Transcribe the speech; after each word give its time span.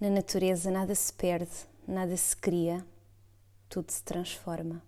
Na 0.00 0.08
natureza 0.08 0.70
nada 0.70 0.94
se 0.94 1.12
perde, 1.12 1.50
nada 1.84 2.16
se 2.16 2.36
cria, 2.36 2.86
tudo 3.68 3.90
se 3.90 4.00
transforma. 4.04 4.80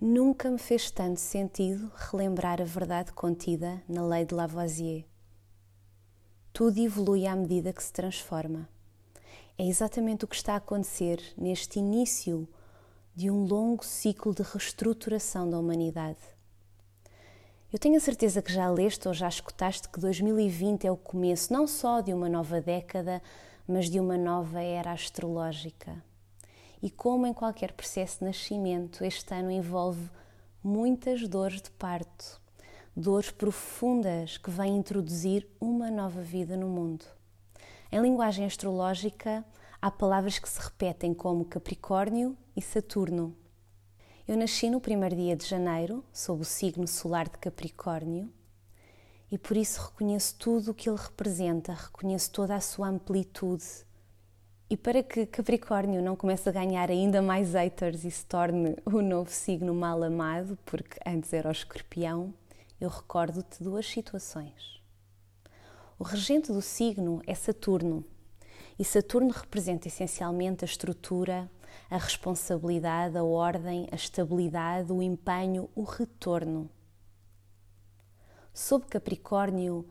Nunca 0.00 0.50
me 0.50 0.56
fez 0.56 0.90
tanto 0.90 1.20
sentido 1.20 1.92
relembrar 1.94 2.62
a 2.62 2.64
verdade 2.64 3.12
contida 3.12 3.82
na 3.86 4.02
lei 4.02 4.24
de 4.24 4.34
Lavoisier. 4.34 5.04
Tudo 6.50 6.80
evolui 6.80 7.26
à 7.26 7.36
medida 7.36 7.74
que 7.74 7.84
se 7.84 7.92
transforma. 7.92 8.66
É 9.58 9.66
exatamente 9.66 10.24
o 10.24 10.28
que 10.28 10.36
está 10.36 10.54
a 10.54 10.56
acontecer 10.56 11.20
neste 11.36 11.78
início 11.78 12.48
de 13.14 13.30
um 13.30 13.44
longo 13.44 13.84
ciclo 13.84 14.34
de 14.34 14.42
reestruturação 14.42 15.50
da 15.50 15.58
humanidade. 15.58 16.20
Eu 17.70 17.78
tenho 17.78 17.98
a 17.98 18.00
certeza 18.00 18.40
que 18.40 18.50
já 18.50 18.66
leste 18.70 19.06
ou 19.06 19.12
já 19.12 19.28
escutaste 19.28 19.90
que 19.90 20.00
2020 20.00 20.86
é 20.86 20.90
o 20.90 20.96
começo 20.96 21.52
não 21.52 21.66
só 21.66 22.00
de 22.00 22.14
uma 22.14 22.30
nova 22.30 22.62
década, 22.62 23.20
mas 23.70 23.88
de 23.88 24.00
uma 24.00 24.18
nova 24.18 24.60
era 24.60 24.90
astrológica. 24.90 26.02
E 26.82 26.90
como 26.90 27.24
em 27.24 27.32
qualquer 27.32 27.72
processo 27.72 28.18
de 28.18 28.24
nascimento, 28.24 29.04
este 29.04 29.32
ano 29.32 29.50
envolve 29.50 30.10
muitas 30.62 31.28
dores 31.28 31.62
de 31.62 31.70
parto, 31.70 32.40
dores 32.96 33.30
profundas 33.30 34.36
que 34.36 34.50
vêm 34.50 34.76
introduzir 34.76 35.46
uma 35.60 35.88
nova 35.88 36.20
vida 36.20 36.56
no 36.56 36.66
mundo. 36.68 37.04
Em 37.92 38.00
linguagem 38.00 38.44
astrológica, 38.44 39.44
há 39.80 39.90
palavras 39.90 40.38
que 40.38 40.48
se 40.48 40.60
repetem 40.60 41.14
como 41.14 41.44
Capricórnio 41.44 42.36
e 42.56 42.60
Saturno. 42.60 43.36
Eu 44.26 44.36
nasci 44.36 44.68
no 44.68 44.80
primeiro 44.80 45.14
dia 45.14 45.36
de 45.36 45.46
janeiro, 45.46 46.04
sob 46.12 46.42
o 46.42 46.44
signo 46.44 46.88
solar 46.88 47.28
de 47.28 47.38
Capricórnio, 47.38 48.32
e 49.30 49.38
por 49.38 49.56
isso 49.56 49.80
reconheço 49.82 50.34
tudo 50.36 50.70
o 50.70 50.74
que 50.74 50.88
ele 50.88 50.98
representa, 50.98 51.72
reconheço 51.72 52.30
toda 52.32 52.54
a 52.54 52.60
sua 52.60 52.88
amplitude. 52.88 53.64
E 54.68 54.76
para 54.76 55.02
que 55.02 55.26
Capricórnio 55.26 56.02
não 56.02 56.16
comece 56.16 56.48
a 56.48 56.52
ganhar 56.52 56.90
ainda 56.90 57.22
mais 57.22 57.54
haters 57.54 58.04
e 58.04 58.10
se 58.10 58.24
torne 58.26 58.76
o 58.84 59.00
novo 59.00 59.30
signo 59.30 59.74
mal 59.74 60.02
amado, 60.02 60.58
porque 60.64 60.98
antes 61.06 61.32
era 61.32 61.48
o 61.48 61.52
escorpião, 61.52 62.32
eu 62.80 62.88
recordo-te 62.88 63.62
duas 63.62 63.86
situações. 63.86 64.80
O 65.98 66.04
regente 66.04 66.52
do 66.52 66.62
signo 66.62 67.20
é 67.26 67.34
Saturno, 67.34 68.04
e 68.78 68.84
Saturno 68.84 69.30
representa 69.30 69.88
essencialmente 69.88 70.64
a 70.64 70.66
estrutura, 70.66 71.50
a 71.90 71.98
responsabilidade, 71.98 73.18
a 73.18 73.22
ordem, 73.22 73.86
a 73.92 73.94
estabilidade, 73.94 74.90
o 74.90 75.02
empenho, 75.02 75.68
o 75.74 75.82
retorno. 75.82 76.70
Sob 78.52 78.84
Capricórnio, 78.86 79.86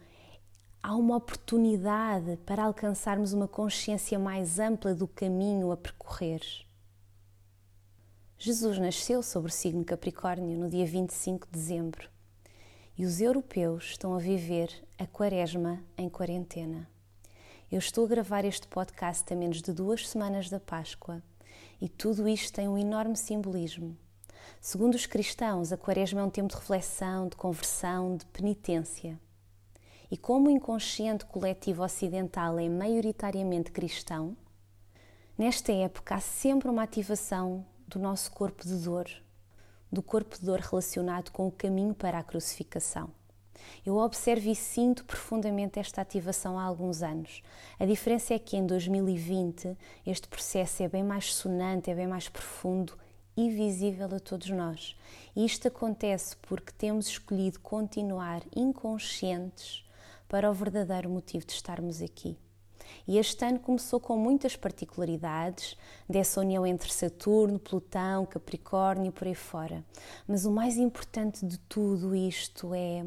há 0.83 0.93
uma 0.93 1.15
oportunidade 1.15 2.38
para 2.45 2.66
alcançarmos 2.66 3.31
uma 3.31 3.47
consciência 3.47 4.19
mais 4.19 4.59
ampla 4.59 4.93
do 4.93 5.07
caminho 5.07 5.71
a 5.71 5.77
percorrer. 5.77 6.41
Jesus 8.38 8.77
nasceu 8.77 9.23
sobre 9.23 9.49
o 9.49 9.53
signo 9.53 9.85
Capricórnio 9.85 10.57
no 10.57 10.69
dia 10.69 10.85
25 10.85 11.47
de 11.47 11.53
dezembro 11.53 12.09
e 12.97 13.05
os 13.05 13.21
europeus 13.21 13.91
estão 13.91 14.13
a 14.13 14.19
viver 14.19 14.69
a 14.97 15.07
Quaresma 15.07 15.81
em 15.97 16.09
quarentena. 16.09 16.88
Eu 17.71 17.79
estou 17.79 18.05
a 18.05 18.09
gravar 18.09 18.44
este 18.44 18.67
podcast 18.67 19.31
a 19.31 19.35
menos 19.38 19.61
de 19.61 19.71
duas 19.71 20.07
semanas 20.07 20.49
da 20.49 20.59
Páscoa 20.59 21.23
e 21.79 21.88
tudo 21.88 22.27
isto 22.27 22.53
tem 22.53 22.67
um 22.67 22.77
enorme 22.77 23.16
simbolismo. 23.16 23.97
Segundo 24.61 24.95
os 24.95 25.05
cristãos, 25.05 25.72
a 25.72 25.78
Quaresma 25.78 26.22
é 26.22 26.23
um 26.23 26.30
tempo 26.30 26.50
de 26.50 26.55
reflexão, 26.55 27.28
de 27.28 27.36
conversão, 27.36 28.17
de 28.17 28.25
penitência. 28.25 29.19
E 30.11 30.17
como 30.17 30.47
o 30.47 30.52
inconsciente 30.52 31.25
coletivo 31.25 31.83
ocidental 31.83 32.58
é 32.58 32.67
maioritariamente 32.67 33.72
cristão, 33.72 34.36
nesta 35.38 35.72
época 35.72 36.16
há 36.16 36.19
sempre 36.19 36.67
uma 36.67 36.83
ativação 36.83 37.66
do 37.88 38.00
nosso 38.00 38.31
corpo 38.31 38.66
de 38.66 38.75
dor, 38.75 39.08
do 39.91 40.02
corpo 40.02 40.38
de 40.38 40.45
dor 40.45 40.59
relacionado 40.59 41.31
com 41.31 41.47
o 41.47 41.52
caminho 41.52 41.94
para 41.94 42.19
a 42.19 42.23
crucificação. 42.23 43.09
Eu 43.85 43.97
observo 43.97 44.50
e 44.50 44.56
sinto 44.56 45.06
profundamente 45.06 45.79
esta 45.79 46.02
ativação 46.02 46.57
há 46.57 46.63
alguns 46.63 47.02
anos. 47.02 47.41
A 47.79 47.85
diferença 47.85 48.34
é 48.34 48.40
que 48.40 48.57
em 48.57 48.66
2020 48.66 49.78
este 50.06 50.28
processo 50.28 50.84
é 50.84 50.88
bem 50.88 51.03
mais 51.03 51.34
sonante, 51.34 51.90
é 51.90 51.96
bem 51.96 52.07
mais 52.07 52.28
profundo 52.29 52.97
e 53.39 53.50
visível 53.50 54.13
a 54.13 54.19
todos 54.19 54.50
nós. 54.50 54.97
E 55.33 55.45
isto 55.45 55.66
acontece 55.69 56.35
porque 56.41 56.73
temos 56.73 57.07
escolhido 57.07 57.57
continuar 57.61 58.44
inconscientes 58.53 59.85
para 60.27 60.51
o 60.51 60.53
verdadeiro 60.53 61.09
motivo 61.09 61.45
de 61.45 61.53
estarmos 61.53 62.01
aqui. 62.01 62.38
E 63.07 63.17
este 63.17 63.45
ano 63.45 63.59
começou 63.59 63.97
com 63.97 64.17
muitas 64.17 64.57
particularidades 64.57 65.78
dessa 66.09 66.41
união 66.41 66.67
entre 66.67 66.91
Saturno, 66.91 67.57
Plutão, 67.57 68.25
Capricórnio, 68.25 69.13
por 69.13 69.25
aí 69.25 69.35
fora. 69.35 69.85
Mas 70.28 70.44
o 70.44 70.51
mais 70.51 70.75
importante 70.75 71.45
de 71.45 71.57
tudo 71.59 72.13
isto 72.13 72.73
é 72.73 73.05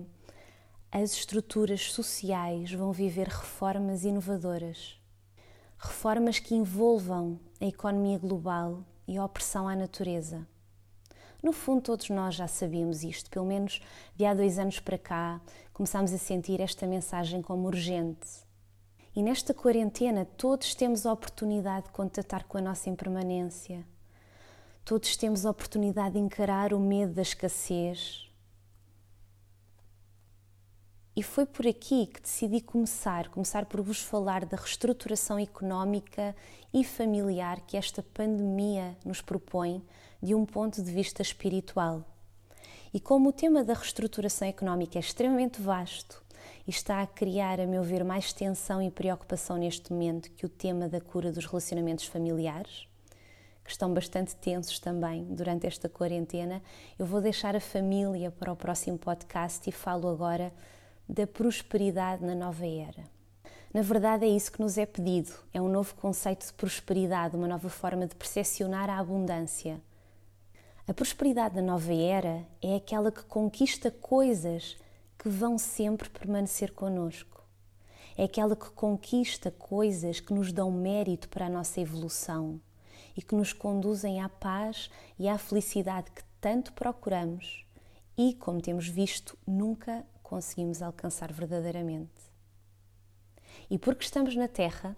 as 0.91 1.13
estruturas 1.13 1.93
sociais 1.93 2.73
vão 2.73 2.91
viver 2.91 3.29
reformas 3.29 4.03
inovadoras. 4.03 4.99
Reformas 5.77 6.39
que 6.39 6.55
envolvam 6.55 7.39
a 7.61 7.67
economia 7.67 8.19
global 8.19 8.83
e 9.07 9.17
a 9.17 9.25
opressão 9.25 9.69
à 9.69 9.77
natureza. 9.77 10.47
No 11.43 11.53
fundo, 11.53 11.83
todos 11.83 12.09
nós 12.09 12.37
já 12.37 12.47
sabíamos 12.47 13.03
isto, 13.03 13.29
pelo 13.29 13.45
menos 13.45 13.81
de 14.15 14.25
há 14.25 14.33
dois 14.33 14.59
anos 14.59 14.79
para 14.79 14.97
cá, 14.97 15.41
começámos 15.73 16.13
a 16.13 16.19
sentir 16.19 16.61
esta 16.61 16.87
mensagem 16.87 17.43
como 17.43 17.67
urgente. 17.67 18.29
E 19.15 19.23
nesta 19.23 19.53
quarentena, 19.53 20.25
todos 20.25 20.75
temos 20.75 21.05
a 21.05 21.13
oportunidade 21.13 21.87
de 21.87 21.93
contatar 21.93 22.45
com 22.45 22.59
a 22.59 22.63
nossa 22.63 22.89
impermanência. 22.89 23.85
Todos 24.85 25.17
temos 25.17 25.45
a 25.45 25.51
oportunidade 25.51 26.15
de 26.15 26.21
encarar 26.21 26.73
o 26.73 26.81
medo 26.81 27.13
da 27.13 27.23
escassez, 27.23 28.32
e 31.15 31.23
foi 31.23 31.45
por 31.45 31.67
aqui 31.67 32.07
que 32.07 32.23
decidi 32.23 32.61
começar, 32.61 33.29
começar 33.29 33.67
por 33.67 33.83
vos 33.83 34.01
falar 34.01 34.47
da 34.47 34.57
reestruturação 34.57 35.39
económica 35.39 36.35
e 36.73 36.83
familiar 36.83 37.61
que 37.67 37.77
esta 37.77 38.03
pandemia 38.03 38.97
nos 39.05 39.21
propõe 39.21 39.83
de 40.23 40.35
um 40.35 40.47
ponto 40.47 40.83
de 40.83 40.91
vista 40.91 41.21
espiritual. 41.21 42.03
E 42.95 43.01
como 43.01 43.29
o 43.29 43.33
tema 43.33 43.63
da 43.63 43.75
reestruturação 43.75 44.49
económica 44.49 44.99
é 44.99 45.01
extremamente 45.01 45.61
vasto 45.61 46.23
e 46.67 46.71
está 46.71 47.03
a 47.03 47.07
criar, 47.07 47.61
a 47.61 47.67
meu 47.67 47.83
ver, 47.83 48.05
mais 48.05 48.33
tensão 48.33 48.81
e 48.81 48.91
preocupação 48.91 49.59
neste 49.59 49.93
momento 49.93 50.31
que 50.31 50.47
o 50.47 50.49
tema 50.49 50.89
da 50.89 51.01
cura 51.01 51.31
dos 51.31 51.45
relacionamentos 51.45 52.07
familiares, 52.07 52.87
que 53.63 53.71
estão 53.71 53.93
bastante 53.93 54.35
tensos 54.37 54.79
também 54.79 55.25
durante 55.25 55.67
esta 55.67 55.89
quarentena, 55.89 56.63
eu 56.99 57.05
vou 57.05 57.21
deixar 57.21 57.55
a 57.55 57.61
família 57.61 58.31
para 58.31 58.53
o 58.53 58.57
próximo 58.57 58.99
podcast 58.99 59.69
e 59.69 59.73
falo 59.73 60.09
agora 60.09 60.53
da 61.09 61.27
prosperidade 61.27 62.25
na 62.25 62.35
nova 62.35 62.67
era. 62.67 63.05
Na 63.73 63.81
verdade, 63.81 64.25
é 64.25 64.29
isso 64.29 64.53
que 64.53 64.61
nos 64.61 64.77
é 64.77 64.85
pedido: 64.85 65.33
é 65.53 65.61
um 65.61 65.69
novo 65.69 65.95
conceito 65.95 66.47
de 66.47 66.53
prosperidade, 66.53 67.37
uma 67.37 67.49
nova 67.49 67.69
forma 67.69 68.07
de 68.07 68.15
percepcionar 68.15 68.91
a 68.91 68.99
abundância. 68.99 69.81
A 70.87 70.93
prosperidade 70.93 71.55
da 71.55 71.63
nova 71.63 71.95
era 71.95 72.47
é 72.61 72.77
aquela 72.77 73.11
que 73.11 73.25
conquista 73.25 73.91
coisas 73.91 74.77
que 75.19 75.29
vão 75.29 75.57
sempre 75.57 76.11
permanecer 76.11 76.73
conosco. 76.73 77.43
É 78.17 78.25
aquela 78.25 78.55
que 78.55 78.71
conquista 78.71 79.51
coisas 79.51 80.21
que 80.21 80.35
nos 80.35 80.53
dão 80.53 80.71
mérito 80.71 81.29
para 81.29 81.47
a 81.47 81.51
nossa 81.51 81.81
evolução 81.81 82.61
e 83.17 83.23
que 83.23 83.35
nos 83.35 83.53
conduzem 83.53 84.21
à 84.21 84.29
paz 84.29 84.91
e 85.19 85.29
à 85.29 85.39
felicidade 85.39 86.11
que 86.11 86.23
tanto 86.41 86.73
procuramos 86.73 87.65
e, 88.19 88.35
como 88.35 88.61
temos 88.61 88.87
visto, 88.87 89.39
nunca 89.47 90.05
conseguimos 90.33 90.81
alcançar 90.81 91.31
verdadeiramente. 91.31 92.09
E 93.69 93.79
porque 93.79 94.03
estamos 94.03 94.35
na 94.35 94.49
Terra, 94.49 94.97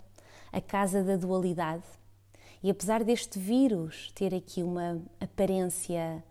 a 0.52 0.60
casa 0.60 1.02
da 1.02 1.16
dualidade, 1.16 1.82
e 2.62 2.70
apesar 2.70 3.02
deste 3.02 3.36
vírus 3.36 4.12
ter 4.14 4.32
aqui 4.32 4.62
uma 4.62 5.02
aparência 5.20 6.22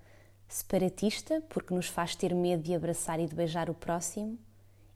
separatista, 0.48 1.44
porque 1.50 1.74
nos 1.74 1.88
faz 1.88 2.16
ter 2.16 2.34
medo 2.34 2.64
de 2.64 2.74
abraçar 2.74 3.20
e 3.20 3.28
de 3.28 3.36
beijar 3.36 3.70
o 3.70 3.74
próximo, 3.74 4.40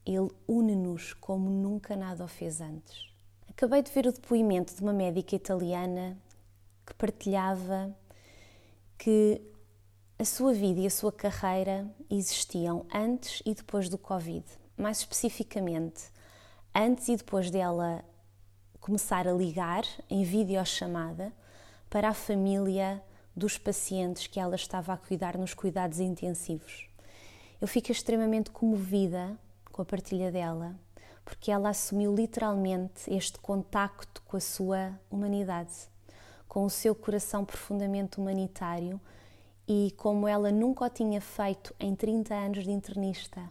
ele 0.06 0.30
une-nos 0.48 1.12
como 1.12 1.50
nunca 1.50 1.98
nada 1.98 2.24
o 2.24 2.30
fez 2.30 2.62
antes. 2.62 3.12
Acabei 3.50 3.82
de 3.82 3.92
ver 3.92 4.08
o 4.08 4.14
depoimento 4.14 4.74
de 4.74 4.82
uma 4.82 4.94
médica 4.94 5.36
italiana 5.36 6.18
que 6.86 6.94
partilhava 6.94 7.94
que 8.98 9.42
a 10.20 10.26
sua 10.26 10.52
vida 10.52 10.80
e 10.80 10.88
a 10.88 10.90
sua 10.90 11.12
carreira 11.12 11.88
existiam 12.10 12.88
antes 12.92 13.44
e 13.46 13.54
depois 13.54 13.88
do 13.88 14.00
Covid. 14.00 14.44
Mais 14.76 14.98
especificamente, 15.00 16.06
antes 16.74 17.08
e 17.08 17.16
depois 17.16 17.52
dela 17.52 18.04
começar 18.80 19.28
a 19.28 19.32
ligar 19.32 19.84
em 20.10 20.24
videochamada 20.24 21.32
para 21.88 22.10
a 22.10 22.14
família 22.16 23.04
dos 23.36 23.60
pacientes 23.60 24.26
que 24.26 24.40
ela 24.40 24.56
estava 24.56 24.92
a 24.92 24.98
cuidar 24.98 25.38
nos 25.38 25.54
cuidados 25.54 26.00
intensivos. 26.00 26.90
Eu 27.62 27.68
fico 27.68 27.92
extremamente 27.92 28.50
comovida 28.50 29.38
com 29.72 29.84
a 29.84 29.86
partilha 29.86 30.32
dela, 30.32 30.76
porque 31.24 31.52
ela 31.52 31.70
assumiu 31.70 32.16
literalmente 32.16 33.14
este 33.14 33.38
contacto 33.38 34.24
com 34.24 34.36
a 34.36 34.40
sua 34.40 35.00
humanidade, 35.12 35.76
com 36.48 36.66
o 36.66 36.70
seu 36.72 36.96
coração 36.96 37.46
profundamente 37.46 38.20
humanitário 38.20 39.00
e 39.68 39.92
como 39.98 40.28
ela 40.28 40.50
nunca 40.50 40.86
o 40.86 40.90
tinha 40.90 41.20
feito 41.20 41.76
em 41.80 41.94
30 41.94 42.34
anos 42.34 42.64
de 42.64 42.72
internista. 42.72 43.50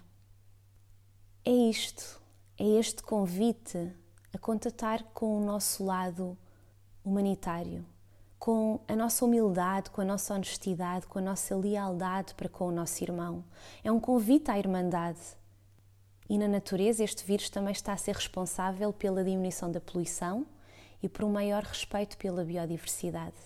É 1.45 1.51
isto, 1.51 2.21
é 2.59 2.65
este 2.65 3.03
convite 3.03 3.93
a 4.33 4.39
contatar 4.39 5.05
com 5.13 5.37
o 5.37 5.45
nosso 5.45 5.85
lado 5.85 6.37
humanitário, 7.05 7.85
com 8.39 8.81
a 8.89 8.97
nossa 8.97 9.25
humildade, 9.25 9.91
com 9.91 10.01
a 10.01 10.05
nossa 10.05 10.35
honestidade, 10.35 11.07
com 11.07 11.19
a 11.19 11.23
nossa 11.23 11.55
lealdade 11.55 12.35
para 12.35 12.49
com 12.49 12.67
o 12.67 12.73
nosso 12.73 13.05
irmão. 13.05 13.45
É 13.85 13.93
um 13.93 14.01
convite 14.01 14.51
à 14.51 14.59
irmandade. 14.59 15.21
E 16.29 16.39
na 16.39 16.49
natureza, 16.49 17.05
este 17.05 17.25
vírus 17.25 17.51
também 17.51 17.73
está 17.73 17.93
a 17.93 17.97
ser 17.97 18.15
responsável 18.15 18.93
pela 18.93 19.23
diminuição 19.23 19.71
da 19.71 19.81
poluição 19.81 20.47
e 21.03 21.09
por 21.09 21.25
um 21.25 21.31
maior 21.31 21.63
respeito 21.63 22.17
pela 22.17 22.45
biodiversidade. 22.45 23.37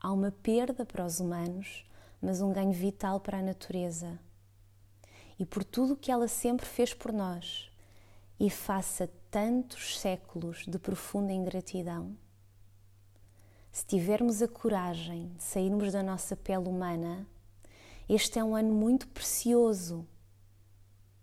Há 0.00 0.10
uma 0.10 0.32
perda 0.32 0.84
para 0.84 1.04
os 1.04 1.20
humanos, 1.20 1.84
mas 2.20 2.40
um 2.40 2.52
ganho 2.52 2.72
vital 2.72 3.20
para 3.20 3.38
a 3.38 3.42
natureza. 3.42 4.18
E 5.38 5.46
por 5.46 5.64
tudo 5.64 5.94
o 5.94 5.96
que 5.96 6.12
ela 6.12 6.28
sempre 6.28 6.66
fez 6.66 6.92
por 6.92 7.12
nós, 7.12 7.70
e 8.38 8.48
faça 8.48 9.10
tantos 9.30 9.98
séculos 9.98 10.64
de 10.66 10.78
profunda 10.78 11.32
ingratidão, 11.32 12.16
se 13.72 13.86
tivermos 13.86 14.42
a 14.42 14.48
coragem 14.48 15.28
de 15.36 15.44
sairmos 15.44 15.92
da 15.92 16.02
nossa 16.02 16.34
pele 16.34 16.68
humana, 16.68 17.26
este 18.08 18.38
é 18.38 18.44
um 18.44 18.56
ano 18.56 18.74
muito 18.74 19.06
precioso, 19.06 20.04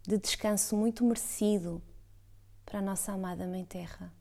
de 0.08 0.18
descanso 0.18 0.78
muito 0.78 1.04
merecido 1.04 1.82
para 2.66 2.80
a 2.80 2.82
nossa 2.82 3.12
amada 3.12 3.46
Mãe 3.46 3.66
Terra. 3.66 4.14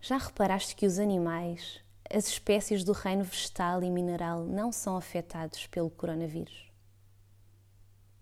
Já 0.00 0.16
reparaste 0.18 0.74
que 0.74 0.86
os 0.86 0.98
animais, 0.98 1.80
as 2.10 2.26
espécies 2.26 2.84
do 2.84 2.92
reino 2.92 3.24
vegetal 3.24 3.82
e 3.82 3.90
mineral 3.90 4.44
não 4.44 4.72
são 4.72 4.96
afetados 4.96 5.66
pelo 5.66 5.90
coronavírus? 5.90 6.72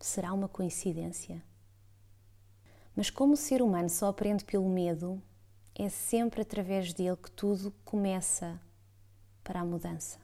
Será 0.01 0.33
uma 0.33 0.49
coincidência? 0.49 1.43
Mas 2.95 3.11
como 3.11 3.35
o 3.35 3.37
ser 3.37 3.63
humano 3.63 3.89
só 3.89 4.09
aprende 4.09 4.45
pelo 4.45 4.69
medo, 4.69 5.23
é 5.75 5.89
sempre 5.89 6.43
através 6.43 6.93
dele 6.93 7.17
que 7.17 7.31
tudo 7.31 7.73
começa 7.85 8.61
para 9.45 9.61
a 9.61 9.65
mudança. 9.65 10.19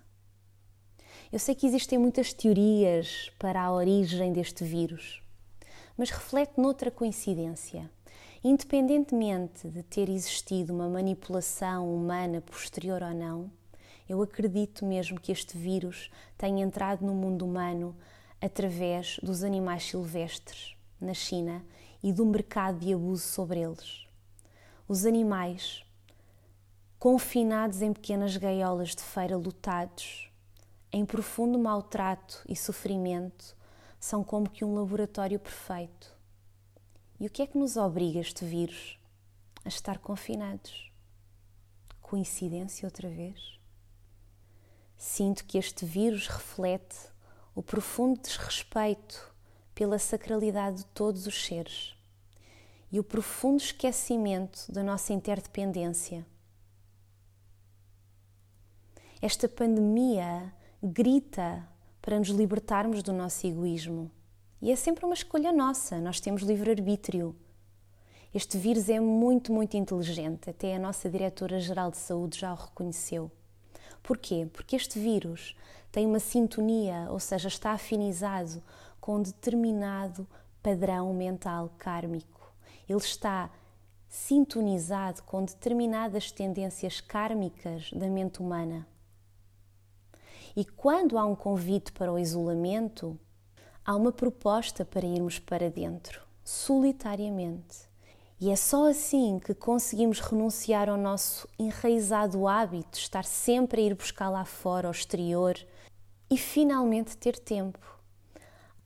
Eu 1.30 1.38
sei 1.38 1.54
que 1.54 1.66
existem 1.66 1.98
muitas 1.98 2.32
teorias 2.32 3.30
para 3.38 3.62
a 3.62 3.72
origem 3.72 4.32
deste 4.32 4.64
vírus, 4.64 5.22
mas 5.96 6.10
reflete 6.10 6.58
noutra 6.58 6.90
coincidência. 6.90 7.90
Independentemente 8.44 9.68
de 9.68 9.84
ter 9.84 10.08
existido 10.08 10.74
uma 10.74 10.88
manipulação 10.88 11.94
humana 11.94 12.40
posterior 12.40 13.00
ou 13.00 13.14
não, 13.14 13.48
eu 14.08 14.20
acredito 14.20 14.84
mesmo 14.84 15.20
que 15.20 15.30
este 15.30 15.56
vírus 15.56 16.10
tenha 16.36 16.64
entrado 16.64 17.06
no 17.06 17.14
mundo 17.14 17.44
humano 17.44 17.94
através 18.40 19.20
dos 19.22 19.44
animais 19.44 19.84
silvestres 19.84 20.76
na 21.00 21.14
China 21.14 21.64
e 22.02 22.12
do 22.12 22.26
mercado 22.26 22.80
de 22.80 22.92
abuso 22.92 23.22
sobre 23.22 23.60
eles. 23.60 24.08
Os 24.88 25.06
animais 25.06 25.84
confinados 26.98 27.80
em 27.80 27.92
pequenas 27.92 28.36
gaiolas 28.36 28.88
de 28.88 29.02
feira 29.02 29.36
lotados, 29.36 30.32
em 30.90 31.06
profundo 31.06 31.60
maltrato 31.60 32.42
e 32.48 32.56
sofrimento, 32.56 33.56
são 34.00 34.24
como 34.24 34.50
que 34.50 34.64
um 34.64 34.74
laboratório 34.74 35.38
perfeito. 35.38 36.21
E 37.22 37.26
o 37.28 37.30
que 37.30 37.40
é 37.40 37.46
que 37.46 37.56
nos 37.56 37.76
obriga 37.76 38.18
este 38.18 38.44
vírus 38.44 38.98
a 39.64 39.68
estar 39.68 40.00
confinados? 40.00 40.90
Coincidência 42.00 42.84
outra 42.84 43.08
vez? 43.08 43.60
Sinto 44.98 45.44
que 45.44 45.56
este 45.56 45.86
vírus 45.86 46.26
reflete 46.26 46.96
o 47.54 47.62
profundo 47.62 48.20
desrespeito 48.20 49.32
pela 49.72 50.00
sacralidade 50.00 50.78
de 50.78 50.86
todos 50.86 51.24
os 51.28 51.46
seres 51.46 51.94
e 52.90 52.98
o 52.98 53.04
profundo 53.04 53.62
esquecimento 53.62 54.66
da 54.72 54.82
nossa 54.82 55.12
interdependência 55.12 56.26
esta 59.20 59.48
pandemia 59.48 60.52
grita 60.82 61.64
para 62.00 62.18
nos 62.18 62.30
libertarmos 62.30 63.00
do 63.04 63.12
nosso 63.12 63.46
egoísmo. 63.46 64.10
E 64.62 64.70
é 64.70 64.76
sempre 64.76 65.04
uma 65.04 65.14
escolha 65.14 65.52
nossa, 65.52 66.00
nós 66.00 66.20
temos 66.20 66.42
livre-arbítrio. 66.42 67.34
Este 68.32 68.56
vírus 68.56 68.88
é 68.88 69.00
muito, 69.00 69.52
muito 69.52 69.76
inteligente, 69.76 70.48
até 70.48 70.76
a 70.76 70.78
nossa 70.78 71.10
Diretora-Geral 71.10 71.90
de 71.90 71.96
Saúde 71.96 72.38
já 72.38 72.52
o 72.52 72.54
reconheceu. 72.54 73.28
Porquê? 74.04 74.48
Porque 74.52 74.76
este 74.76 75.00
vírus 75.00 75.56
tem 75.90 76.06
uma 76.06 76.20
sintonia, 76.20 77.08
ou 77.10 77.18
seja, 77.18 77.48
está 77.48 77.72
afinizado 77.72 78.62
com 79.00 79.16
um 79.16 79.22
determinado 79.22 80.28
padrão 80.62 81.12
mental 81.12 81.74
kármico. 81.76 82.54
Ele 82.88 83.00
está 83.00 83.50
sintonizado 84.08 85.24
com 85.24 85.44
determinadas 85.44 86.30
tendências 86.30 87.00
kármicas 87.00 87.90
da 87.92 88.06
mente 88.06 88.40
humana. 88.40 88.86
E 90.54 90.64
quando 90.64 91.18
há 91.18 91.26
um 91.26 91.34
convite 91.34 91.90
para 91.90 92.12
o 92.12 92.18
isolamento, 92.18 93.18
há 93.84 93.96
uma 93.96 94.12
proposta 94.12 94.84
para 94.84 95.06
irmos 95.06 95.38
para 95.38 95.70
dentro, 95.70 96.22
solitariamente. 96.44 97.90
E 98.40 98.50
é 98.50 98.56
só 98.56 98.88
assim 98.88 99.38
que 99.38 99.54
conseguimos 99.54 100.18
renunciar 100.20 100.88
ao 100.88 100.96
nosso 100.96 101.48
enraizado 101.58 102.48
hábito 102.48 102.92
de 102.92 102.98
estar 102.98 103.24
sempre 103.24 103.80
a 103.80 103.84
ir 103.84 103.94
buscar 103.94 104.28
lá 104.28 104.44
fora, 104.44 104.88
ao 104.88 104.92
exterior, 104.92 105.56
e 106.30 106.36
finalmente 106.36 107.16
ter 107.16 107.38
tempo. 107.38 107.78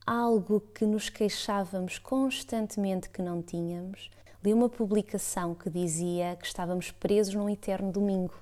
Algo 0.07 0.61
que 0.61 0.85
nos 0.85 1.09
queixávamos 1.09 1.99
constantemente 1.99 3.09
que 3.09 3.23
não 3.23 3.43
tínhamos. 3.43 4.11
Li 4.45 4.53
uma 4.53 4.69
publicação 4.69 5.55
que 5.55 5.71
dizia 5.71 6.37
que 6.37 6.47
estávamos 6.47 6.91
presos 6.91 7.35
num 7.35 7.49
eterno 7.49 7.91
domingo 7.91 8.35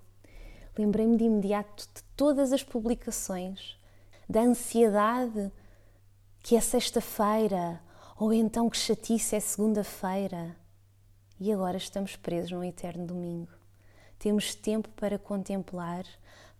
lembrei-me 0.77 1.17
de 1.17 1.25
imediato 1.25 1.89
de 1.95 2.03
todas 2.17 2.53
as 2.53 2.63
publicações, 2.63 3.77
da 4.29 4.41
ansiedade 4.41 5.51
que 6.45 6.57
é 6.57 6.61
sexta-feira, 6.61 7.81
ou 8.19 8.31
então 8.31 8.69
que 8.69 8.77
chatice 8.77 9.35
é 9.35 9.41
segunda-feira. 9.41 10.55
E 11.41 11.51
agora 11.51 11.79
estamos 11.79 12.17
presos 12.17 12.51
num 12.51 12.63
eterno 12.63 13.07
domingo. 13.07 13.51
Temos 14.19 14.55
tempo 14.55 14.91
para 14.91 15.19
contemplar, 15.19 16.05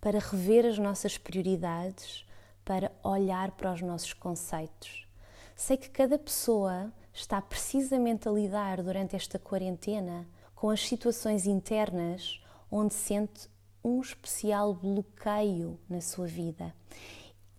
para 0.01 0.19
rever 0.21 0.65
as 0.65 0.79
nossas 0.79 1.19
prioridades, 1.19 2.25
para 2.65 2.91
olhar 3.03 3.51
para 3.51 3.75
os 3.75 3.83
nossos 3.83 4.15
conceitos. 4.15 5.07
Sei 5.55 5.77
que 5.77 5.91
cada 5.91 6.19
pessoa 6.19 6.91
está 7.13 7.43
precisamente 7.43 8.27
a 8.27 8.33
lidar 8.33 8.83
durante 8.83 9.15
esta 9.15 9.39
quarentena 9.39 10.27
com 10.55 10.71
as 10.71 10.81
situações 10.81 11.45
internas 11.47 12.43
onde 12.71 12.95
sente 12.95 13.51
um 13.85 14.01
especial 14.01 14.73
bloqueio 14.73 15.79
na 15.91 16.01
sua 16.01 16.27
vida. 16.27 16.75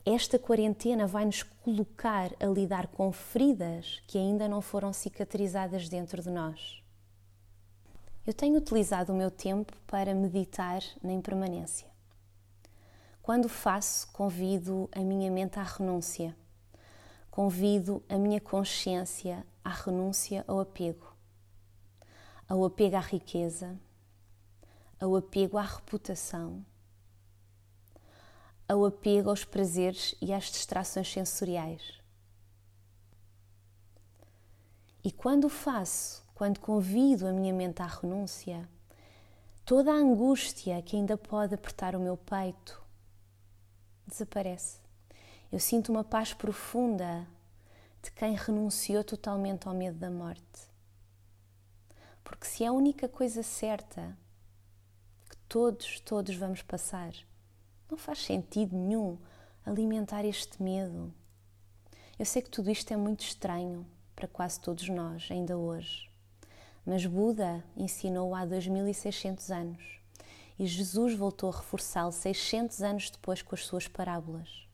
Esta 0.07 0.37
quarentena 0.37 1.07
vai 1.07 1.25
nos 1.25 1.41
colocar 1.41 2.31
a 2.39 2.45
lidar 2.45 2.85
com 2.85 3.11
feridas 3.11 4.03
que 4.05 4.19
ainda 4.19 4.47
não 4.47 4.61
foram 4.61 4.93
cicatrizadas 4.93 5.89
dentro 5.89 6.21
de 6.21 6.29
nós. 6.29 6.83
Eu 8.23 8.31
tenho 8.31 8.55
utilizado 8.55 9.11
o 9.11 9.15
meu 9.15 9.31
tempo 9.31 9.73
para 9.87 10.13
meditar 10.13 10.83
na 11.01 11.11
impermanência. 11.11 11.87
Quando 13.19 13.49
faço, 13.49 14.07
convido 14.11 14.87
a 14.91 14.99
minha 14.99 15.31
mente 15.31 15.57
à 15.57 15.63
renúncia. 15.63 16.37
Convido 17.31 18.03
a 18.07 18.15
minha 18.15 18.39
consciência 18.39 19.43
à 19.63 19.71
renúncia 19.71 20.45
ao 20.47 20.59
apego. 20.59 21.15
Ao 22.47 22.63
apego 22.63 22.95
à 22.95 22.99
riqueza, 22.99 23.75
ao 24.99 25.15
apego 25.15 25.57
à 25.57 25.63
reputação, 25.63 26.63
ao 28.67 28.85
apego 28.85 29.29
aos 29.29 29.43
prazeres 29.43 30.15
e 30.21 30.33
às 30.33 30.45
distrações 30.45 31.11
sensoriais. 31.11 32.01
E 35.03 35.11
quando 35.11 35.45
o 35.45 35.49
faço, 35.49 36.23
quando 36.33 36.59
convido 36.59 37.27
a 37.27 37.31
minha 37.31 37.53
mente 37.53 37.81
à 37.81 37.85
renúncia, 37.85 38.67
toda 39.63 39.91
a 39.91 39.95
angústia 39.95 40.81
que 40.81 40.95
ainda 40.95 41.15
pode 41.15 41.53
apertar 41.53 41.95
o 41.95 41.99
meu 41.99 42.17
peito 42.17 42.83
desaparece. 44.07 44.79
Eu 45.51 45.59
sinto 45.59 45.91
uma 45.91 46.03
paz 46.03 46.33
profunda 46.33 47.27
de 48.01 48.11
quem 48.11 48.35
renunciou 48.35 49.03
totalmente 49.03 49.67
ao 49.67 49.73
medo 49.73 49.97
da 49.97 50.09
morte. 50.09 50.75
Porque 52.23 52.45
se 52.45 52.63
é 52.63 52.67
a 52.67 52.73
única 52.73 53.07
coisa 53.07 53.43
certa 53.43 54.17
todos, 55.47 55.99
todos 55.99 56.35
vamos 56.35 56.61
passar. 56.61 57.13
Não 57.89 57.97
faz 57.97 58.23
sentido 58.23 58.75
nenhum 58.75 59.17
alimentar 59.65 60.25
este 60.25 60.61
medo. 60.61 61.13
Eu 62.17 62.25
sei 62.25 62.41
que 62.41 62.49
tudo 62.49 62.71
isto 62.71 62.91
é 62.91 62.97
muito 62.97 63.21
estranho 63.21 63.85
para 64.15 64.27
quase 64.27 64.59
todos 64.59 64.87
nós, 64.89 65.27
ainda 65.29 65.57
hoje. 65.57 66.09
mas 66.85 67.05
Buda 67.05 67.63
ensinou 67.75 68.33
há 68.33 68.45
2600 68.45 69.51
anos 69.51 69.99
e 70.57 70.65
Jesus 70.65 71.15
voltou 71.15 71.49
a 71.49 71.57
reforçá-lo 71.57 72.11
600 72.11 72.81
anos 72.81 73.09
depois 73.09 73.41
com 73.41 73.55
as 73.55 73.65
suas 73.65 73.87
parábolas. 73.87 74.67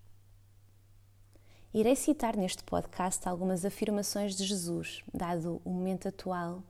Irei 1.73 1.95
citar 1.95 2.35
neste 2.35 2.63
podcast 2.63 3.27
algumas 3.27 3.63
afirmações 3.65 4.35
de 4.35 4.45
Jesus, 4.45 5.01
dado 5.13 5.61
o 5.63 5.69
momento 5.69 6.07
atual 6.07 6.61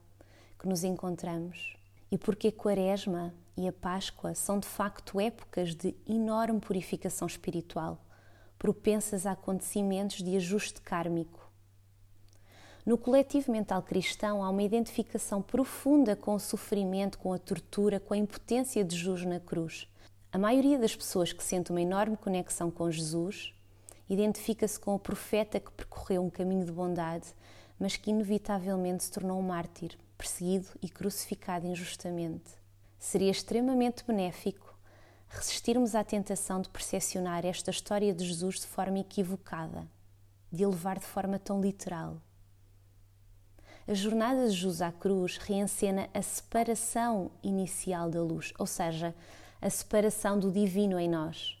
que 0.58 0.68
nos 0.68 0.84
encontramos 0.84 1.76
e 2.12 2.18
porque 2.18 2.48
a 2.48 2.52
Quaresma 2.52 3.32
e 3.56 3.66
a 3.66 3.72
Páscoa 3.72 4.34
são 4.34 4.58
de 4.58 4.68
facto 4.68 5.18
épocas 5.18 5.74
de 5.74 5.96
enorme 6.06 6.60
purificação 6.60 7.26
espiritual, 7.26 8.04
propensas 8.58 9.24
a 9.24 9.32
acontecimentos 9.32 10.22
de 10.22 10.36
ajuste 10.36 10.82
kármico. 10.82 11.50
No 12.84 12.98
coletivo 12.98 13.50
mental 13.50 13.82
cristão 13.82 14.44
há 14.44 14.50
uma 14.50 14.62
identificação 14.62 15.40
profunda 15.40 16.14
com 16.14 16.34
o 16.34 16.38
sofrimento, 16.38 17.18
com 17.18 17.32
a 17.32 17.38
tortura, 17.38 17.98
com 17.98 18.12
a 18.12 18.18
impotência 18.18 18.84
de 18.84 18.94
Jesus 18.94 19.24
na 19.24 19.40
cruz. 19.40 19.88
A 20.30 20.36
maioria 20.36 20.78
das 20.78 20.94
pessoas 20.94 21.32
que 21.32 21.42
sente 21.42 21.70
uma 21.70 21.80
enorme 21.80 22.18
conexão 22.18 22.70
com 22.70 22.90
Jesus 22.90 23.54
identifica-se 24.06 24.78
com 24.78 24.94
o 24.94 24.98
profeta 24.98 25.58
que 25.58 25.72
percorreu 25.72 26.22
um 26.22 26.28
caminho 26.28 26.66
de 26.66 26.72
bondade, 26.72 27.28
mas 27.80 27.96
que 27.96 28.10
inevitavelmente 28.10 29.04
se 29.04 29.10
tornou 29.10 29.38
um 29.38 29.42
mártir, 29.42 29.96
perseguido 30.22 30.68
e 30.80 30.88
crucificado 30.88 31.66
injustamente. 31.66 32.48
Seria 32.96 33.32
extremamente 33.32 34.04
benéfico 34.06 34.72
resistirmos 35.28 35.96
à 35.96 36.04
tentação 36.04 36.60
de 36.60 36.68
percepcionar 36.68 37.44
esta 37.44 37.72
história 37.72 38.14
de 38.14 38.24
Jesus 38.24 38.60
de 38.60 38.66
forma 38.66 39.00
equivocada, 39.00 39.88
de 40.52 40.62
a 40.62 40.68
levar 40.68 41.00
de 41.00 41.04
forma 41.04 41.40
tão 41.40 41.60
literal. 41.60 42.22
A 43.88 43.94
jornada 43.94 44.46
de 44.46 44.54
Jesus 44.54 44.80
à 44.80 44.92
cruz 44.92 45.38
reencena 45.38 46.08
a 46.14 46.22
separação 46.22 47.32
inicial 47.42 48.08
da 48.08 48.22
luz, 48.22 48.54
ou 48.60 48.66
seja, 48.66 49.12
a 49.60 49.68
separação 49.68 50.38
do 50.38 50.52
divino 50.52 51.00
em 51.00 51.08
nós 51.08 51.58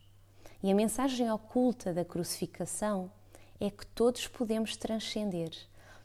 e 0.62 0.70
a 0.70 0.74
mensagem 0.74 1.28
oculta 1.32 1.92
da 1.92 2.04
crucificação 2.04 3.10
é 3.58 3.68
que 3.70 3.84
todos 3.88 4.28
podemos 4.28 4.76
transcender, 4.76 5.50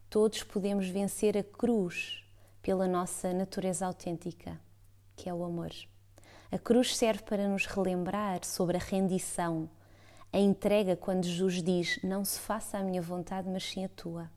todos 0.09 0.41
podemos 0.41 0.87
vencer 0.87 1.37
a 1.37 1.43
cruz 1.43 2.26
pela 2.61 2.87
nossa 2.87 3.33
natureza 3.33 3.85
autêntica, 3.85 4.59
que 5.15 5.29
é 5.29 5.33
o 5.33 5.43
amor. 5.43 5.71
A 6.51 6.57
cruz 6.57 6.95
serve 6.95 7.23
para 7.23 7.47
nos 7.47 7.65
relembrar 7.65 8.45
sobre 8.45 8.77
a 8.77 8.79
rendição, 8.79 9.69
a 10.31 10.37
entrega 10.37 10.95
quando 10.95 11.25
Jesus 11.25 11.61
diz: 11.61 11.99
Não 12.03 12.23
se 12.23 12.39
faça 12.39 12.77
a 12.77 12.83
minha 12.83 13.01
vontade, 13.01 13.49
mas 13.49 13.63
sim 13.63 13.83
a 13.83 13.89
tua. 13.89 14.29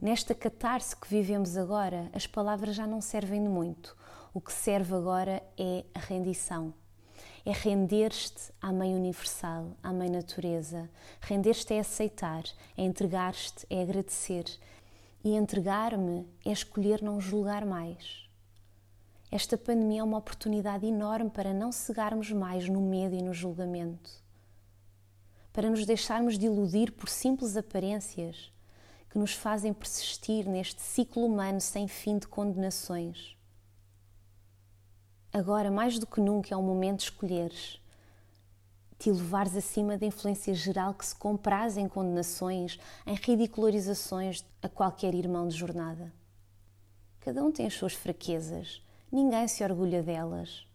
Nesta 0.00 0.34
catarse 0.34 0.94
que 0.96 1.08
vivemos 1.08 1.56
agora, 1.56 2.10
as 2.12 2.26
palavras 2.26 2.76
já 2.76 2.86
não 2.86 3.00
servem 3.00 3.42
de 3.42 3.48
muito. 3.48 3.96
O 4.32 4.40
que 4.40 4.52
serve 4.52 4.94
agora 4.94 5.42
é 5.58 5.84
a 5.94 5.98
rendição 5.98 6.72
é 7.48 7.52
render-te 7.52 8.52
à 8.60 8.70
Mãe 8.70 8.94
Universal, 8.94 9.70
à 9.82 9.90
Mãe 9.90 10.10
Natureza. 10.10 10.86
Render-te 11.18 11.72
é 11.72 11.80
aceitar, 11.80 12.42
é 12.76 12.82
entregar-te, 12.82 13.66
é 13.70 13.80
agradecer. 13.80 14.44
E 15.28 15.36
entregar-me 15.36 16.26
é 16.42 16.50
escolher 16.50 17.02
não 17.02 17.20
julgar 17.20 17.66
mais. 17.66 18.26
Esta 19.30 19.58
pandemia 19.58 20.00
é 20.00 20.02
uma 20.02 20.16
oportunidade 20.16 20.86
enorme 20.86 21.28
para 21.28 21.52
não 21.52 21.70
cegarmos 21.70 22.32
mais 22.32 22.66
no 22.66 22.80
medo 22.80 23.14
e 23.14 23.20
no 23.20 23.34
julgamento, 23.34 24.10
para 25.52 25.68
nos 25.68 25.84
deixarmos 25.84 26.38
de 26.38 26.46
iludir 26.46 26.92
por 26.92 27.10
simples 27.10 27.58
aparências 27.58 28.50
que 29.10 29.18
nos 29.18 29.34
fazem 29.34 29.74
persistir 29.74 30.48
neste 30.48 30.80
ciclo 30.80 31.26
humano 31.26 31.60
sem 31.60 31.86
fim 31.86 32.16
de 32.16 32.26
condenações 32.26 33.36
Agora, 35.30 35.70
mais 35.70 35.98
do 35.98 36.06
que 36.06 36.22
nunca, 36.22 36.54
é 36.54 36.56
o 36.56 36.62
momento 36.62 37.00
de 37.00 37.04
escolheres, 37.04 37.78
te 38.98 39.10
elevares 39.10 39.56
acima 39.56 39.96
da 39.96 40.06
influência 40.06 40.52
geral 40.52 40.92
que 40.94 41.06
se 41.06 41.14
compraz 41.14 41.76
em 41.76 41.88
condenações, 41.88 42.78
em 43.06 43.14
ridicularizações 43.14 44.44
a 44.60 44.68
qualquer 44.68 45.14
irmão 45.14 45.46
de 45.46 45.56
jornada. 45.56 46.12
Cada 47.20 47.44
um 47.44 47.52
tem 47.52 47.66
as 47.66 47.74
suas 47.74 47.94
fraquezas, 47.94 48.82
ninguém 49.10 49.46
se 49.46 49.62
orgulha 49.62 50.02
delas. 50.02 50.66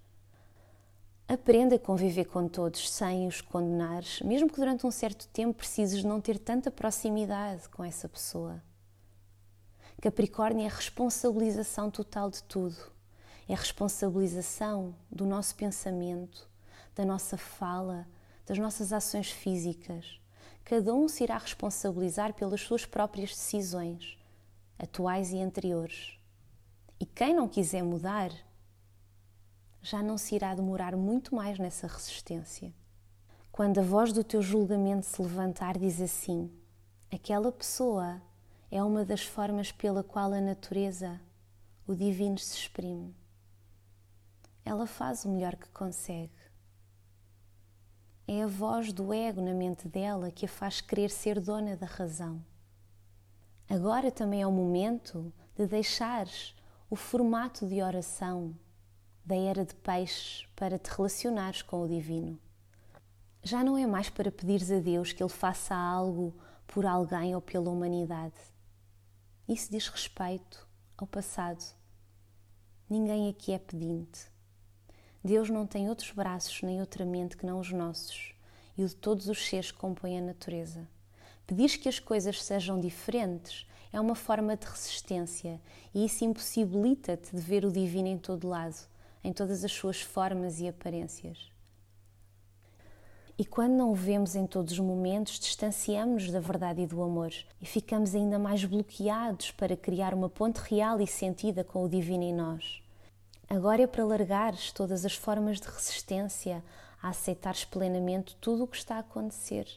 Aprenda 1.27 1.75
a 1.75 1.79
conviver 1.79 2.25
com 2.25 2.47
todos 2.47 2.89
sem 2.89 3.27
os 3.27 3.41
condenares, 3.41 4.21
mesmo 4.21 4.49
que 4.49 4.57
durante 4.59 4.85
um 4.85 4.91
certo 4.91 5.27
tempo 5.27 5.57
precises 5.57 6.03
não 6.03 6.21
ter 6.21 6.37
tanta 6.37 6.69
proximidade 6.69 7.67
com 7.69 7.83
essa 7.83 8.07
pessoa. 8.07 8.61
Capricórnio 10.01 10.63
é 10.63 10.67
a 10.67 10.73
responsabilização 10.73 11.89
total 11.89 12.29
de 12.29 12.43
tudo 12.43 12.93
é 13.47 13.55
responsabilização 13.55 14.95
do 15.11 15.25
nosso 15.25 15.55
pensamento, 15.55 16.49
da 16.95 17.05
nossa 17.05 17.37
fala, 17.37 18.07
das 18.45 18.57
nossas 18.57 18.93
ações 18.93 19.31
físicas. 19.31 20.19
Cada 20.63 20.93
um 20.93 21.07
se 21.07 21.23
irá 21.23 21.37
responsabilizar 21.37 22.33
pelas 22.33 22.61
suas 22.61 22.85
próprias 22.85 23.31
decisões, 23.31 24.17
atuais 24.77 25.31
e 25.31 25.41
anteriores. 25.41 26.17
E 26.99 27.05
quem 27.05 27.33
não 27.33 27.47
quiser 27.47 27.83
mudar, 27.83 28.31
já 29.81 30.01
não 30.01 30.17
se 30.17 30.35
irá 30.35 30.55
demorar 30.55 30.95
muito 30.95 31.35
mais 31.35 31.59
nessa 31.59 31.87
resistência. 31.87 32.73
Quando 33.51 33.79
a 33.79 33.83
voz 33.83 34.13
do 34.13 34.23
teu 34.23 34.41
julgamento 34.41 35.05
se 35.05 35.21
levantar, 35.21 35.77
diz 35.77 35.99
assim: 35.99 36.49
aquela 37.11 37.51
pessoa 37.51 38.21
é 38.71 38.81
uma 38.81 39.03
das 39.03 39.23
formas 39.23 39.71
pela 39.71 40.03
qual 40.03 40.31
a 40.31 40.39
natureza, 40.39 41.19
o 41.85 41.93
divino, 41.93 42.37
se 42.37 42.55
exprime 42.57 43.13
ela 44.65 44.87
faz 44.87 45.25
o 45.25 45.29
melhor 45.29 45.55
que 45.55 45.67
consegue. 45.69 46.31
É 48.27 48.43
a 48.43 48.47
voz 48.47 48.93
do 48.93 49.13
ego 49.13 49.41
na 49.41 49.53
mente 49.53 49.87
dela 49.87 50.31
que 50.31 50.45
a 50.45 50.49
faz 50.49 50.79
querer 50.79 51.09
ser 51.09 51.39
dona 51.39 51.75
da 51.75 51.85
razão. 51.85 52.43
Agora 53.69 54.11
também 54.11 54.41
é 54.41 54.47
o 54.47 54.51
momento 54.51 55.33
de 55.55 55.67
deixares 55.67 56.55
o 56.89 56.95
formato 56.95 57.67
de 57.67 57.81
oração 57.81 58.55
da 59.25 59.35
era 59.35 59.65
de 59.65 59.73
peixes 59.73 60.47
para 60.55 60.77
te 60.77 60.89
relacionares 60.89 61.61
com 61.61 61.81
o 61.81 61.87
divino. 61.87 62.39
Já 63.41 63.63
não 63.63 63.77
é 63.77 63.87
mais 63.87 64.09
para 64.09 64.31
pedires 64.31 64.71
a 64.71 64.79
Deus 64.79 65.11
que 65.11 65.23
Ele 65.23 65.29
faça 65.29 65.75
algo 65.75 66.33
por 66.67 66.85
alguém 66.85 67.33
ou 67.33 67.41
pela 67.41 67.69
humanidade. 67.69 68.35
Isso 69.47 69.71
diz 69.71 69.87
respeito 69.87 70.67
ao 70.97 71.07
passado. 71.07 71.63
Ninguém 72.89 73.27
aqui 73.27 73.51
é 73.53 73.59
pedinte. 73.59 74.31
Deus 75.23 75.49
não 75.49 75.65
tem 75.65 75.87
outros 75.87 76.11
braços 76.11 76.61
nem 76.61 76.81
outra 76.81 77.05
mente 77.05 77.37
que 77.37 77.45
não 77.45 77.57
os 77.57 77.71
nossos 77.71 78.33
e 78.77 78.83
o 78.83 78.87
de 78.87 78.95
todos 78.95 79.29
os 79.29 79.47
seres 79.47 79.71
que 79.71 79.77
compõem 79.77 80.17
a 80.19 80.21
natureza. 80.21 80.85
Pedir 81.47 81.77
que 81.77 81.87
as 81.87 81.97
coisas 81.97 82.43
sejam 82.43 82.77
diferentes 82.77 83.65
é 83.93 84.01
uma 84.01 84.15
forma 84.15 84.57
de 84.57 84.65
resistência 84.65 85.61
e 85.93 86.03
isso 86.03 86.25
impossibilita-te 86.25 87.33
de 87.33 87.41
ver 87.41 87.63
o 87.63 87.71
divino 87.71 88.09
em 88.09 88.17
todo 88.17 88.49
lado, 88.49 88.75
em 89.23 89.31
todas 89.31 89.63
as 89.63 89.71
suas 89.71 90.01
formas 90.01 90.59
e 90.59 90.67
aparências. 90.67 91.49
E 93.37 93.45
quando 93.45 93.73
não 93.73 93.91
o 93.91 93.95
vemos 93.95 94.35
em 94.35 94.45
todos 94.45 94.73
os 94.73 94.79
momentos, 94.79 95.39
distanciamos-nos 95.39 96.31
da 96.31 96.39
verdade 96.41 96.81
e 96.81 96.87
do 96.87 97.01
amor 97.01 97.31
e 97.61 97.65
ficamos 97.65 98.13
ainda 98.13 98.37
mais 98.37 98.65
bloqueados 98.65 99.51
para 99.51 99.77
criar 99.77 100.13
uma 100.13 100.29
ponte 100.29 100.57
real 100.57 100.99
e 100.99 101.07
sentida 101.07 101.63
com 101.63 101.83
o 101.83 101.89
divino 101.89 102.23
em 102.23 102.33
nós. 102.33 102.82
Agora 103.55 103.83
é 103.83 103.85
para 103.85 104.03
largares 104.03 104.71
todas 104.71 105.05
as 105.05 105.13
formas 105.13 105.61
de 105.61 105.67
resistência 105.67 106.63
a 106.99 107.09
aceitares 107.09 107.63
plenamente 107.63 108.35
tudo 108.37 108.63
o 108.63 108.67
que 108.67 108.77
está 108.77 108.95
a 108.95 109.01
acontecer. 109.01 109.67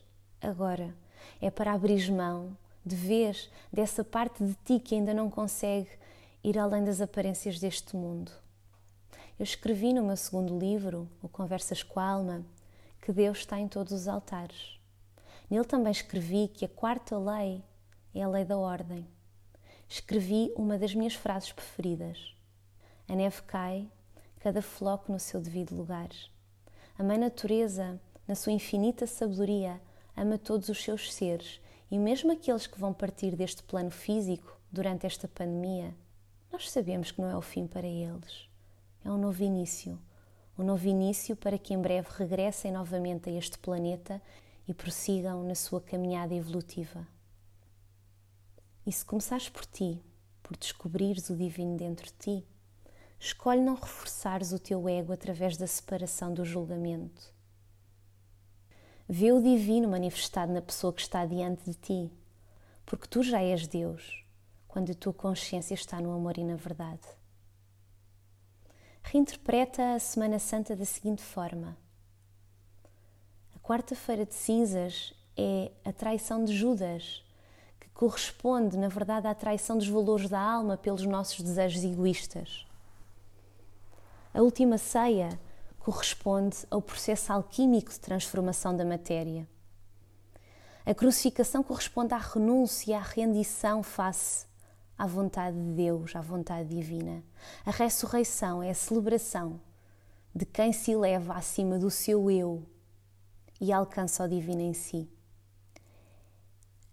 Agora 0.41 0.95
é 1.43 1.51
para 1.51 1.75
abrir 1.75 2.11
mão 2.11 2.57
de 2.83 2.97
vez 2.97 3.51
dessa 3.71 4.03
parte 4.03 4.43
de 4.43 4.55
ti 4.65 4.81
que 4.81 4.95
ainda 4.95 5.13
não 5.13 5.29
consegue 5.29 5.91
ir 6.43 6.59
além 6.59 6.85
das 6.85 7.03
aparências 7.03 7.61
deste 7.61 7.95
mundo. 7.95 8.33
Eu 9.39 9.45
escrevi 9.45 9.93
no 9.93 10.03
meu 10.03 10.17
segundo 10.17 10.59
livro, 10.59 11.07
O 11.23 11.29
Conversas 11.29 11.83
com 11.83 12.01
a 12.01 12.09
Alma, 12.09 12.47
que 13.03 13.13
Deus 13.13 13.41
está 13.41 13.61
em 13.61 13.69
todos 13.69 13.93
os 13.93 14.09
altares. 14.09 14.81
Nele 15.51 15.67
também 15.67 15.93
escrevi 15.93 16.49
que 16.49 16.65
a 16.65 16.69
quarta 16.69 17.19
lei 17.19 17.63
é 18.15 18.23
a 18.23 18.29
lei 18.29 18.47
da 18.47 18.57
ordem. 18.57 19.07
Escrevi 19.87 20.51
uma 20.57 20.79
das 20.79 20.95
minhas 20.95 21.13
frases 21.13 21.53
preferidas. 21.53 22.36
A 23.09 23.15
neve 23.15 23.43
cai, 23.43 23.89
cada 24.41 24.61
floco 24.61 25.13
no 25.13 25.19
seu 25.19 25.41
devido 25.41 25.77
lugar. 25.77 26.09
A 26.99 27.03
Mãe 27.03 27.19
Natureza, 27.19 28.01
na 28.27 28.35
sua 28.35 28.53
infinita 28.53 29.07
sabedoria, 29.07 29.81
ama 30.17 30.39
todos 30.39 30.69
os 30.69 30.83
seus 30.83 31.13
seres 31.13 31.61
e 31.91 31.99
mesmo 31.99 32.33
aqueles 32.33 32.67
que 32.67 32.81
vão 32.81 32.93
partir 32.93 33.37
deste 33.37 33.63
plano 33.63 33.91
físico 33.91 34.59
durante 34.73 35.07
esta 35.07 35.29
pandemia, 35.29 35.95
nós 36.51 36.71
sabemos 36.71 37.11
que 37.11 37.21
não 37.21 37.31
é 37.31 37.37
o 37.37 37.43
fim 37.43 37.67
para 37.67 37.87
eles. 37.87 38.49
É 39.05 39.11
um 39.11 39.19
novo 39.19 39.43
início. 39.43 39.99
Um 40.59 40.65
novo 40.65 40.89
início 40.89 41.37
para 41.37 41.59
que 41.59 41.75
em 41.75 41.81
breve 41.81 42.09
regressem 42.11 42.73
novamente 42.73 43.29
a 43.29 43.33
este 43.33 43.59
planeta 43.59 44.21
e 44.67 44.75
prossigam 44.75 45.45
na 45.45 45.55
sua 45.55 45.81
caminhada 45.81 46.35
evolutiva. 46.35 47.07
E 48.85 48.91
se 48.91 49.05
começares 49.05 49.49
por 49.49 49.65
ti, 49.65 50.03
por 50.43 50.57
descobrires 50.57 51.29
o 51.31 51.37
divino 51.37 51.77
dentro 51.77 52.07
de 52.07 52.13
ti. 52.13 52.47
Escolhe 53.19 53.61
não 53.61 53.75
reforçares 53.75 54.53
o 54.53 54.59
teu 54.59 54.89
ego 54.89 55.13
através 55.13 55.57
da 55.57 55.67
separação 55.67 56.33
do 56.33 56.45
julgamento. 56.45 57.35
Vê 59.09 59.33
o 59.33 59.43
divino 59.43 59.89
manifestado 59.89 60.53
na 60.53 60.61
pessoa 60.61 60.93
que 60.93 61.01
está 61.01 61.25
diante 61.25 61.65
de 61.65 61.75
ti, 61.75 62.13
porque 62.85 63.07
tu 63.07 63.23
já 63.23 63.43
és 63.43 63.67
Deus, 63.67 64.25
quando 64.67 64.91
a 64.91 64.95
tua 64.95 65.13
consciência 65.13 65.75
está 65.75 66.01
no 66.01 66.13
amor 66.13 66.37
e 66.39 66.45
na 66.45 66.57
verdade. 66.57 67.07
Reinterpreta 69.03 69.95
a 69.95 69.99
Semana 70.01 70.41
Santa 70.41 70.75
da 70.75 70.85
seguinte 70.85 71.23
forma: 71.23 71.77
A 73.55 73.59
quarta-feira 73.61 74.27
de 74.27 74.35
cinzas 74.35 75.15
é 75.37 75.71
a 75.85 75.93
traição 75.93 76.45
de 76.45 76.53
Judas, 76.53 77.25
que 77.79 77.89
corresponde, 77.91 78.77
na 78.77 78.89
verdade, 78.89 79.29
à 79.29 79.35
traição 79.35 79.79
dos 79.79 79.89
valores 79.89 80.29
da 80.29 80.41
alma 80.41 80.77
pelos 80.77 81.07
nossos 81.07 81.41
desejos 81.41 81.85
egoístas. 81.85 82.66
A 84.37 84.43
última 84.43 84.77
ceia 84.77 85.41
corresponde 85.79 86.59
ao 86.71 86.83
processo 86.83 87.33
alquímico 87.33 87.91
de 87.91 87.99
transformação 87.99 88.77
da 88.77 88.85
matéria. 88.85 89.49
A 90.85 90.93
crucificação 90.93 91.63
corresponde 91.63 92.13
à 92.13 92.19
renúncia, 92.19 92.99
à 92.99 93.01
rendição 93.01 93.83
face 93.83 94.47
à 94.99 95.07
vontade 95.07 95.57
de 95.57 95.73
Deus, 95.73 96.15
à 96.15 96.21
vontade 96.21 96.69
divina. 96.69 97.25
A 97.65 97.71
ressurreição 97.71 98.63
é 98.63 98.69
a 98.69 98.75
celebração 98.75 99.59
de 100.35 100.45
quem 100.45 100.71
se 100.71 100.91
eleva 100.91 101.33
acima 101.33 101.79
do 101.79 101.91
seu 101.91 102.31
eu 102.31 102.63
e 103.59 103.73
alcança 103.73 104.23
o 104.23 104.29
divino 104.29 104.61
em 104.61 104.75
si. 104.75 105.09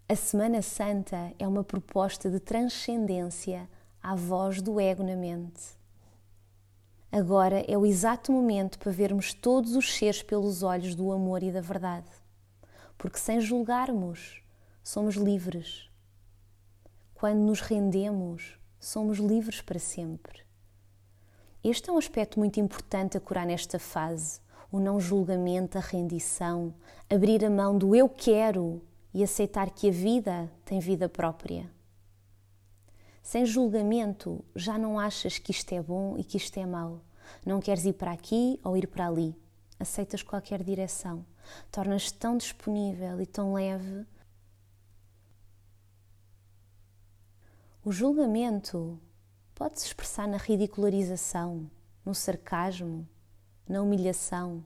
A 0.08 0.16
Semana 0.16 0.62
Santa 0.62 1.34
é 1.38 1.46
uma 1.46 1.62
proposta 1.62 2.30
de 2.30 2.40
transcendência 2.40 3.68
à 4.02 4.14
voz 4.14 4.62
do 4.62 4.80
ego 4.80 5.02
na 5.02 5.14
mente. 5.14 5.83
Agora 7.16 7.64
é 7.68 7.78
o 7.78 7.86
exato 7.86 8.32
momento 8.32 8.76
para 8.76 8.90
vermos 8.90 9.32
todos 9.32 9.76
os 9.76 9.94
seres 9.94 10.20
pelos 10.20 10.64
olhos 10.64 10.96
do 10.96 11.12
amor 11.12 11.44
e 11.44 11.52
da 11.52 11.60
verdade, 11.60 12.10
porque 12.98 13.20
sem 13.20 13.40
julgarmos, 13.40 14.42
somos 14.82 15.14
livres. 15.14 15.88
Quando 17.14 17.38
nos 17.38 17.60
rendemos, 17.60 18.58
somos 18.80 19.18
livres 19.18 19.60
para 19.60 19.78
sempre. 19.78 20.40
Este 21.62 21.88
é 21.88 21.92
um 21.92 21.98
aspecto 21.98 22.36
muito 22.36 22.58
importante 22.58 23.16
a 23.16 23.20
curar 23.20 23.46
nesta 23.46 23.78
fase: 23.78 24.40
o 24.72 24.80
não 24.80 24.98
julgamento, 24.98 25.78
a 25.78 25.80
rendição, 25.80 26.74
abrir 27.08 27.44
a 27.44 27.48
mão 27.48 27.78
do 27.78 27.94
eu 27.94 28.08
quero 28.08 28.82
e 29.14 29.22
aceitar 29.22 29.70
que 29.70 29.88
a 29.88 29.92
vida 29.92 30.50
tem 30.64 30.80
vida 30.80 31.08
própria. 31.08 31.73
Sem 33.24 33.46
julgamento, 33.46 34.44
já 34.54 34.76
não 34.76 34.98
achas 34.98 35.38
que 35.38 35.50
isto 35.50 35.72
é 35.72 35.80
bom 35.80 36.14
e 36.18 36.22
que 36.22 36.36
isto 36.36 36.58
é 36.58 36.66
mau. 36.66 37.00
Não 37.44 37.58
queres 37.58 37.86
ir 37.86 37.94
para 37.94 38.12
aqui 38.12 38.60
ou 38.62 38.76
ir 38.76 38.86
para 38.86 39.08
ali. 39.08 39.34
Aceitas 39.80 40.22
qualquer 40.22 40.62
direção. 40.62 41.24
Tornas-te 41.72 42.12
tão 42.12 42.36
disponível 42.36 43.18
e 43.22 43.26
tão 43.26 43.54
leve. 43.54 44.06
O 47.82 47.90
julgamento 47.90 49.00
pode-se 49.54 49.86
expressar 49.86 50.28
na 50.28 50.36
ridicularização, 50.36 51.70
no 52.04 52.14
sarcasmo, 52.14 53.08
na 53.66 53.80
humilhação. 53.80 54.62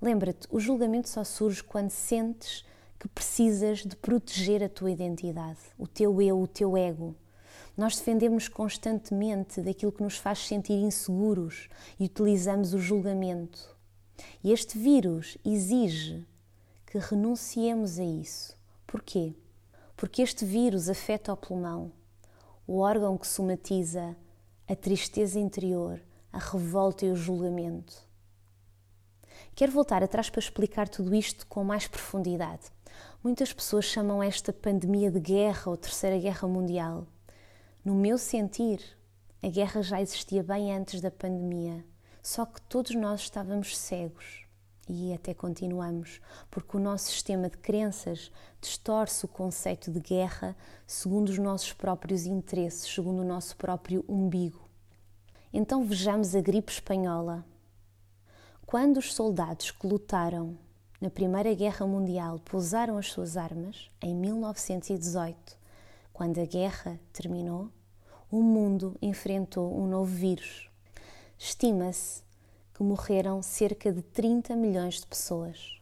Lembra-te, 0.00 0.48
o 0.50 0.58
julgamento 0.58 1.08
só 1.08 1.22
surge 1.22 1.62
quando 1.62 1.90
sentes 1.90 2.64
que 2.98 3.06
precisas 3.06 3.84
de 3.84 3.94
proteger 3.94 4.64
a 4.64 4.68
tua 4.68 4.90
identidade, 4.90 5.60
o 5.78 5.86
teu 5.86 6.20
eu, 6.20 6.42
o 6.42 6.48
teu 6.48 6.76
ego. 6.76 7.14
Nós 7.76 7.96
defendemos 7.96 8.48
constantemente 8.48 9.60
daquilo 9.62 9.92
que 9.92 10.02
nos 10.02 10.16
faz 10.16 10.46
sentir 10.46 10.74
inseguros 10.74 11.68
e 11.98 12.04
utilizamos 12.04 12.74
o 12.74 12.78
julgamento. 12.78 13.74
E 14.44 14.52
este 14.52 14.78
vírus 14.78 15.38
exige 15.44 16.26
que 16.86 16.98
renunciemos 16.98 17.98
a 17.98 18.04
isso. 18.04 18.56
Porquê? 18.86 19.34
Porque 19.96 20.20
este 20.20 20.44
vírus 20.44 20.88
afeta 20.88 21.32
o 21.32 21.36
pulmão, 21.36 21.90
o 22.66 22.78
órgão 22.78 23.16
que 23.16 23.26
somatiza 23.26 24.14
a 24.68 24.76
tristeza 24.76 25.40
interior, 25.40 26.00
a 26.30 26.38
revolta 26.38 27.06
e 27.06 27.10
o 27.10 27.16
julgamento. 27.16 28.06
Quero 29.54 29.72
voltar 29.72 30.02
atrás 30.02 30.30
para 30.30 30.40
explicar 30.40 30.88
tudo 30.88 31.14
isto 31.14 31.46
com 31.46 31.64
mais 31.64 31.86
profundidade. 31.86 32.70
Muitas 33.22 33.52
pessoas 33.52 33.84
chamam 33.84 34.22
esta 34.22 34.52
pandemia 34.52 35.10
de 35.10 35.20
guerra 35.20 35.70
ou 35.70 35.76
Terceira 35.76 36.18
Guerra 36.18 36.46
Mundial. 36.48 37.06
No 37.84 37.96
meu 37.96 38.16
sentir, 38.16 38.80
a 39.42 39.48
guerra 39.48 39.82
já 39.82 40.00
existia 40.00 40.40
bem 40.40 40.72
antes 40.72 41.00
da 41.00 41.10
pandemia, 41.10 41.84
só 42.22 42.46
que 42.46 42.62
todos 42.62 42.94
nós 42.94 43.22
estávamos 43.22 43.76
cegos 43.76 44.46
e 44.88 45.12
até 45.12 45.34
continuamos, 45.34 46.20
porque 46.48 46.76
o 46.76 46.80
nosso 46.80 47.06
sistema 47.06 47.50
de 47.50 47.58
crenças 47.58 48.30
distorce 48.60 49.24
o 49.24 49.28
conceito 49.28 49.90
de 49.90 49.98
guerra 49.98 50.56
segundo 50.86 51.30
os 51.30 51.38
nossos 51.38 51.72
próprios 51.72 52.24
interesses, 52.24 52.88
segundo 52.88 53.22
o 53.22 53.26
nosso 53.26 53.56
próprio 53.56 54.04
umbigo. 54.08 54.68
Então 55.52 55.84
vejamos 55.84 56.36
a 56.36 56.40
gripe 56.40 56.70
espanhola. 56.70 57.44
Quando 58.64 58.98
os 58.98 59.12
soldados 59.12 59.72
que 59.72 59.88
lutaram 59.88 60.56
na 61.00 61.10
Primeira 61.10 61.52
Guerra 61.52 61.84
Mundial 61.84 62.38
pousaram 62.44 62.96
as 62.96 63.10
suas 63.10 63.36
armas, 63.36 63.90
em 64.00 64.14
1918, 64.14 65.61
quando 66.12 66.38
a 66.38 66.44
guerra 66.44 67.00
terminou, 67.12 67.70
o 68.30 68.42
mundo 68.42 68.96
enfrentou 69.00 69.78
um 69.78 69.86
novo 69.86 70.14
vírus. 70.14 70.70
Estima-se 71.38 72.22
que 72.74 72.82
morreram 72.82 73.42
cerca 73.42 73.92
de 73.92 74.02
30 74.02 74.54
milhões 74.56 75.00
de 75.00 75.06
pessoas. 75.06 75.80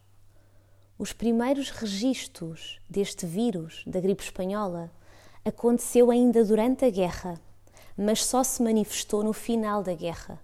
Os 0.98 1.12
primeiros 1.12 1.70
registros 1.70 2.78
deste 2.88 3.26
vírus, 3.26 3.82
da 3.86 4.00
gripe 4.00 4.22
espanhola, 4.22 4.90
aconteceu 5.44 6.10
ainda 6.10 6.44
durante 6.44 6.84
a 6.84 6.90
guerra, 6.90 7.40
mas 7.96 8.24
só 8.24 8.42
se 8.42 8.62
manifestou 8.62 9.22
no 9.22 9.32
final 9.32 9.82
da 9.82 9.94
guerra 9.94 10.40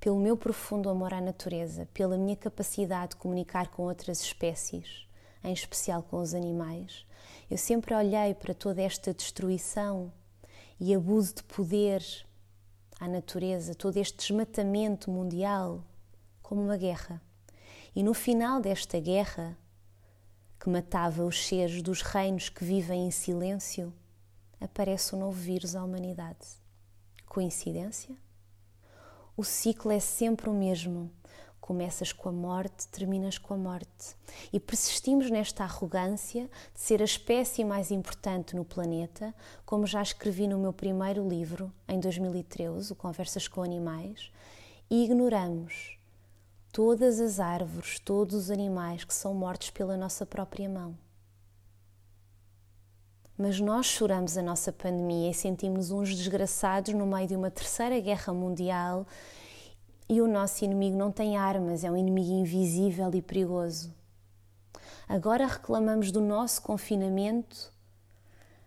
pelo 0.00 0.18
meu 0.18 0.34
profundo 0.34 0.88
amor 0.88 1.12
à 1.12 1.20
natureza, 1.20 1.86
pela 1.92 2.16
minha 2.16 2.34
capacidade 2.34 3.10
de 3.10 3.16
comunicar 3.16 3.68
com 3.68 3.82
outras 3.82 4.22
espécies, 4.22 5.06
em 5.44 5.52
especial 5.52 6.02
com 6.02 6.18
os 6.18 6.32
animais, 6.32 7.04
eu 7.50 7.58
sempre 7.58 7.94
olhei 7.94 8.34
para 8.34 8.54
toda 8.54 8.80
esta 8.80 9.12
destruição 9.12 10.12
e 10.78 10.94
abuso 10.94 11.34
de 11.34 11.42
poder 11.42 12.02
à 12.98 13.08
natureza, 13.08 13.74
todo 13.74 13.96
este 13.96 14.18
desmatamento 14.18 15.10
mundial, 15.10 15.84
como 16.42 16.62
uma 16.62 16.76
guerra. 16.76 17.20
E 17.94 18.02
no 18.02 18.14
final 18.14 18.60
desta 18.60 19.00
guerra, 19.00 19.56
que 20.58 20.68
matava 20.68 21.24
os 21.24 21.46
seres 21.46 21.82
dos 21.82 22.02
reinos 22.02 22.48
que 22.48 22.64
vivem 22.64 23.06
em 23.06 23.10
silêncio, 23.10 23.92
aparece 24.60 25.14
um 25.14 25.18
novo 25.18 25.40
vírus 25.40 25.74
à 25.74 25.82
humanidade. 25.82 26.46
Coincidência? 27.26 28.14
O 29.36 29.42
ciclo 29.42 29.90
é 29.90 30.00
sempre 30.00 30.50
o 30.50 30.52
mesmo. 30.52 31.10
Começas 31.60 32.12
com 32.12 32.28
a 32.28 32.32
morte, 32.32 32.88
terminas 32.88 33.38
com 33.38 33.54
a 33.54 33.56
morte. 33.56 34.16
E 34.52 34.58
persistimos 34.58 35.30
nesta 35.30 35.64
arrogância 35.64 36.50
de 36.74 36.80
ser 36.80 37.00
a 37.00 37.04
espécie 37.04 37.64
mais 37.64 37.90
importante 37.90 38.56
no 38.56 38.64
planeta, 38.64 39.34
como 39.64 39.86
já 39.86 40.02
escrevi 40.02 40.48
no 40.48 40.58
meu 40.58 40.72
primeiro 40.72 41.28
livro, 41.28 41.72
em 41.86 42.00
2013, 42.00 42.92
o 42.92 42.96
Conversas 42.96 43.46
com 43.46 43.62
Animais, 43.62 44.32
e 44.90 45.04
ignoramos 45.04 45.98
todas 46.72 47.20
as 47.20 47.38
árvores, 47.38 47.98
todos 48.00 48.34
os 48.34 48.50
animais 48.50 49.04
que 49.04 49.14
são 49.14 49.34
mortos 49.34 49.70
pela 49.70 49.96
nossa 49.96 50.24
própria 50.24 50.68
mão. 50.68 50.96
Mas 53.36 53.58
nós 53.58 53.86
choramos 53.86 54.36
a 54.36 54.42
nossa 54.42 54.70
pandemia 54.70 55.30
e 55.30 55.34
sentimos 55.34 55.90
uns 55.90 56.14
desgraçados 56.14 56.92
no 56.92 57.06
meio 57.06 57.26
de 57.26 57.34
uma 57.34 57.50
terceira 57.50 57.98
guerra 57.98 58.34
mundial 58.34 59.06
e 60.10 60.20
o 60.20 60.26
nosso 60.26 60.64
inimigo 60.64 60.96
não 60.96 61.12
tem 61.12 61.36
armas, 61.36 61.84
é 61.84 61.90
um 61.90 61.96
inimigo 61.96 62.32
invisível 62.32 63.08
e 63.14 63.22
perigoso. 63.22 63.94
Agora 65.08 65.46
reclamamos 65.46 66.10
do 66.10 66.20
nosso 66.20 66.60
confinamento, 66.62 67.72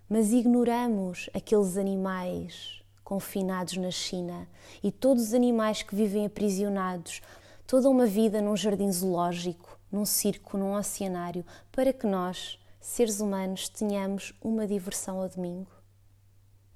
mas 0.08 0.32
ignoramos 0.32 1.29
aqueles 1.34 1.75
animais 1.75 2.82
confinados 3.03 3.75
na 3.75 3.91
China 3.91 4.47
e 4.82 4.89
todos 4.89 5.21
os 5.21 5.34
animais 5.34 5.84
que 5.84 5.93
vivem 5.93 6.25
aprisionados, 6.25 7.21
toda 7.67 7.89
uma 7.89 8.06
vida 8.06 8.41
num 8.41 8.56
jardim 8.56 8.89
zoológico, 8.89 9.77
num 9.91 10.06
circo, 10.06 10.58
num 10.58 10.73
oceanário, 10.73 11.45
para 11.73 11.91
que 11.91 12.08
nós 12.08 12.58
seres 12.79 13.19
humanos, 13.19 13.67
tenhamos 13.67 14.34
uma 14.41 14.65
diversão 14.65 15.19
ao 15.19 15.27
domingo? 15.27 15.71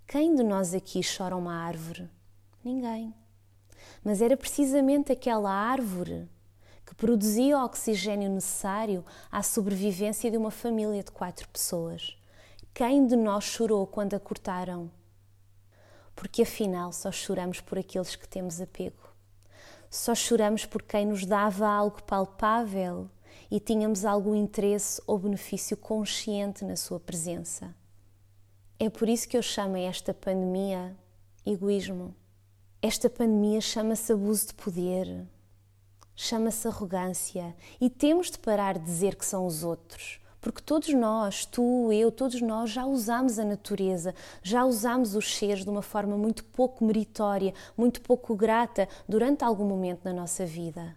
Quem 0.05 0.35
de 0.35 0.43
nós 0.43 0.73
aqui 0.73 0.99
chora 1.01 1.37
uma 1.37 1.55
árvore? 1.55 2.09
Ninguém. 2.65 3.13
Mas 4.03 4.21
era 4.21 4.37
precisamente 4.37 5.11
aquela 5.11 5.51
árvore 5.51 6.27
que 6.85 6.95
produzia 6.95 7.57
o 7.57 7.65
oxigênio 7.65 8.29
necessário 8.29 9.03
à 9.31 9.43
sobrevivência 9.43 10.31
de 10.31 10.37
uma 10.37 10.51
família 10.51 11.03
de 11.03 11.11
quatro 11.11 11.47
pessoas. 11.49 12.17
quem 12.73 13.05
de 13.05 13.15
nós 13.15 13.43
chorou 13.43 13.85
quando 13.85 14.13
a 14.13 14.19
cortaram? 14.19 14.89
Porque 16.15 16.43
afinal 16.43 16.93
só 16.93 17.11
choramos 17.11 17.59
por 17.59 17.77
aqueles 17.77 18.15
que 18.15 18.27
temos 18.27 18.61
apego. 18.61 19.07
Só 19.89 20.13
choramos 20.15 20.65
por 20.65 20.81
quem 20.81 21.05
nos 21.05 21.25
dava 21.25 21.67
algo 21.67 22.01
palpável 22.03 23.09
e 23.49 23.59
tínhamos 23.59 24.05
algum 24.05 24.35
interesse 24.35 25.01
ou 25.07 25.17
benefício 25.17 25.77
consciente 25.77 26.65
na 26.65 26.75
sua 26.75 26.99
presença. 26.99 27.73
É 28.79 28.89
por 28.89 29.09
isso 29.09 29.27
que 29.27 29.37
eu 29.37 29.41
chamo 29.41 29.75
esta 29.75 30.13
pandemia 30.13 30.95
egoísmo. 31.45 32.13
Esta 32.79 33.09
pandemia 33.09 33.59
chama-se 33.59 34.13
abuso 34.13 34.47
de 34.47 34.53
poder, 34.53 35.25
chama-se 36.15 36.67
arrogância 36.67 37.55
e 37.81 37.89
temos 37.89 38.29
de 38.29 38.37
parar 38.37 38.77
de 38.77 38.85
dizer 38.85 39.15
que 39.15 39.25
são 39.25 39.47
os 39.47 39.63
outros. 39.63 40.19
Porque 40.39 40.61
todos 40.61 40.93
nós, 40.93 41.43
tu, 41.43 41.91
eu, 41.91 42.11
todos 42.11 42.39
nós 42.39 42.69
já 42.69 42.85
usamos 42.85 43.39
a 43.39 43.43
natureza, 43.43 44.13
já 44.43 44.63
usamos 44.63 45.15
os 45.15 45.35
seres 45.35 45.63
de 45.63 45.69
uma 45.71 45.81
forma 45.81 46.15
muito 46.15 46.43
pouco 46.43 46.85
meritória, 46.85 47.51
muito 47.75 47.99
pouco 47.99 48.35
grata 48.35 48.87
durante 49.09 49.43
algum 49.43 49.65
momento 49.65 50.05
na 50.05 50.13
nossa 50.13 50.45
vida. 50.45 50.95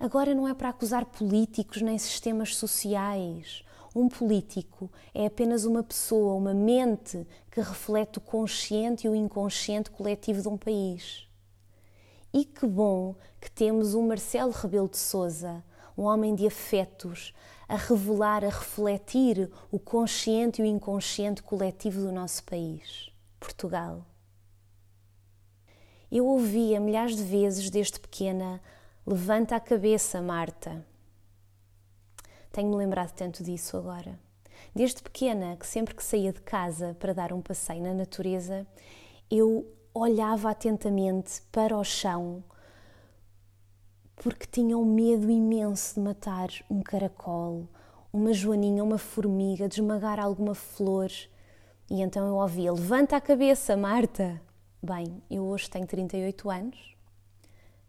Agora 0.00 0.34
não 0.34 0.48
é 0.48 0.52
para 0.52 0.70
acusar 0.70 1.04
políticos 1.06 1.80
nem 1.80 1.96
sistemas 1.96 2.56
sociais. 2.56 3.64
Um 3.94 4.08
político 4.08 4.90
é 5.14 5.26
apenas 5.26 5.64
uma 5.64 5.82
pessoa, 5.82 6.34
uma 6.34 6.52
mente 6.52 7.24
que 7.48 7.60
reflete 7.60 8.18
o 8.18 8.20
consciente 8.20 9.06
e 9.06 9.10
o 9.10 9.14
inconsciente 9.14 9.90
coletivo 9.90 10.42
de 10.42 10.48
um 10.48 10.58
país. 10.58 11.28
E 12.32 12.44
que 12.44 12.66
bom 12.66 13.14
que 13.40 13.48
temos 13.48 13.94
o 13.94 14.02
Marcelo 14.02 14.50
Rebelo 14.50 14.88
de 14.88 14.96
Souza, 14.96 15.62
um 15.96 16.02
homem 16.02 16.34
de 16.34 16.44
afetos, 16.44 17.32
a 17.68 17.76
revelar, 17.76 18.44
a 18.44 18.48
refletir 18.48 19.48
o 19.70 19.78
consciente 19.78 20.60
e 20.60 20.64
o 20.64 20.66
inconsciente 20.66 21.40
coletivo 21.40 22.00
do 22.00 22.10
nosso 22.10 22.42
país, 22.42 23.10
Portugal. 23.38 24.04
Eu 26.10 26.26
ouvia 26.26 26.80
milhares 26.80 27.14
de 27.16 27.22
vezes 27.22 27.70
desde 27.70 28.00
pequena: 28.00 28.60
Levanta 29.06 29.54
a 29.54 29.60
cabeça, 29.60 30.20
Marta. 30.20 30.84
Tenho-me 32.54 32.76
lembrado 32.76 33.10
tanto 33.10 33.42
disso 33.42 33.76
agora. 33.76 34.16
Desde 34.72 35.02
pequena, 35.02 35.56
que 35.56 35.66
sempre 35.66 35.92
que 35.92 36.04
saía 36.04 36.32
de 36.32 36.40
casa 36.40 36.96
para 37.00 37.12
dar 37.12 37.32
um 37.32 37.42
passeio 37.42 37.82
na 37.82 37.92
natureza, 37.92 38.64
eu 39.28 39.66
olhava 39.92 40.48
atentamente 40.48 41.42
para 41.50 41.76
o 41.76 41.82
chão 41.82 42.44
porque 44.14 44.46
tinha 44.46 44.78
um 44.78 44.84
medo 44.84 45.28
imenso 45.28 45.94
de 45.94 46.00
matar 46.00 46.48
um 46.70 46.80
caracol, 46.80 47.66
uma 48.12 48.32
joaninha, 48.32 48.84
uma 48.84 48.98
formiga, 48.98 49.68
de 49.68 49.80
esmagar 49.80 50.20
alguma 50.20 50.54
flor. 50.54 51.10
E 51.90 52.02
então 52.02 52.24
eu 52.24 52.36
ouvia: 52.36 52.72
Levanta 52.72 53.16
a 53.16 53.20
cabeça, 53.20 53.76
Marta! 53.76 54.40
Bem, 54.80 55.20
eu 55.28 55.42
hoje 55.42 55.68
tenho 55.68 55.88
38 55.88 56.48
anos 56.48 56.96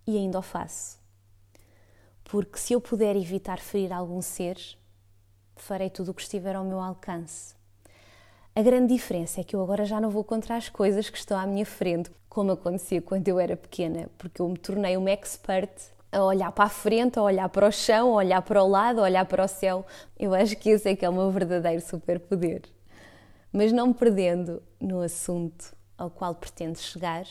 e 0.08 0.18
ainda 0.18 0.40
o 0.40 0.42
faço 0.42 1.05
porque 2.26 2.60
se 2.60 2.74
eu 2.74 2.82
puder 2.82 3.16
evitar 3.16 3.60
ferir 3.60 3.94
algum 3.94 4.22
ser, 4.22 4.58
farei 5.56 5.90
tudo 5.90 6.12
o 6.12 6.14
que 6.14 6.22
estiver 6.22 6.56
ao 6.56 6.66
meu 6.66 6.80
alcance. 6.80 7.56
A 8.54 8.62
grande 8.62 8.94
diferença 8.94 9.42
é 9.42 9.44
que 9.44 9.56
eu 9.56 9.62
agora 9.62 9.86
já 9.86 10.02
não 10.02 10.10
vou 10.10 10.24
contra 10.24 10.56
as 10.56 10.68
coisas 10.68 11.10
que 11.10 11.18
estão 11.18 11.38
à 11.38 11.46
minha 11.46 11.66
frente, 11.66 12.12
como 12.28 12.52
acontecia 12.52 13.02
quando 13.02 13.28
eu 13.28 13.40
era 13.40 13.56
pequena, 13.56 14.10
porque 14.18 14.42
eu 14.42 14.50
me 14.50 14.58
tornei 14.58 14.98
uma 14.98 15.12
expert 15.12 15.72
a 16.12 16.24
olhar 16.24 16.52
para 16.52 16.66
a 16.66 16.70
frente, 16.70 17.20
a 17.20 17.22
olhar 17.22 17.50
para 17.50 17.68
o 17.68 17.72
chão, 17.72 18.14
a 18.14 18.16
olhar 18.16 18.42
para 18.42 18.64
o 18.64 18.68
lado, 18.68 19.02
a 19.02 19.04
olhar 19.04 19.26
para 19.26 19.44
o 19.44 19.48
céu. 19.48 19.86
Eu 20.18 20.34
acho 20.34 20.56
que 20.56 20.70
esse 20.70 20.90
é 20.90 20.96
que 20.96 21.06
é 21.06 21.10
o 21.10 21.14
meu 21.14 21.30
verdadeiro 21.30 21.82
superpoder. 21.82 22.64
Mas 23.52 23.72
não 23.72 23.88
me 23.88 23.94
perdendo 23.94 24.64
no 24.80 25.02
assunto 25.02 25.76
ao 25.98 26.10
qual 26.10 26.34
pretendo 26.34 26.78
chegar, 26.78 27.26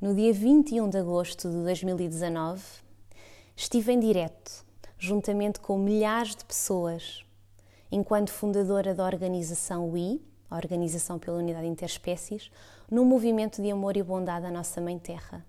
no 0.00 0.14
dia 0.14 0.32
21 0.32 0.88
de 0.88 0.98
agosto 0.98 1.48
de 1.48 1.62
2019, 1.62 2.81
Estive 3.54 3.92
em 3.92 4.00
direto, 4.00 4.64
juntamente 4.98 5.60
com 5.60 5.78
milhares 5.78 6.34
de 6.34 6.44
pessoas, 6.44 7.24
enquanto 7.90 8.30
fundadora 8.30 8.94
da 8.94 9.04
organização 9.04 9.90
WI, 9.90 10.22
a 10.50 10.56
Organização 10.56 11.18
pela 11.18 11.38
Unidade 11.38 11.66
Interespécies, 11.66 12.50
num 12.90 13.04
movimento 13.04 13.62
de 13.62 13.70
amor 13.70 13.96
e 13.96 14.02
bondade 14.02 14.46
à 14.46 14.50
nossa 14.50 14.80
Mãe 14.80 14.98
Terra. 14.98 15.44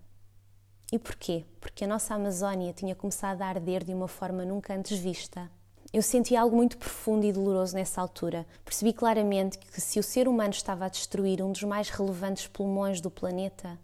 E 0.92 0.98
porquê? 0.98 1.44
Porque 1.60 1.84
a 1.84 1.88
nossa 1.88 2.14
Amazónia 2.14 2.72
tinha 2.72 2.94
começado 2.94 3.42
a 3.42 3.46
arder 3.46 3.84
de 3.84 3.92
uma 3.92 4.08
forma 4.08 4.44
nunca 4.44 4.74
antes 4.74 4.98
vista. 4.98 5.50
Eu 5.92 6.02
senti 6.02 6.36
algo 6.36 6.56
muito 6.56 6.78
profundo 6.78 7.24
e 7.24 7.32
doloroso 7.32 7.74
nessa 7.74 8.00
altura. 8.00 8.46
Percebi 8.64 8.92
claramente 8.92 9.58
que 9.58 9.80
se 9.80 9.98
o 9.98 10.02
ser 10.02 10.26
humano 10.26 10.50
estava 10.50 10.86
a 10.86 10.88
destruir 10.88 11.42
um 11.42 11.52
dos 11.52 11.62
mais 11.62 11.88
relevantes 11.88 12.46
pulmões 12.46 13.00
do 13.00 13.10
planeta, 13.10 13.78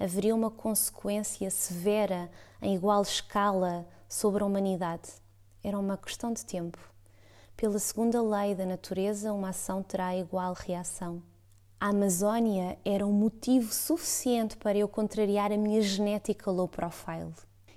haveria 0.00 0.34
uma 0.34 0.50
consequência 0.50 1.50
severa 1.50 2.30
em 2.62 2.74
igual 2.74 3.02
escala 3.02 3.86
sobre 4.08 4.42
a 4.42 4.46
humanidade. 4.46 5.10
Era 5.62 5.78
uma 5.78 5.98
questão 5.98 6.32
de 6.32 6.42
tempo. 6.42 6.78
Pela 7.54 7.78
segunda 7.78 8.22
lei 8.22 8.54
da 8.54 8.64
natureza, 8.64 9.30
uma 9.34 9.50
ação 9.50 9.82
terá 9.82 10.16
igual 10.16 10.54
reação. 10.54 11.22
A 11.78 11.88
Amazónia 11.88 12.78
era 12.82 13.06
um 13.06 13.12
motivo 13.12 13.70
suficiente 13.74 14.56
para 14.56 14.78
eu 14.78 14.88
contrariar 14.88 15.52
a 15.52 15.58
minha 15.58 15.82
genética 15.82 16.50
low 16.50 16.66
profile. 16.66 17.34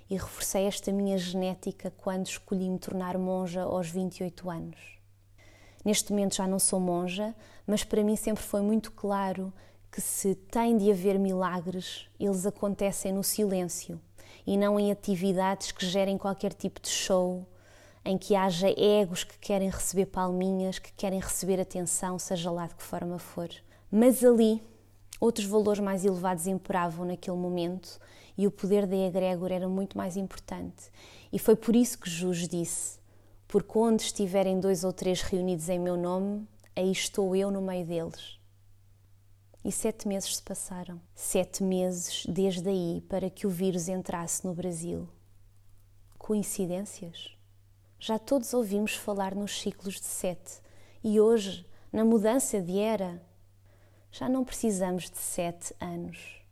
E 0.08 0.14
reforcei 0.14 0.64
esta 0.64 0.90
minha 0.90 1.18
genética 1.18 1.90
quando 1.90 2.26
escolhi 2.26 2.70
me 2.70 2.78
tornar 2.78 3.18
monja 3.18 3.62
aos 3.62 3.90
28 3.90 4.48
anos. 4.48 4.98
Neste 5.84 6.10
momento 6.10 6.36
já 6.36 6.46
não 6.46 6.58
sou 6.58 6.80
monja, 6.80 7.34
mas 7.66 7.84
para 7.84 8.02
mim 8.02 8.16
sempre 8.16 8.42
foi 8.42 8.62
muito 8.62 8.92
claro 8.92 9.52
que 9.94 10.00
se 10.00 10.34
tem 10.34 10.76
de 10.76 10.90
haver 10.90 11.20
milagres, 11.20 12.08
eles 12.18 12.44
acontecem 12.44 13.12
no 13.12 13.22
silêncio 13.22 14.00
e 14.44 14.56
não 14.56 14.78
em 14.80 14.90
atividades 14.90 15.70
que 15.70 15.86
gerem 15.86 16.18
qualquer 16.18 16.52
tipo 16.52 16.80
de 16.80 16.88
show, 16.88 17.46
em 18.04 18.18
que 18.18 18.34
haja 18.34 18.68
egos 18.76 19.22
que 19.22 19.38
querem 19.38 19.70
receber 19.70 20.06
palminhas, 20.06 20.80
que 20.80 20.92
querem 20.94 21.20
receber 21.20 21.60
atenção, 21.60 22.18
seja 22.18 22.50
lá 22.50 22.66
de 22.66 22.74
que 22.74 22.82
forma 22.82 23.20
for. 23.20 23.48
Mas 23.88 24.24
ali, 24.24 24.60
outros 25.20 25.46
valores 25.46 25.78
mais 25.78 26.04
elevados 26.04 26.48
imperavam 26.48 27.06
naquele 27.06 27.36
momento 27.36 28.00
e 28.36 28.48
o 28.48 28.50
poder 28.50 28.88
da 28.88 28.96
egrégor 28.96 29.52
era 29.52 29.68
muito 29.68 29.96
mais 29.96 30.16
importante. 30.16 30.90
E 31.32 31.38
foi 31.38 31.54
por 31.54 31.76
isso 31.76 32.00
que 32.00 32.10
Jesus 32.10 32.48
disse: 32.48 32.98
Porque 33.46 33.78
onde 33.78 34.02
estiverem 34.02 34.58
dois 34.58 34.82
ou 34.82 34.92
três 34.92 35.22
reunidos 35.22 35.68
em 35.68 35.78
meu 35.78 35.96
nome, 35.96 36.48
aí 36.74 36.90
estou 36.90 37.36
eu 37.36 37.48
no 37.48 37.62
meio 37.62 37.86
deles. 37.86 38.42
E 39.64 39.72
sete 39.72 40.06
meses 40.06 40.36
se 40.36 40.42
passaram. 40.42 41.00
Sete 41.14 41.62
meses 41.62 42.26
desde 42.28 42.68
aí 42.68 43.00
para 43.08 43.30
que 43.30 43.46
o 43.46 43.50
vírus 43.50 43.88
entrasse 43.88 44.46
no 44.46 44.52
Brasil. 44.52 45.08
Coincidências? 46.18 47.34
Já 47.98 48.18
todos 48.18 48.52
ouvimos 48.52 48.94
falar 48.94 49.34
nos 49.34 49.58
ciclos 49.58 49.94
de 49.94 50.04
sete 50.04 50.60
e 51.02 51.18
hoje, 51.18 51.66
na 51.90 52.04
mudança 52.04 52.60
de 52.60 52.78
era, 52.78 53.22
já 54.12 54.28
não 54.28 54.44
precisamos 54.44 55.10
de 55.10 55.16
sete 55.16 55.74
anos. 55.80 56.42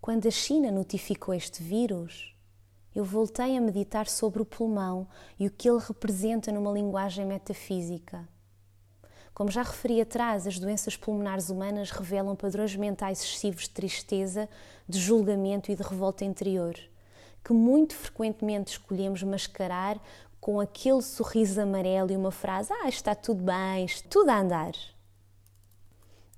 Quando 0.00 0.26
a 0.26 0.30
China 0.30 0.70
notificou 0.70 1.34
este 1.34 1.62
vírus, 1.62 2.34
eu 2.94 3.04
voltei 3.04 3.54
a 3.54 3.60
meditar 3.60 4.08
sobre 4.08 4.40
o 4.40 4.46
pulmão 4.46 5.06
e 5.38 5.46
o 5.46 5.50
que 5.50 5.68
ele 5.68 5.78
representa 5.78 6.50
numa 6.50 6.72
linguagem 6.72 7.26
metafísica. 7.26 8.26
Como 9.36 9.50
já 9.50 9.60
referi 9.60 10.00
atrás, 10.00 10.46
as 10.46 10.58
doenças 10.58 10.96
pulmonares 10.96 11.50
humanas 11.50 11.90
revelam 11.90 12.34
padrões 12.34 12.74
mentais 12.74 13.22
excessivos 13.22 13.64
de 13.64 13.68
tristeza, 13.70 14.48
de 14.88 14.98
julgamento 14.98 15.70
e 15.70 15.76
de 15.76 15.82
revolta 15.82 16.24
interior, 16.24 16.74
que 17.44 17.52
muito 17.52 17.94
frequentemente 17.94 18.72
escolhemos 18.72 19.22
mascarar 19.22 20.00
com 20.40 20.58
aquele 20.58 21.02
sorriso 21.02 21.60
amarelo 21.60 22.10
e 22.10 22.16
uma 22.16 22.30
frase: 22.30 22.72
Ah, 22.82 22.88
está 22.88 23.14
tudo 23.14 23.44
bem, 23.44 23.84
está 23.84 24.08
tudo 24.08 24.30
a 24.30 24.40
andar. 24.40 24.72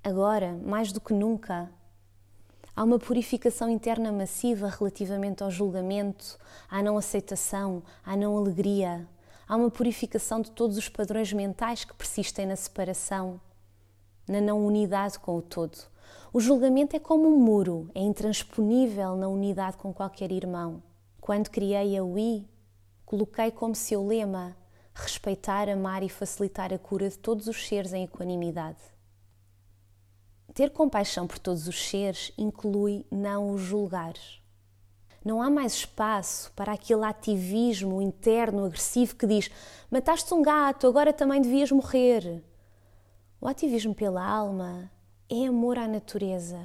Agora, 0.03 0.59
mais 0.61 0.91
do 0.91 0.99
que 0.99 1.13
nunca, 1.13 1.71
há 2.75 2.83
uma 2.83 2.99
purificação 2.99 3.69
interna 3.69 4.11
massiva 4.11 4.67
relativamente 4.67 5.41
ao 5.41 5.49
julgamento, 5.49 6.37
à 6.69 6.83
não 6.83 6.97
aceitação, 6.97 7.81
à 8.05 8.17
não 8.17 8.35
alegria, 8.35 9.07
há 9.49 9.55
uma 9.55 9.71
purificação 9.71 10.41
de 10.41 10.51
todos 10.51 10.77
os 10.77 10.87
padrões 10.87 11.33
mentais 11.33 11.83
que 11.83 11.95
persistem 11.95 12.45
na 12.45 12.55
separação, 12.55 13.41
na 14.27 14.39
não 14.39 14.63
unidade 14.63 15.17
com 15.17 15.35
o 15.35 15.41
todo. 15.41 15.75
O 16.31 16.39
julgamento 16.39 16.95
é 16.95 16.99
como 16.99 17.27
um 17.27 17.39
muro, 17.39 17.89
é 17.95 17.99
intransponível 17.99 19.15
na 19.15 19.27
unidade 19.27 19.77
com 19.77 19.91
qualquer 19.91 20.31
irmão. 20.31 20.83
Quando 21.19 21.49
criei 21.49 21.97
a 21.97 22.03
UI, 22.03 22.47
coloquei 23.03 23.49
como 23.49 23.73
seu 23.73 24.05
lema 24.05 24.55
respeitar, 24.93 25.67
amar 25.67 26.03
e 26.03 26.09
facilitar 26.09 26.71
a 26.71 26.77
cura 26.77 27.09
de 27.09 27.17
todos 27.17 27.47
os 27.47 27.67
seres 27.67 27.91
em 27.93 28.03
equanimidade. 28.03 28.79
Ter 30.53 30.69
compaixão 30.69 31.25
por 31.25 31.39
todos 31.39 31.67
os 31.67 31.89
seres 31.89 32.31
inclui 32.37 33.03
não 33.09 33.51
os 33.51 33.61
julgar. 33.61 34.13
Não 35.23 35.41
há 35.41 35.49
mais 35.49 35.73
espaço 35.73 36.51
para 36.53 36.73
aquele 36.73 37.03
ativismo 37.03 38.01
interno 38.01 38.65
agressivo 38.65 39.15
que 39.15 39.27
diz: 39.27 39.49
mataste 39.91 40.33
um 40.33 40.41
gato, 40.41 40.87
agora 40.87 41.11
também 41.11 41.41
devias 41.41 41.71
morrer. 41.71 42.43
O 43.41 43.47
ativismo 43.47 43.93
pela 43.93 44.25
alma 44.25 44.91
é 45.29 45.45
amor 45.45 45.77
à 45.77 45.87
natureza, 45.87 46.59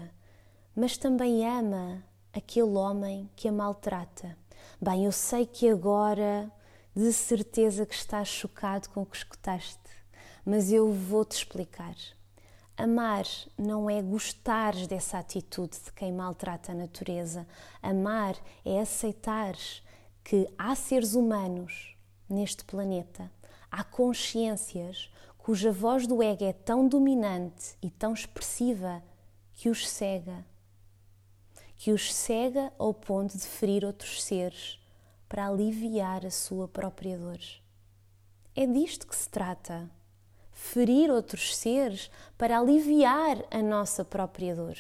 mas 0.75 0.97
também 0.97 1.47
ama 1.47 2.03
aquele 2.33 2.77
homem 2.77 3.31
que 3.37 3.49
a 3.49 3.53
maltrata. 3.53 4.37
Bem, 4.81 5.05
eu 5.05 5.13
sei 5.13 5.47
que 5.47 5.69
agora 5.69 6.51
de 6.95 7.13
certeza 7.13 7.85
que 7.85 7.95
estás 7.95 8.29
chocado 8.29 8.89
com 8.91 9.03
o 9.03 9.07
que 9.07 9.17
escutaste, 9.17 9.91
mas 10.45 10.73
eu 10.73 10.93
vou-te 10.93 11.33
explicar. 11.33 11.95
Amar 12.77 13.25
não 13.57 13.89
é 13.89 14.03
gostar 14.03 14.75
dessa 14.89 15.19
atitude 15.19 15.79
de 15.85 15.93
quem 15.93 16.13
maltrata 16.13 16.73
a 16.73 16.75
natureza. 16.75 17.47
Amar 17.81 18.37
é 18.65 18.81
aceitar 18.81 19.55
que 20.25 20.49
há 20.59 20.75
seres 20.75 21.15
humanos 21.15 21.97
neste 22.29 22.65
planeta, 22.65 23.31
há 23.71 23.85
consciências 23.85 25.09
cuja 25.39 25.71
voz 25.71 26.07
do 26.07 26.23
ego 26.23 26.43
é 26.43 26.53
tão 26.53 26.89
dominante 26.89 27.77
e 27.83 27.91
tão 27.91 28.13
expressiva 28.13 29.03
que 29.53 29.69
os 29.69 29.89
cega. 29.89 30.45
Que 31.77 31.93
os 31.93 32.13
cega 32.13 32.73
ao 32.79 32.93
ponto 32.93 33.37
de 33.37 33.47
ferir 33.47 33.85
outros 33.85 34.23
seres 34.23 34.81
para 35.29 35.47
aliviar 35.47 36.25
a 36.27 36.31
sua 36.31 36.67
própria 36.67 37.19
dor. 37.19 37.39
É 38.57 38.67
disto 38.67 39.07
que 39.07 39.15
se 39.15 39.29
trata 39.29 39.91
ferir 40.55 41.11
outros 41.11 41.55
seres 41.57 42.11
para 42.39 42.59
aliviar 42.59 43.45
a 43.51 43.61
nossa 43.61 44.05
própria 44.05 44.55
dor. 44.55 44.77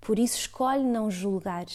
Por 0.00 0.18
isso, 0.18 0.36
escolhe 0.36 0.84
não 0.84 1.10
julgar. 1.10 1.66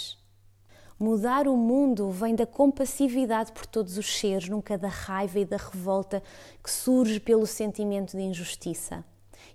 Mudar 0.97 1.47
o 1.47 1.57
mundo 1.57 2.09
vem 2.09 2.33
da 2.33 2.45
compassividade 2.45 3.51
por 3.51 3.65
todos 3.65 3.97
os 3.97 4.17
seres, 4.17 4.47
nunca 4.47 4.77
da 4.77 4.87
raiva 4.87 5.39
e 5.39 5.45
da 5.45 5.57
revolta 5.57 6.23
que 6.63 6.71
surge 6.71 7.19
pelo 7.19 7.45
sentimento 7.45 8.15
de 8.15 8.23
injustiça. 8.23 9.03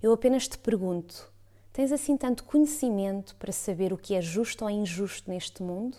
Eu 0.02 0.12
apenas 0.12 0.46
te 0.46 0.58
pergunto: 0.58 1.32
tens 1.72 1.92
assim 1.92 2.16
tanto 2.16 2.44
conhecimento 2.44 3.34
para 3.36 3.52
saber 3.52 3.92
o 3.92 3.96
que 3.96 4.14
é 4.14 4.20
justo 4.20 4.64
ou 4.64 4.70
injusto 4.70 5.30
neste 5.30 5.62
mundo? 5.62 5.96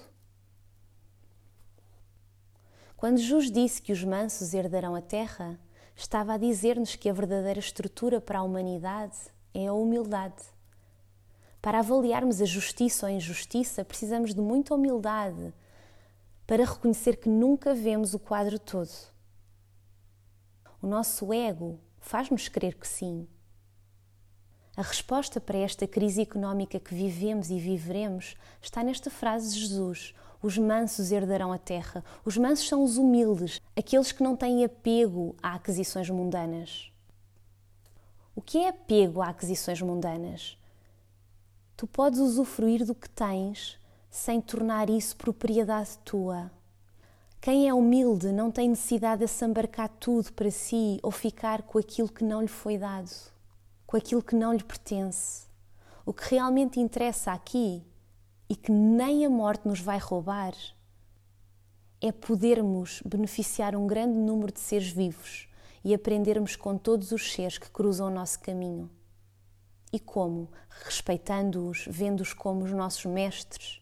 Quando 2.95 3.17
Jesus 3.17 3.49
disse 3.49 3.81
que 3.81 3.91
os 3.91 4.03
mansos 4.03 4.53
herdarão 4.53 4.93
a 4.93 5.01
terra, 5.01 5.59
estava 6.01 6.33
a 6.33 6.37
dizer-nos 6.37 6.95
que 6.95 7.07
a 7.07 7.13
verdadeira 7.13 7.59
estrutura 7.59 8.19
para 8.19 8.39
a 8.39 8.43
humanidade 8.43 9.15
é 9.53 9.67
a 9.67 9.73
humildade. 9.73 10.41
Para 11.61 11.79
avaliarmos 11.79 12.41
a 12.41 12.45
justiça 12.45 13.05
ou 13.05 13.11
a 13.11 13.15
injustiça, 13.15 13.85
precisamos 13.85 14.33
de 14.33 14.41
muita 14.41 14.73
humildade 14.73 15.53
para 16.47 16.65
reconhecer 16.65 17.17
que 17.17 17.29
nunca 17.29 17.75
vemos 17.75 18.15
o 18.15 18.19
quadro 18.19 18.57
todo. 18.57 18.89
O 20.81 20.87
nosso 20.87 21.31
ego 21.31 21.79
faz-nos 21.99 22.47
crer 22.47 22.73
que 22.75 22.87
sim. 22.87 23.27
A 24.75 24.81
resposta 24.81 25.39
para 25.39 25.59
esta 25.59 25.87
crise 25.87 26.21
económica 26.21 26.79
que 26.79 26.95
vivemos 26.95 27.51
e 27.51 27.59
viveremos 27.59 28.35
está 28.59 28.83
nesta 28.83 29.11
frase 29.11 29.53
de 29.53 29.59
Jesus: 29.59 30.15
os 30.41 30.57
mansos 30.57 31.11
herdarão 31.11 31.53
a 31.53 31.57
terra. 31.57 32.03
Os 32.25 32.35
mansos 32.35 32.67
são 32.67 32.83
os 32.83 32.97
humildes, 32.97 33.61
aqueles 33.75 34.11
que 34.11 34.23
não 34.23 34.35
têm 34.35 34.65
apego 34.65 35.35
a 35.41 35.55
aquisições 35.55 36.09
mundanas. 36.09 36.91
O 38.35 38.41
que 38.41 38.57
é 38.57 38.69
apego 38.69 39.21
a 39.21 39.27
aquisições 39.27 39.81
mundanas? 39.81 40.57
Tu 41.77 41.85
podes 41.85 42.19
usufruir 42.19 42.85
do 42.85 42.95
que 42.95 43.09
tens 43.09 43.77
sem 44.09 44.41
tornar 44.41 44.89
isso 44.89 45.15
propriedade 45.15 45.97
tua. 45.99 46.51
Quem 47.39 47.67
é 47.67 47.73
humilde 47.73 48.31
não 48.31 48.51
tem 48.51 48.69
necessidade 48.69 49.19
de 49.19 49.25
assambarcar 49.25 49.89
tudo 49.99 50.31
para 50.33 50.51
si 50.51 50.99
ou 51.01 51.11
ficar 51.11 51.63
com 51.63 51.79
aquilo 51.79 52.11
que 52.11 52.23
não 52.23 52.41
lhe 52.41 52.47
foi 52.47 52.77
dado, 52.77 53.09
com 53.87 53.97
aquilo 53.97 54.21
que 54.21 54.35
não 54.35 54.53
lhe 54.53 54.63
pertence. 54.63 55.47
O 56.05 56.13
que 56.13 56.35
realmente 56.35 56.79
interessa 56.79 57.31
aqui 57.31 57.83
e 58.51 58.55
que 58.57 58.69
nem 58.69 59.25
a 59.25 59.29
morte 59.29 59.65
nos 59.65 59.79
vai 59.79 59.97
roubar, 59.97 60.53
é 62.01 62.11
podermos 62.11 63.01
beneficiar 63.05 63.77
um 63.77 63.87
grande 63.87 64.17
número 64.17 64.51
de 64.51 64.59
seres 64.59 64.89
vivos 64.89 65.47
e 65.85 65.93
aprendermos 65.93 66.57
com 66.57 66.77
todos 66.77 67.13
os 67.13 67.31
seres 67.31 67.57
que 67.57 67.69
cruzam 67.69 68.07
o 68.07 68.13
nosso 68.13 68.41
caminho. 68.41 68.91
E 69.93 69.97
como? 70.01 70.51
Respeitando-os, 70.83 71.85
vendo-os 71.87 72.33
como 72.33 72.65
os 72.65 72.71
nossos 72.73 73.05
mestres. 73.05 73.81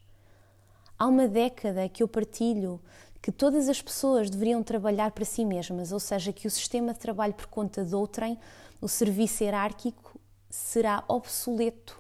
Há 0.99 1.08
uma 1.08 1.27
década 1.27 1.89
que 1.89 2.03
eu 2.03 2.08
partilho 2.08 2.79
que 3.23 3.32
todas 3.32 3.69
as 3.69 3.82
pessoas 3.82 4.29
deveriam 4.29 4.62
trabalhar 4.62 5.10
para 5.13 5.25
si 5.25 5.43
mesmas, 5.43 5.91
ou 5.91 5.99
seja, 5.99 6.32
que 6.32 6.45
o 6.45 6.51
sistema 6.51 6.93
de 6.93 6.99
trabalho 6.99 7.34
por 7.34 7.47
conta 7.47 7.84
de 7.84 7.95
outrem, 7.95 8.38
o 8.79 8.88
serviço 8.88 9.43
hierárquico, 9.43 10.21
será 10.47 11.03
obsoleto 11.08 11.99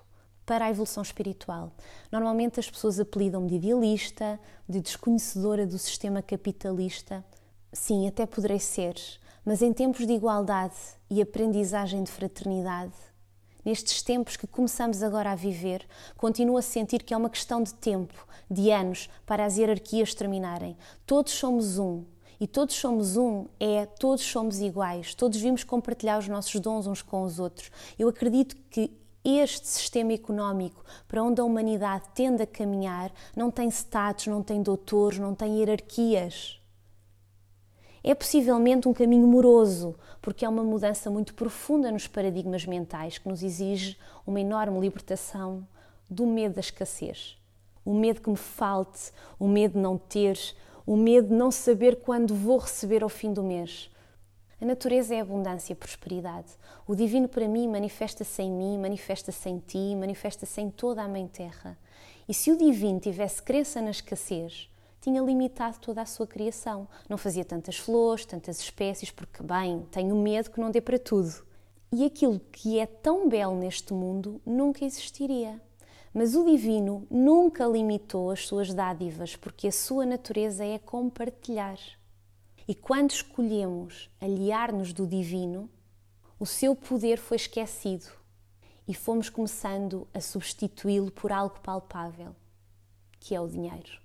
para 0.49 0.65
a 0.65 0.69
evolução 0.71 1.03
espiritual. 1.03 1.71
Normalmente 2.11 2.59
as 2.59 2.67
pessoas 2.67 2.99
apelidam-me 2.99 3.47
de 3.47 3.55
idealista, 3.57 4.39
de 4.67 4.81
desconhecedora 4.81 5.63
do 5.67 5.77
sistema 5.77 6.23
capitalista. 6.23 7.23
Sim, 7.71 8.07
até 8.07 8.25
poderei 8.25 8.57
ser, 8.57 8.95
mas 9.45 9.61
em 9.61 9.71
tempos 9.71 10.07
de 10.07 10.13
igualdade 10.13 10.73
e 11.07 11.21
aprendizagem 11.21 12.03
de 12.03 12.09
fraternidade, 12.09 12.95
nestes 13.63 14.01
tempos 14.01 14.35
que 14.35 14.47
começamos 14.47 15.03
agora 15.03 15.33
a 15.33 15.35
viver, 15.35 15.85
continuo 16.17 16.57
a 16.57 16.63
sentir 16.63 17.03
que 17.03 17.13
é 17.13 17.17
uma 17.17 17.29
questão 17.29 17.61
de 17.61 17.75
tempo, 17.75 18.27
de 18.49 18.71
anos, 18.71 19.07
para 19.27 19.45
as 19.45 19.55
hierarquias 19.55 20.15
terminarem. 20.15 20.75
Todos 21.05 21.33
somos 21.33 21.77
um. 21.77 22.03
E 22.39 22.47
todos 22.47 22.73
somos 22.73 23.17
um 23.17 23.47
é 23.59 23.85
todos 23.85 24.23
somos 24.23 24.61
iguais, 24.61 25.13
todos 25.13 25.41
vimos 25.41 25.65
compartilhar 25.65 26.17
os 26.17 26.27
nossos 26.29 26.57
dons 26.61 26.87
uns 26.87 27.01
com 27.01 27.23
os 27.23 27.37
outros. 27.37 27.69
Eu 27.99 28.07
acredito 28.07 28.55
que 28.71 28.97
este 29.23 29.67
sistema 29.67 30.13
económico 30.13 30.83
para 31.07 31.23
onde 31.23 31.41
a 31.41 31.43
humanidade 31.43 32.05
tende 32.15 32.41
a 32.41 32.47
caminhar 32.47 33.11
não 33.35 33.51
tem 33.51 33.69
status, 33.69 34.27
não 34.27 34.41
tem 34.41 34.61
doutores, 34.61 35.19
não 35.19 35.35
tem 35.35 35.59
hierarquias. 35.59 36.59
É 38.01 38.15
possivelmente 38.15 38.87
um 38.87 38.93
caminho 38.93 39.27
moroso, 39.27 39.95
porque 40.21 40.45
é 40.45 40.49
uma 40.49 40.63
mudança 40.63 41.09
muito 41.09 41.33
profunda 41.33 41.91
nos 41.91 42.07
paradigmas 42.07 42.65
mentais 42.65 43.17
que 43.17 43.27
nos 43.27 43.43
exige 43.43 43.97
uma 44.25 44.39
enorme 44.39 44.79
libertação 44.79 45.67
do 46.09 46.25
medo 46.25 46.55
da 46.55 46.61
escassez. 46.61 47.37
O 47.83 47.93
medo 47.93 48.21
que 48.21 48.29
me 48.29 48.37
falte, 48.37 49.11
o 49.37 49.47
medo 49.47 49.73
de 49.73 49.79
não 49.79 49.97
ter, 49.97 50.39
o 50.85 50.95
medo 50.95 51.27
de 51.27 51.33
não 51.33 51.51
saber 51.51 51.97
quando 51.97 52.33
vou 52.33 52.57
receber 52.57 53.03
ao 53.03 53.09
fim 53.09 53.33
do 53.33 53.43
mês. 53.43 53.89
A 54.61 54.65
natureza 54.65 55.15
é 55.15 55.21
abundância 55.21 55.71
e 55.71 55.75
prosperidade. 55.75 56.49
O 56.85 56.93
divino 56.93 57.29
para 57.29 57.47
mim 57.47 57.65
manifesta-se 57.65 58.41
em 58.41 58.51
mim, 58.51 58.77
manifesta-se 58.77 59.47
em 59.47 59.57
ti, 59.59 59.95
manifesta-se 59.95 60.59
em 60.59 60.69
toda 60.69 61.01
a 61.01 61.07
Mãe 61.07 61.27
Terra. 61.27 61.77
E 62.27 62.33
se 62.33 62.51
o 62.51 62.57
divino 62.57 62.99
tivesse 62.99 63.41
crença 63.41 63.81
na 63.81 63.91
escassez, 63.91 64.69
tinha 64.99 65.21
limitado 65.21 65.79
toda 65.79 66.01
a 66.01 66.05
sua 66.05 66.27
criação. 66.27 66.89
Não 67.07 67.17
fazia 67.17 67.45
tantas 67.45 67.77
flores, 67.77 68.25
tantas 68.25 68.59
espécies, 68.59 69.11
porque, 69.11 69.41
bem, 69.41 69.87
tenho 69.91 70.13
medo 70.17 70.51
que 70.51 70.59
não 70.59 70.71
dê 70.71 70.81
para 70.81 70.99
tudo. 70.99 71.33
E 71.89 72.03
aquilo 72.03 72.41
que 72.51 72.79
é 72.79 72.85
tão 72.85 73.29
belo 73.29 73.55
neste 73.55 73.93
mundo 73.93 74.41
nunca 74.45 74.83
existiria. 74.83 75.61
Mas 76.13 76.35
o 76.35 76.43
divino 76.43 77.07
nunca 77.09 77.65
limitou 77.65 78.29
as 78.29 78.45
suas 78.45 78.73
dádivas, 78.73 79.37
porque 79.37 79.69
a 79.69 79.71
sua 79.71 80.05
natureza 80.05 80.65
é 80.65 80.77
compartilhar. 80.77 81.79
E 82.69 82.75
quando 82.75 83.09
escolhemos 83.09 84.11
aliar-nos 84.21 84.93
do 84.93 85.07
divino, 85.07 85.67
o 86.39 86.45
seu 86.45 86.75
poder 86.75 87.17
foi 87.17 87.37
esquecido 87.37 88.05
e 88.87 88.93
fomos 88.93 89.27
começando 89.27 90.07
a 90.13 90.21
substituí-lo 90.21 91.09
por 91.09 91.31
algo 91.31 91.59
palpável, 91.61 92.35
que 93.19 93.33
é 93.33 93.41
o 93.41 93.47
dinheiro. 93.47 93.99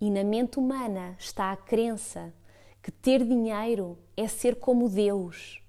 E 0.00 0.08
na 0.08 0.22
mente 0.22 0.56
humana 0.60 1.16
está 1.18 1.50
a 1.50 1.56
crença 1.56 2.32
que 2.80 2.92
ter 2.92 3.24
dinheiro 3.24 3.98
é 4.16 4.28
ser 4.28 4.60
como 4.60 4.88
Deus. 4.88 5.60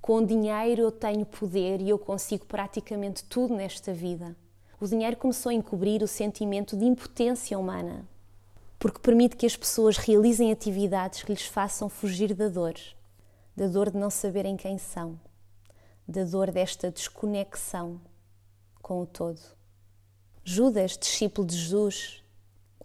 Com 0.00 0.24
dinheiro 0.24 0.80
eu 0.80 0.90
tenho 0.90 1.26
poder 1.26 1.82
e 1.82 1.90
eu 1.90 1.98
consigo 1.98 2.46
praticamente 2.46 3.22
tudo 3.24 3.54
nesta 3.54 3.92
vida. 3.92 4.34
O 4.80 4.86
dinheiro 4.86 5.18
começou 5.18 5.50
a 5.50 5.54
encobrir 5.54 6.02
o 6.02 6.08
sentimento 6.08 6.74
de 6.74 6.86
impotência 6.86 7.58
humana 7.58 8.08
porque 8.86 9.00
permite 9.00 9.34
que 9.34 9.46
as 9.46 9.56
pessoas 9.56 9.96
realizem 9.96 10.52
atividades 10.52 11.24
que 11.24 11.32
lhes 11.32 11.44
façam 11.44 11.88
fugir 11.88 12.32
da 12.32 12.48
dor, 12.48 12.76
da 13.56 13.66
dor 13.66 13.90
de 13.90 13.98
não 13.98 14.08
saberem 14.08 14.56
quem 14.56 14.78
são, 14.78 15.18
da 16.06 16.22
dor 16.22 16.52
desta 16.52 16.88
desconexão 16.88 18.00
com 18.80 19.02
o 19.02 19.06
todo. 19.06 19.40
Judas, 20.44 20.96
discípulo 20.96 21.44
de 21.48 21.56
Jesus, 21.56 22.22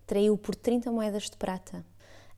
traiu 0.08 0.36
por 0.36 0.56
30 0.56 0.92
moedas 0.92 1.30
de 1.30 1.38
prata. 1.38 1.86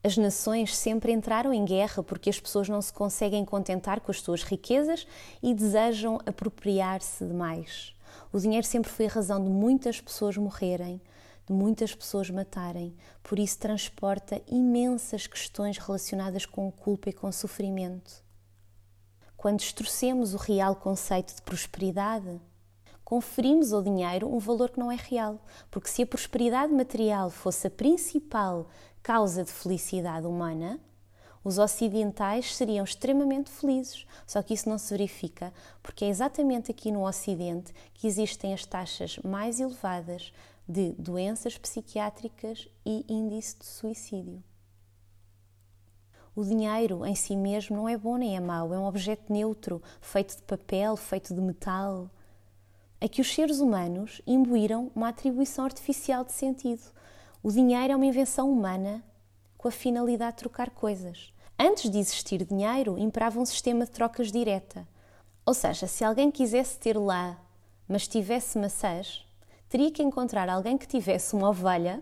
As 0.02 0.18
nações 0.18 0.76
sempre 0.76 1.10
entraram 1.10 1.50
em 1.50 1.64
guerra 1.64 2.02
porque 2.02 2.28
as 2.28 2.38
pessoas 2.38 2.68
não 2.68 2.82
se 2.82 2.92
conseguem 2.92 3.46
contentar 3.46 4.02
com 4.02 4.10
as 4.10 4.20
suas 4.20 4.42
riquezas 4.42 5.06
e 5.42 5.54
desejam 5.54 6.20
apropriar-se 6.26 7.24
de 7.24 7.32
mais. 7.32 7.94
O 8.30 8.38
dinheiro 8.38 8.66
sempre 8.66 8.90
foi 8.90 9.06
a 9.06 9.10
razão 9.10 9.42
de 9.42 9.48
muitas 9.48 10.02
pessoas 10.02 10.36
morrerem, 10.36 11.00
de 11.46 11.52
muitas 11.52 11.94
pessoas 11.94 12.30
matarem, 12.30 12.96
por 13.22 13.38
isso 13.38 13.58
transporta 13.58 14.40
imensas 14.48 15.26
questões 15.26 15.78
relacionadas 15.78 16.46
com 16.46 16.70
culpa 16.72 17.10
e 17.10 17.12
com 17.12 17.30
sofrimento. 17.30 18.22
Quando 19.36 19.58
distorcemos 19.58 20.32
o 20.32 20.38
real 20.38 20.74
conceito 20.76 21.34
de 21.34 21.42
prosperidade, 21.42 22.40
conferimos 23.04 23.72
ao 23.72 23.82
dinheiro 23.82 24.34
um 24.34 24.38
valor 24.38 24.70
que 24.70 24.80
não 24.80 24.90
é 24.90 24.96
real, 24.96 25.38
porque 25.70 25.90
se 25.90 26.02
a 26.02 26.06
prosperidade 26.06 26.72
material 26.72 27.28
fosse 27.28 27.66
a 27.66 27.70
principal 27.70 28.68
causa 29.02 29.44
de 29.44 29.50
felicidade 29.50 30.26
humana, 30.26 30.80
os 31.44 31.58
ocidentais 31.58 32.56
seriam 32.56 32.82
extremamente 32.82 33.50
felizes. 33.50 34.06
Só 34.26 34.42
que 34.42 34.54
isso 34.54 34.66
não 34.66 34.78
se 34.78 34.88
verifica, 34.88 35.52
porque 35.82 36.06
é 36.06 36.08
exatamente 36.08 36.70
aqui 36.70 36.90
no 36.90 37.06
Ocidente 37.06 37.74
que 37.92 38.06
existem 38.06 38.54
as 38.54 38.64
taxas 38.64 39.18
mais 39.18 39.60
elevadas 39.60 40.32
de 40.68 40.92
doenças 40.92 41.58
psiquiátricas 41.58 42.68
e 42.84 43.04
índice 43.08 43.58
de 43.58 43.66
suicídio. 43.66 44.42
O 46.34 46.44
dinheiro 46.44 47.06
em 47.06 47.14
si 47.14 47.36
mesmo 47.36 47.76
não 47.76 47.88
é 47.88 47.96
bom 47.96 48.16
nem 48.16 48.36
é 48.36 48.40
mau, 48.40 48.74
é 48.74 48.78
um 48.78 48.86
objeto 48.86 49.32
neutro, 49.32 49.80
feito 50.00 50.36
de 50.36 50.42
papel, 50.42 50.96
feito 50.96 51.32
de 51.32 51.40
metal. 51.40 52.10
É 53.00 53.06
que 53.06 53.20
os 53.20 53.32
seres 53.32 53.60
humanos 53.60 54.20
imbuíram 54.26 54.90
uma 54.96 55.10
atribuição 55.10 55.64
artificial 55.64 56.24
de 56.24 56.32
sentido. 56.32 56.82
O 57.42 57.52
dinheiro 57.52 57.92
é 57.92 57.96
uma 57.96 58.06
invenção 58.06 58.50
humana 58.50 59.04
com 59.56 59.68
a 59.68 59.70
finalidade 59.70 60.36
de 60.36 60.38
trocar 60.38 60.70
coisas. 60.70 61.32
Antes 61.56 61.88
de 61.88 61.98
existir 61.98 62.44
dinheiro, 62.44 62.98
imperava 62.98 63.38
um 63.38 63.46
sistema 63.46 63.84
de 63.84 63.92
trocas 63.92 64.32
direta. 64.32 64.88
Ou 65.46 65.54
seja, 65.54 65.86
se 65.86 66.02
alguém 66.02 66.32
quisesse 66.32 66.78
ter 66.78 66.98
lá, 66.98 67.38
mas 67.86 68.08
tivesse 68.08 68.58
maçãs, 68.58 69.23
teria 69.74 69.90
que 69.90 70.04
encontrar 70.04 70.48
alguém 70.48 70.78
que 70.78 70.86
tivesse 70.86 71.34
uma 71.34 71.48
ovelha 71.48 72.00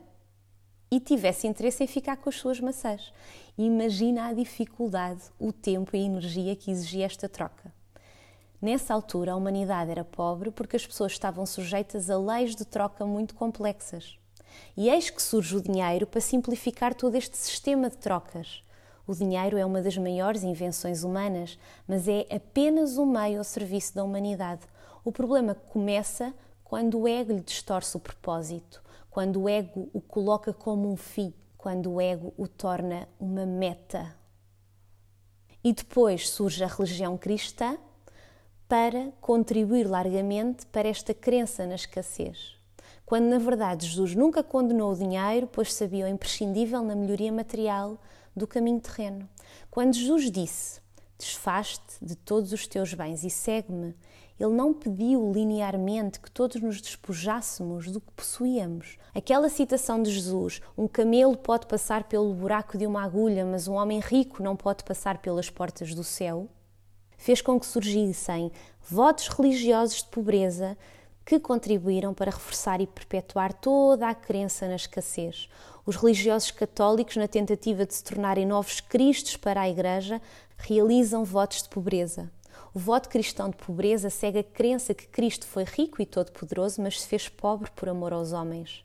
e 0.91 1.01
tivesse 1.01 1.47
interesse 1.47 1.83
em 1.83 1.87
ficar 1.87 2.19
com 2.19 2.29
as 2.29 2.37
suas 2.37 2.61
maçãs. 2.61 3.15
Imagina 3.57 4.27
a 4.27 4.35
dificuldade, 4.35 5.23
o 5.41 5.55
tempo 5.55 5.97
e 5.97 6.01
a 6.01 6.03
energia 6.03 6.55
que 6.55 6.71
exigia 6.71 7.07
esta 7.07 7.31
troca. 7.31 7.73
Nessa 8.61 8.93
altura, 8.93 9.33
a 9.33 9.37
humanidade 9.37 9.91
era 9.91 10.05
pobre 10.05 10.51
porque 10.51 10.77
as 10.77 10.87
pessoas 10.87 11.13
estavam 11.13 11.47
sujeitas 11.47 12.11
a 12.11 12.19
leis 12.19 12.55
de 12.55 12.67
troca 12.67 13.07
muito 13.07 13.35
complexas. 13.35 14.19
E 14.77 14.91
eis 14.91 15.09
que 15.09 15.23
surge 15.23 15.57
o 15.57 15.63
dinheiro 15.63 16.07
para 16.07 16.21
simplificar 16.21 16.93
todo 16.93 17.15
este 17.15 17.39
sistema 17.39 17.89
de 17.89 17.97
trocas. 17.97 18.63
O 19.07 19.15
dinheiro 19.15 19.57
é 19.57 19.65
uma 19.65 19.81
das 19.81 19.97
maiores 19.97 20.43
invenções 20.43 21.05
humanas, 21.05 21.59
mas 21.89 22.07
é 22.07 22.27
apenas 22.31 22.99
um 22.99 23.07
meio 23.07 23.39
ao 23.39 23.45
serviço 23.45 23.95
da 23.95 24.05
humanidade. 24.05 24.61
O 25.03 25.11
problema 25.11 25.55
começa 25.55 26.35
quando 26.73 27.01
o 27.01 27.07
ego 27.07 27.35
lhe 27.35 27.43
distorce 27.43 27.95
o 27.99 28.01
propósito, 28.01 28.83
quando 29.11 29.43
o 29.43 29.47
ego 29.47 29.91
o 29.93 30.01
coloca 30.01 30.55
como 30.55 30.91
um 30.91 30.97
fim, 30.97 31.35
quando 31.59 31.93
o 31.93 32.01
ego 32.01 32.33
o 32.35 32.49
torna 32.49 33.07
uma 33.21 33.45
meta. 33.45 34.17
E 35.63 35.71
depois 35.75 36.31
surge 36.31 36.65
a 36.65 36.67
religião 36.67 37.19
cristã 37.19 37.77
para 38.67 39.13
contribuir 39.21 39.87
largamente 39.87 40.65
para 40.65 40.89
esta 40.89 41.13
crença 41.13 41.67
na 41.67 41.75
escassez. 41.75 42.57
Quando 43.05 43.25
na 43.25 43.39
verdade 43.39 43.87
Jesus 43.87 44.15
nunca 44.15 44.43
condenou 44.43 44.93
o 44.93 44.97
dinheiro, 44.97 45.47
pois 45.53 45.75
sabia 45.75 46.07
o 46.07 46.09
imprescindível 46.09 46.83
na 46.83 46.97
melhoria 46.97 47.31
material 47.31 47.99
do 48.35 48.47
caminho 48.47 48.81
terreno. 48.81 49.29
Quando 49.71 49.93
Jesus 49.93 50.31
disse: 50.31 50.81
Desfaste 51.19 51.99
de 52.01 52.17
todos 52.17 52.51
os 52.51 52.67
teus 52.67 52.95
bens 52.95 53.25
e 53.25 53.29
segue-me, 53.29 53.95
ele 54.43 54.55
não 54.55 54.75
pediu 54.75 55.31
linearmente 55.33 56.19
que 56.19 56.31
todos 56.31 56.61
nos 56.61 56.81
despojássemos 56.81 57.91
do 57.91 58.01
que 58.01 58.11
possuíamos. 58.13 58.99
Aquela 59.15 59.49
citação 59.49 60.03
de 60.03 60.11
Jesus: 60.11 60.61
um 60.77 60.89
camelo 60.89 61.37
pode 61.37 61.67
passar 61.67 62.05
pelo 62.05 62.35
buraco 62.35 62.77
de 62.77 62.87
uma 62.87 63.05
agulha, 63.05 63.47
mas 63.47 63.69
um 63.69 63.75
homem 63.75 64.01
rico 64.01 64.43
não 64.43 64.57
pode 64.57 64.83
passar 64.83 65.19
pelas 65.19 65.49
portas 65.49 65.95
do 65.95 66.03
céu, 66.03 66.49
fez 67.17 67.41
com 67.41 67.59
que 67.61 67.67
surgissem 67.67 68.51
votos 68.81 69.29
religiosos 69.29 69.99
de 69.99 70.09
pobreza 70.09 70.77
que 71.25 71.39
contribuíram 71.39 72.13
para 72.13 72.33
reforçar 72.33 72.81
e 72.81 72.87
perpetuar 72.87 73.53
toda 73.53 74.09
a 74.09 74.15
crença 74.15 74.67
na 74.67 74.75
escassez. 74.75 75.49
Os 75.87 75.95
religiosos 75.95 76.51
católicos, 76.51 77.17
na 77.17 77.29
tentativa 77.29 77.87
de 77.87 77.95
se 77.95 78.03
tornarem 78.03 78.45
novos 78.45 78.81
cristos 78.81 79.37
para 79.37 79.61
a 79.61 79.71
Igreja, 79.71 80.21
realizam 80.57 81.25
votos 81.25 81.63
de 81.63 81.69
pobreza. 81.69 82.29
O 82.75 82.79
voto 82.79 83.11
cristão 83.11 83.51
de 83.51 83.57
pobreza 83.57 84.09
segue 84.09 84.39
a 84.39 84.45
crença 84.45 84.95
que 84.95 85.07
Cristo 85.07 85.47
foi 85.47 85.65
rico 85.65 86.01
e 86.01 86.07
todo-poderoso, 86.07 86.81
mas 86.81 87.03
se 87.03 87.07
fez 87.07 87.29
pobre 87.29 87.71
por 87.73 87.87
amor 87.87 88.15
aos 88.15 88.33
homens. 88.33 88.83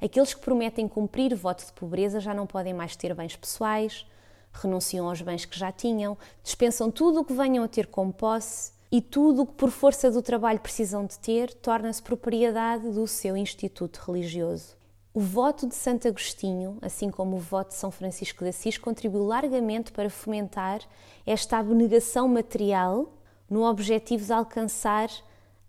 Aqueles 0.00 0.32
que 0.32 0.40
prometem 0.40 0.86
cumprir 0.86 1.32
o 1.32 1.36
voto 1.36 1.66
de 1.66 1.72
pobreza 1.72 2.20
já 2.20 2.32
não 2.32 2.46
podem 2.46 2.72
mais 2.72 2.94
ter 2.94 3.12
bens 3.12 3.34
pessoais, 3.34 4.06
renunciam 4.52 5.08
aos 5.08 5.20
bens 5.22 5.44
que 5.44 5.58
já 5.58 5.72
tinham, 5.72 6.16
dispensam 6.40 6.88
tudo 6.88 7.20
o 7.20 7.24
que 7.24 7.32
venham 7.32 7.64
a 7.64 7.68
ter 7.68 7.88
como 7.88 8.12
posse 8.12 8.72
e 8.92 9.02
tudo 9.02 9.42
o 9.42 9.46
que 9.46 9.54
por 9.54 9.70
força 9.70 10.08
do 10.08 10.22
trabalho 10.22 10.60
precisam 10.60 11.04
de 11.04 11.18
ter 11.18 11.52
torna-se 11.54 12.00
propriedade 12.00 12.92
do 12.92 13.08
seu 13.08 13.36
instituto 13.36 14.00
religioso. 14.06 14.79
O 15.12 15.18
voto 15.18 15.66
de 15.66 15.74
Santo 15.74 16.06
Agostinho, 16.06 16.78
assim 16.80 17.10
como 17.10 17.34
o 17.34 17.40
voto 17.40 17.70
de 17.70 17.74
São 17.74 17.90
Francisco 17.90 18.44
de 18.44 18.50
Assis, 18.50 18.78
contribuiu 18.78 19.24
largamente 19.24 19.90
para 19.90 20.08
fomentar 20.08 20.82
esta 21.26 21.58
abnegação 21.58 22.28
material 22.28 23.12
no 23.50 23.64
objetivo 23.64 24.24
de 24.24 24.32
alcançar 24.32 25.10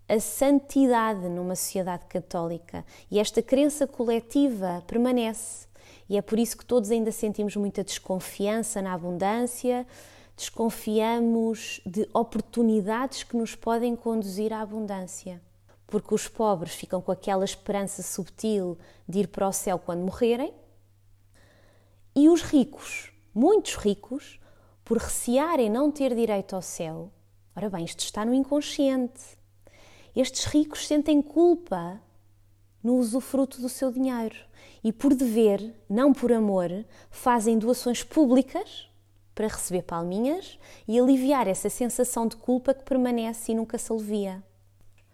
a 0.07 0.19
santidade 0.19 1.27
numa 1.27 1.55
sociedade 1.55 2.05
católica. 2.05 2.85
E 3.09 3.17
esta 3.17 3.41
crença 3.41 3.87
coletiva 3.87 4.83
permanece. 4.85 5.65
E 6.07 6.17
é 6.17 6.21
por 6.21 6.37
isso 6.37 6.55
que 6.55 6.65
todos 6.65 6.91
ainda 6.91 7.11
sentimos 7.11 7.55
muita 7.55 7.83
desconfiança 7.83 8.79
na 8.79 8.93
abundância, 8.93 9.87
desconfiamos 10.37 11.81
de 11.83 12.07
oportunidades 12.13 13.23
que 13.23 13.35
nos 13.35 13.55
podem 13.55 13.95
conduzir 13.95 14.53
à 14.53 14.61
abundância. 14.61 15.41
Porque 15.91 16.15
os 16.15 16.29
pobres 16.29 16.73
ficam 16.73 17.01
com 17.01 17.11
aquela 17.11 17.43
esperança 17.43 18.01
subtil 18.01 18.77
de 19.07 19.19
ir 19.19 19.27
para 19.27 19.47
o 19.47 19.51
céu 19.51 19.77
quando 19.77 19.99
morrerem, 19.99 20.53
e 22.15 22.29
os 22.29 22.41
ricos, 22.41 23.11
muitos 23.33 23.75
ricos, 23.75 24.39
por 24.85 24.97
recearem 24.97 25.69
não 25.69 25.91
ter 25.91 26.15
direito 26.15 26.55
ao 26.55 26.61
céu, 26.61 27.11
ora 27.53 27.69
bem, 27.69 27.83
isto 27.83 27.99
está 27.99 28.23
no 28.23 28.33
inconsciente. 28.33 29.21
Estes 30.15 30.45
ricos 30.45 30.87
sentem 30.87 31.21
culpa 31.21 32.01
no 32.81 32.95
usufruto 32.95 33.61
do 33.61 33.67
seu 33.67 33.91
dinheiro 33.91 34.35
e, 34.81 34.93
por 34.93 35.13
dever, 35.13 35.75
não 35.89 36.13
por 36.13 36.31
amor, 36.31 36.69
fazem 37.09 37.59
doações 37.59 38.01
públicas 38.01 38.89
para 39.35 39.47
receber 39.47 39.83
palminhas 39.83 40.57
e 40.87 40.97
aliviar 40.97 41.47
essa 41.49 41.69
sensação 41.69 42.27
de 42.27 42.37
culpa 42.37 42.73
que 42.73 42.83
permanece 42.83 43.51
e 43.51 43.55
nunca 43.55 43.77
se 43.77 43.91
alivia. 43.91 44.41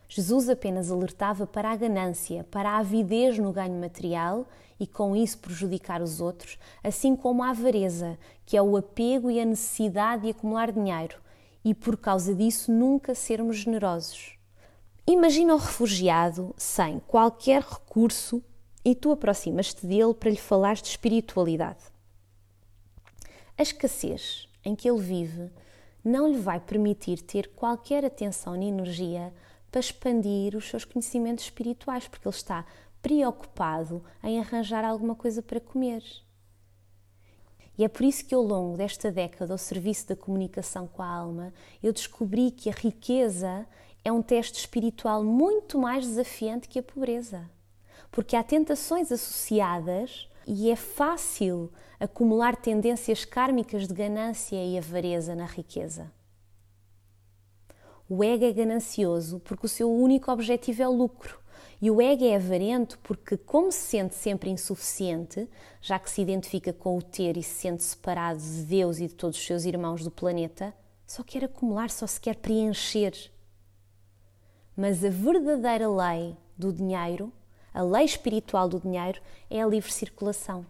Jesus 0.09 0.47
apenas 0.49 0.89
alertava 0.89 1.45
para 1.45 1.71
a 1.71 1.75
ganância, 1.75 2.45
para 2.49 2.71
a 2.71 2.77
avidez 2.77 3.37
no 3.37 3.51
ganho 3.51 3.79
material 3.79 4.47
e 4.79 4.87
com 4.87 5.15
isso 5.15 5.39
prejudicar 5.39 6.01
os 6.01 6.21
outros, 6.21 6.57
assim 6.83 7.15
como 7.15 7.43
a 7.43 7.49
avareza, 7.49 8.17
que 8.45 8.55
é 8.55 8.61
o 8.61 8.77
apego 8.77 9.29
e 9.29 9.39
a 9.39 9.45
necessidade 9.45 10.23
de 10.23 10.29
acumular 10.29 10.71
dinheiro 10.71 11.17
e 11.63 11.73
por 11.73 11.97
causa 11.97 12.33
disso 12.33 12.71
nunca 12.71 13.13
sermos 13.13 13.57
generosos. 13.57 14.37
Imagina 15.05 15.53
o 15.53 15.57
refugiado 15.57 16.53
sem 16.57 16.99
qualquer 16.99 17.61
recurso 17.61 18.41
e 18.85 18.95
tu 18.95 19.11
aproximas-te 19.11 19.85
dele 19.85 20.13
para 20.13 20.29
lhe 20.29 20.37
falar 20.37 20.75
de 20.75 20.87
espiritualidade. 20.87 21.83
A 23.57 23.61
escassez 23.61 24.47
em 24.63 24.75
que 24.75 24.89
ele 24.89 25.01
vive 25.01 25.51
não 26.03 26.29
lhe 26.29 26.37
vai 26.37 26.59
permitir 26.59 27.21
ter 27.21 27.49
qualquer 27.49 28.05
atenção 28.05 28.53
nem 28.53 28.69
energia 28.69 29.33
para 29.71 29.79
expandir 29.79 30.55
os 30.55 30.69
seus 30.69 30.85
conhecimentos 30.85 31.45
espirituais, 31.45 32.07
porque 32.07 32.27
ele 32.27 32.35
está 32.35 32.65
preocupado 33.01 34.03
em 34.23 34.39
arranjar 34.39 34.83
alguma 34.83 35.15
coisa 35.15 35.41
para 35.41 35.59
comer. 35.59 36.03
E 37.77 37.83
é 37.83 37.87
por 37.87 38.03
isso 38.03 38.25
que 38.25 38.33
ao 38.33 38.41
longo 38.41 38.75
desta 38.75 39.11
década, 39.11 39.53
ao 39.53 39.57
serviço 39.57 40.07
da 40.07 40.15
comunicação 40.15 40.87
com 40.87 41.03
a 41.03 41.07
alma, 41.07 41.53
eu 41.81 41.93
descobri 41.93 42.49
que 42.49 42.69
a 42.69 42.73
riqueza 42.73 43.67
é 44.03 44.11
um 44.11 44.21
teste 44.21 44.59
espiritual 44.59 45.23
muito 45.23 45.77
mais 45.77 46.05
desafiante 46.05 46.67
que 46.67 46.79
a 46.79 46.83
pobreza. 46.83 47.47
Porque 48.09 48.35
há 48.35 48.43
tentações 48.43 49.11
associadas 49.11 50.27
e 50.47 50.71
é 50.71 50.75
fácil 50.75 51.71
acumular 51.99 52.55
tendências 52.55 53.25
kármicas 53.25 53.87
de 53.87 53.93
ganância 53.93 54.55
e 54.55 54.77
avareza 54.77 55.35
na 55.35 55.45
riqueza. 55.45 56.11
O 58.09 58.23
ego 58.23 58.45
é 58.45 58.53
ganancioso 58.53 59.39
porque 59.41 59.65
o 59.65 59.69
seu 59.69 59.91
único 59.91 60.31
objetivo 60.31 60.81
é 60.81 60.87
o 60.87 60.93
lucro. 60.93 61.39
E 61.81 61.91
o 61.91 62.01
ego 62.01 62.25
é 62.25 62.35
avarento 62.35 62.97
porque, 63.03 63.37
como 63.37 63.71
se 63.71 63.79
sente 63.79 64.15
sempre 64.15 64.49
insuficiente, 64.49 65.47
já 65.81 65.99
que 65.99 66.09
se 66.09 66.21
identifica 66.21 66.73
com 66.73 66.97
o 66.97 67.01
ter 67.01 67.37
e 67.37 67.43
se 67.43 67.61
sente 67.61 67.83
separado 67.83 68.39
de 68.39 68.63
Deus 68.63 68.99
e 68.99 69.07
de 69.07 69.13
todos 69.13 69.37
os 69.37 69.45
seus 69.45 69.65
irmãos 69.65 70.03
do 70.03 70.09
planeta, 70.09 70.73
só 71.05 71.21
quer 71.21 71.43
acumular, 71.43 71.89
só 71.89 72.07
se 72.07 72.19
quer 72.19 72.35
preencher. 72.37 73.13
Mas 74.75 75.03
a 75.03 75.09
verdadeira 75.09 75.89
lei 75.89 76.35
do 76.57 76.73
dinheiro, 76.73 77.31
a 77.73 77.83
lei 77.83 78.05
espiritual 78.05 78.67
do 78.67 78.79
dinheiro 78.79 79.21
é 79.49 79.61
a 79.61 79.67
livre 79.67 79.91
circulação. 79.91 80.65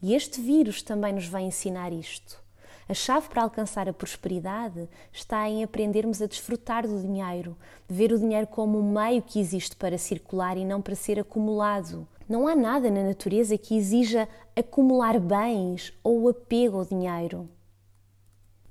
E 0.00 0.14
este 0.14 0.40
vírus 0.40 0.82
também 0.82 1.12
nos 1.12 1.26
vai 1.26 1.42
ensinar 1.42 1.92
isto. 1.92 2.45
A 2.88 2.94
chave 2.94 3.28
para 3.28 3.42
alcançar 3.42 3.88
a 3.88 3.92
prosperidade 3.92 4.88
está 5.12 5.48
em 5.48 5.64
aprendermos 5.64 6.22
a 6.22 6.26
desfrutar 6.26 6.86
do 6.86 7.00
dinheiro, 7.00 7.56
de 7.88 7.94
ver 7.94 8.12
o 8.12 8.18
dinheiro 8.18 8.46
como 8.46 8.78
um 8.78 8.92
meio 8.92 9.22
que 9.22 9.40
existe 9.40 9.74
para 9.74 9.98
circular 9.98 10.56
e 10.56 10.64
não 10.64 10.80
para 10.80 10.94
ser 10.94 11.18
acumulado. 11.18 12.06
Não 12.28 12.46
há 12.46 12.54
nada 12.54 12.88
na 12.88 13.02
natureza 13.02 13.58
que 13.58 13.76
exija 13.76 14.28
acumular 14.54 15.18
bens 15.18 15.92
ou 16.02 16.28
apego 16.28 16.78
ao 16.78 16.84
dinheiro. 16.84 17.48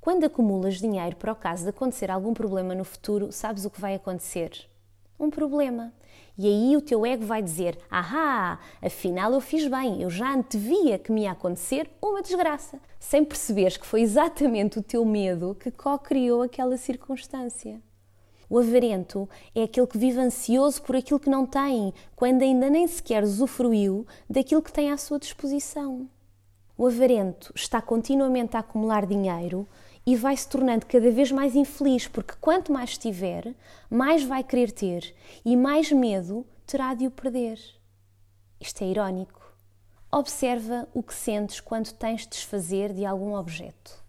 Quando 0.00 0.24
acumulas 0.24 0.76
dinheiro 0.76 1.16
para 1.16 1.32
o 1.32 1.36
caso 1.36 1.64
de 1.64 1.70
acontecer 1.70 2.10
algum 2.10 2.32
problema 2.32 2.74
no 2.74 2.84
futuro, 2.84 3.30
sabes 3.30 3.66
o 3.66 3.70
que 3.70 3.80
vai 3.80 3.94
acontecer? 3.94 4.66
Um 5.18 5.30
problema. 5.30 5.92
E 6.38 6.46
aí 6.46 6.76
o 6.76 6.82
teu 6.82 7.06
ego 7.06 7.24
vai 7.24 7.42
dizer: 7.42 7.78
Ahá, 7.90 8.58
afinal 8.82 9.32
eu 9.32 9.40
fiz 9.40 9.66
bem, 9.66 10.02
eu 10.02 10.10
já 10.10 10.34
antevia 10.34 10.98
que 10.98 11.10
me 11.10 11.22
ia 11.22 11.32
acontecer 11.32 11.90
uma 12.02 12.20
desgraça, 12.20 12.78
sem 13.00 13.24
perceberes 13.24 13.78
que 13.78 13.86
foi 13.86 14.02
exatamente 14.02 14.78
o 14.78 14.82
teu 14.82 15.04
medo 15.04 15.56
que 15.58 15.70
co-criou 15.70 16.42
aquela 16.42 16.76
circunstância. 16.76 17.80
O 18.48 18.58
avarento 18.58 19.28
é 19.54 19.64
aquele 19.64 19.86
que 19.86 19.98
vive 19.98 20.20
ansioso 20.20 20.80
por 20.82 20.94
aquilo 20.94 21.18
que 21.18 21.30
não 21.30 21.46
tem, 21.46 21.92
quando 22.14 22.42
ainda 22.42 22.70
nem 22.70 22.86
sequer 22.86 23.24
usufruiu 23.24 24.06
daquilo 24.30 24.62
que 24.62 24.72
tem 24.72 24.92
à 24.92 24.96
sua 24.96 25.18
disposição. 25.18 26.08
O 26.78 26.86
avarento 26.86 27.52
está 27.56 27.80
continuamente 27.80 28.56
a 28.56 28.60
acumular 28.60 29.06
dinheiro 29.06 29.66
e 30.06 30.14
vai 30.14 30.36
se 30.36 30.48
tornando 30.48 30.86
cada 30.86 31.10
vez 31.10 31.32
mais 31.32 31.56
infeliz, 31.56 32.06
porque 32.06 32.34
quanto 32.40 32.72
mais 32.72 32.96
tiver, 32.96 33.52
mais 33.90 34.22
vai 34.22 34.44
querer 34.44 34.70
ter 34.70 35.12
e 35.44 35.56
mais 35.56 35.90
medo 35.90 36.46
terá 36.64 36.94
de 36.94 37.08
o 37.08 37.10
perder. 37.10 37.58
Isto 38.60 38.84
é 38.84 38.86
irónico. 38.86 39.44
Observa 40.10 40.88
o 40.94 41.02
que 41.02 41.12
sentes 41.12 41.60
quando 41.60 41.92
tens 41.92 42.22
de 42.22 42.28
desfazer 42.28 42.92
de 42.92 43.04
algum 43.04 43.34
objeto. 43.34 44.04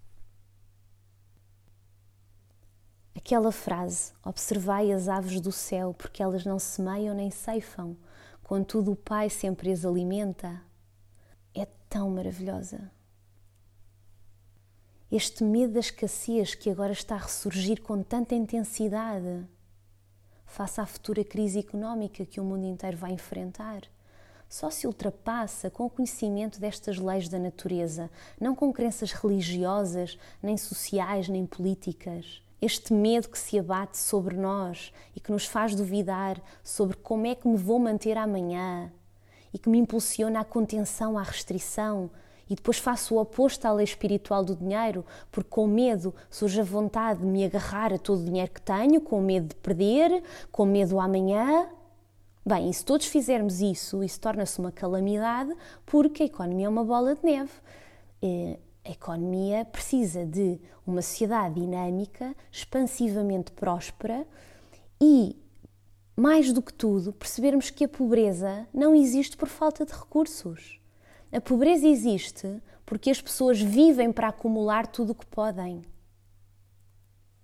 Aquela 3.16 3.52
frase: 3.52 4.14
Observai 4.24 4.92
as 4.92 5.10
aves 5.10 5.42
do 5.42 5.52
céu, 5.52 5.94
porque 5.94 6.22
elas 6.22 6.46
não 6.46 6.60
semeiam 6.60 7.16
nem 7.16 7.32
ceifam, 7.32 7.98
contudo 8.44 8.92
o 8.92 8.96
Pai 8.96 9.30
sempre 9.30 9.72
as 9.72 9.84
alimenta, 9.84 10.62
é 11.54 11.66
tão 11.90 12.12
maravilhosa. 12.12 12.92
Este 15.18 15.44
medo 15.44 15.74
da 15.74 15.80
escassez 15.80 16.54
que 16.54 16.70
agora 16.70 16.94
está 16.94 17.16
a 17.16 17.18
ressurgir 17.18 17.82
com 17.82 18.04
tanta 18.04 18.36
intensidade, 18.36 19.48
face 20.46 20.80
à 20.80 20.86
futura 20.86 21.24
crise 21.24 21.58
económica 21.58 22.24
que 22.24 22.40
o 22.40 22.44
mundo 22.44 22.68
inteiro 22.68 22.98
vai 22.98 23.14
enfrentar, 23.14 23.82
só 24.48 24.70
se 24.70 24.86
ultrapassa 24.86 25.72
com 25.72 25.86
o 25.88 25.90
conhecimento 25.90 26.60
destas 26.60 27.00
leis 27.00 27.28
da 27.28 27.40
natureza, 27.40 28.12
não 28.40 28.54
com 28.54 28.72
crenças 28.72 29.12
religiosas, 29.12 30.20
nem 30.40 30.56
sociais, 30.56 31.28
nem 31.28 31.48
políticas. 31.48 32.44
Este 32.62 32.94
medo 32.94 33.28
que 33.28 33.40
se 33.40 33.58
abate 33.58 33.98
sobre 33.98 34.38
nós 34.38 34.94
e 35.16 35.20
que 35.20 35.32
nos 35.32 35.48
faz 35.48 35.74
duvidar 35.74 36.40
sobre 36.64 36.96
como 36.96 37.26
é 37.26 37.34
que 37.34 37.48
me 37.48 37.58
vou 37.58 37.80
manter 37.80 38.20
amanhã 38.20 38.94
e 39.52 39.58
que 39.58 39.68
me 39.68 39.80
impulsiona 39.80 40.42
à 40.42 40.46
contenção, 40.46 41.18
à 41.18 41.24
restrição, 41.24 42.12
e 42.50 42.56
depois 42.56 42.78
faço 42.78 43.16
o 43.16 43.20
oposto 43.20 43.66
à 43.66 43.74
lei 43.74 43.84
espiritual 43.84 44.44
do 44.44 44.56
dinheiro, 44.56 45.06
porque 45.32 45.50
com 45.50 45.68
medo 45.68 46.14
surge 46.30 46.62
a 46.62 46.64
vontade 46.64 47.20
de 47.20 47.26
me 47.26 47.44
agarrar 47.46 47.94
a 47.94 47.98
todo 47.98 48.22
o 48.22 48.26
dinheiro 48.26 48.52
que 48.52 48.62
tenho, 48.62 49.02
com 49.02 49.22
medo 49.22 49.50
de 49.50 49.56
perder, 49.56 50.24
com 50.52 50.66
medo 50.66 51.00
amanhã. 51.00 51.68
Bem, 52.46 52.70
e 52.70 52.74
se 52.74 52.86
todos 52.86 53.08
fizermos 53.08 53.60
isso, 53.60 54.04
isso 54.04 54.20
torna-se 54.22 54.58
uma 54.60 54.72
calamidade, 54.72 55.54
porque 55.86 56.24
a 56.24 56.26
economia 56.26 56.68
é 56.68 56.70
uma 56.70 56.86
bola 56.86 57.14
de 57.16 57.24
neve. 57.24 57.52
Eh, 58.22 58.58
a 58.86 58.92
economia 58.92 59.66
precisa 59.66 60.26
de 60.26 60.58
uma 60.86 61.02
sociedade 61.02 61.56
dinâmica, 61.56 62.34
expansivamente 62.50 63.52
próspera 63.52 64.26
e, 65.02 65.36
mais 66.16 66.54
do 66.54 66.62
que 66.62 66.74
tudo, 66.74 67.12
percebermos 67.12 67.70
que 67.70 67.84
a 67.84 67.90
pobreza 67.90 68.66
não 68.74 68.96
existe 68.96 69.36
por 69.36 69.50
falta 69.50 69.86
de 69.86 69.92
recursos. 69.92 70.80
A 71.30 71.42
pobreza 71.42 71.86
existe 71.86 72.62
porque 72.86 73.10
as 73.10 73.22
pessoas 73.22 73.62
vivem 73.62 74.14
para 74.14 74.30
acumular 74.30 74.88
tudo 74.88 75.12
o 75.12 75.16
que 75.16 75.26
podem. 75.26 75.82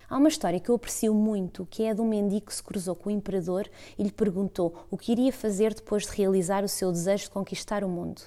Há 0.09 0.17
uma 0.17 0.29
história 0.29 0.59
que 0.59 0.69
eu 0.69 0.75
aprecio 0.75 1.13
muito, 1.13 1.65
que 1.65 1.83
é 1.83 1.89
a 1.89 1.93
de 1.93 1.99
um 1.99 2.07
mendigo 2.07 2.45
que 2.45 2.55
se 2.55 2.63
cruzou 2.63 2.95
com 2.95 3.09
o 3.09 3.11
imperador 3.11 3.69
e 3.97 4.03
lhe 4.03 4.11
perguntou 4.11 4.85
o 4.89 4.97
que 4.97 5.11
iria 5.11 5.33
fazer 5.33 5.73
depois 5.73 6.03
de 6.03 6.11
realizar 6.11 6.63
o 6.63 6.69
seu 6.69 6.93
desejo 6.93 7.25
de 7.25 7.31
conquistar 7.31 7.83
o 7.83 7.89
mundo. 7.89 8.21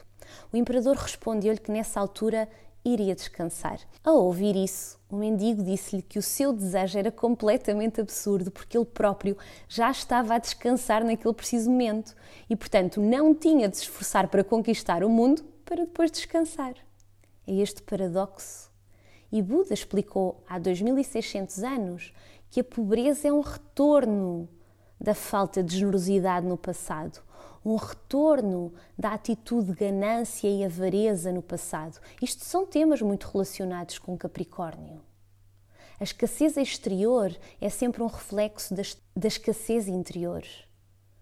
O 0.52 0.56
imperador 0.58 0.96
respondeu-lhe 0.96 1.58
que 1.58 1.72
nessa 1.72 2.00
altura 2.00 2.48
iria 2.92 3.14
descansar. 3.14 3.80
Ao 4.04 4.16
ouvir 4.16 4.54
isso, 4.56 4.98
o 5.10 5.16
mendigo 5.16 5.62
disse-lhe 5.62 6.02
que 6.02 6.18
o 6.18 6.22
seu 6.22 6.52
desejo 6.52 6.98
era 6.98 7.10
completamente 7.10 8.00
absurdo 8.00 8.50
porque 8.50 8.76
ele 8.76 8.84
próprio 8.84 9.36
já 9.68 9.90
estava 9.90 10.34
a 10.34 10.38
descansar 10.38 11.04
naquele 11.04 11.34
preciso 11.34 11.70
momento 11.70 12.14
e, 12.48 12.54
portanto, 12.54 13.00
não 13.00 13.34
tinha 13.34 13.68
de 13.68 13.76
se 13.76 13.84
esforçar 13.84 14.28
para 14.28 14.44
conquistar 14.44 15.02
o 15.02 15.08
mundo 15.08 15.42
para 15.64 15.84
depois 15.84 16.10
descansar. 16.10 16.74
É 17.46 17.54
este 17.54 17.82
paradoxo. 17.82 18.70
E 19.32 19.42
Buda 19.42 19.74
explicou 19.74 20.42
há 20.48 20.58
2600 20.58 21.62
anos 21.64 22.12
que 22.50 22.60
a 22.60 22.64
pobreza 22.64 23.28
é 23.28 23.32
um 23.32 23.40
retorno 23.40 24.48
da 25.00 25.14
falta 25.14 25.62
de 25.62 25.76
generosidade 25.76 26.46
no 26.46 26.56
passado, 26.56 27.20
um 27.66 27.74
retorno 27.74 28.72
da 28.96 29.12
atitude 29.12 29.72
de 29.72 29.74
ganância 29.74 30.48
e 30.48 30.64
avareza 30.64 31.32
no 31.32 31.42
passado. 31.42 31.98
Isto 32.22 32.44
são 32.44 32.64
temas 32.64 33.02
muito 33.02 33.28
relacionados 33.28 33.98
com 33.98 34.16
Capricórnio. 34.16 35.02
A 35.98 36.04
escassez 36.04 36.56
exterior 36.56 37.36
é 37.60 37.68
sempre 37.68 38.04
um 38.04 38.06
reflexo 38.06 38.72
da 38.72 39.26
escassez 39.26 39.88
interior. 39.88 40.44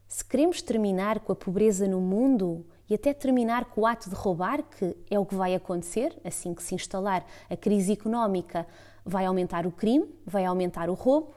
Se 0.07 0.23
queremos 0.23 0.61
terminar 0.61 1.21
com 1.21 1.33
a 1.33 1.37
pobreza 1.37 1.89
no 1.89 2.01
mundo 2.01 2.67
e 2.91 2.95
até 2.95 3.15
terminar 3.15 3.65
com 3.65 3.81
o 3.81 3.87
ato 3.87 4.11
de 4.11 4.15
roubar, 4.15 4.63
que 4.65 4.95
é 5.11 5.19
o 5.19 5.25
que 5.25 5.35
vai 5.35 5.55
acontecer 5.55 6.15
assim 6.23 6.53
que 6.53 6.63
se 6.63 6.75
instalar 6.75 7.25
a 7.49 7.57
crise 7.57 7.93
económica, 7.93 8.67
vai 9.03 9.25
aumentar 9.25 9.67
o 9.67 9.73
crime, 9.73 10.15
vai 10.27 10.45
aumentar 10.45 10.91
o 10.91 10.95
roubo. 10.95 11.35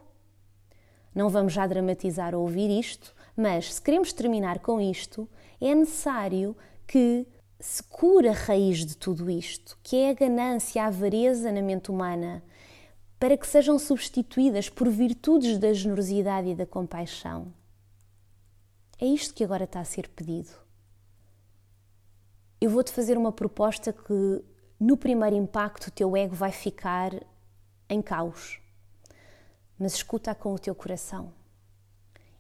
Não 1.16 1.30
vamos 1.30 1.54
já 1.54 1.66
dramatizar 1.66 2.36
ou 2.36 2.42
ouvir 2.42 2.70
isto, 2.70 3.16
mas 3.38 3.76
se 3.76 3.82
queremos 3.82 4.12
terminar 4.12 4.58
com 4.60 4.82
isto, 4.82 5.30
é 5.62 5.76
necessário 5.76 6.58
que 6.88 7.28
se 7.60 7.84
cure 7.84 8.28
a 8.28 8.34
raiz 8.34 8.84
de 8.84 8.98
tudo 8.98 9.30
isto, 9.30 9.78
que 9.84 9.96
é 9.96 10.10
a 10.10 10.14
ganância, 10.14 10.84
a 10.84 10.88
avareza 10.88 11.52
na 11.52 11.62
mente 11.62 11.92
humana, 11.92 12.44
para 13.20 13.38
que 13.38 13.46
sejam 13.46 13.78
substituídas 13.78 14.70
por 14.70 14.90
virtudes 14.90 15.60
da 15.60 15.72
generosidade 15.72 16.50
e 16.50 16.56
da 16.56 16.66
compaixão. 16.66 17.54
É 19.00 19.06
isto 19.06 19.36
que 19.36 19.44
agora 19.44 19.66
está 19.66 19.80
a 19.80 19.86
ser 19.86 20.08
pedido. 20.10 20.50
Eu 22.60 22.72
vou-te 22.72 22.92
fazer 22.92 23.20
uma 23.20 23.32
proposta 23.32 23.94
que, 23.94 24.44
no 24.80 24.98
primeiro 24.98 25.36
impacto, 25.36 25.88
o 25.88 25.92
teu 25.92 26.18
ego 26.18 26.34
vai 26.34 26.52
ficar 26.52 27.12
em 27.88 28.02
caos. 28.02 28.60
Mas 29.78 29.94
escuta 29.94 30.34
com 30.34 30.56
o 30.56 30.60
teu 30.60 30.74
coração. 30.74 31.37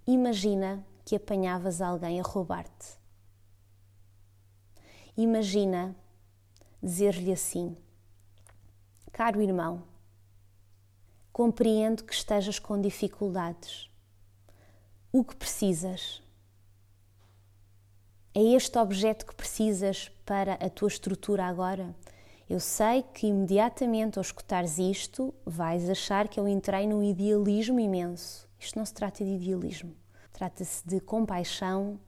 Imagina 0.10 0.88
que 1.03 1.18
apanhavas 1.18 1.82
alguém 1.82 2.18
a 2.22 2.24
roubar-te. 2.24 2.97
Imagina 5.18 5.93
dizer-lhe 6.82 7.34
assim: 7.34 7.76
Caro 9.12 9.41
irmão, 9.41 9.84
compreendo 11.34 12.05
que 12.05 12.14
estejas 12.14 12.58
com 12.58 12.80
dificuldades. 12.80 13.89
O 15.12 15.26
que 15.26 15.36
precisas? 15.36 16.24
É 18.34 18.41
este 18.41 18.78
objeto 18.78 19.26
que 19.26 19.36
precisas 19.36 20.08
para 20.26 20.53
a 20.53 20.70
tua 20.70 20.88
estrutura 20.88 21.43
agora? 21.45 21.93
Eu 22.49 22.62
sei 22.62 23.03
que 23.03 23.28
imediatamente 23.28 24.18
ao 24.18 24.22
escutares 24.22 24.78
isto, 24.78 25.34
vais 25.45 25.89
achar 25.89 26.30
que 26.30 26.39
eu 26.39 26.47
entrei 26.47 26.88
num 26.88 27.03
idealismo 27.03 27.78
imenso. 27.78 28.47
Isto 28.60 28.78
não 28.78 28.86
se 28.86 28.93
trata 28.93 29.24
de 29.24 29.32
idealismo, 29.32 29.95
trata-se 30.34 30.88
de 30.88 30.99
compaixão. 30.99 31.99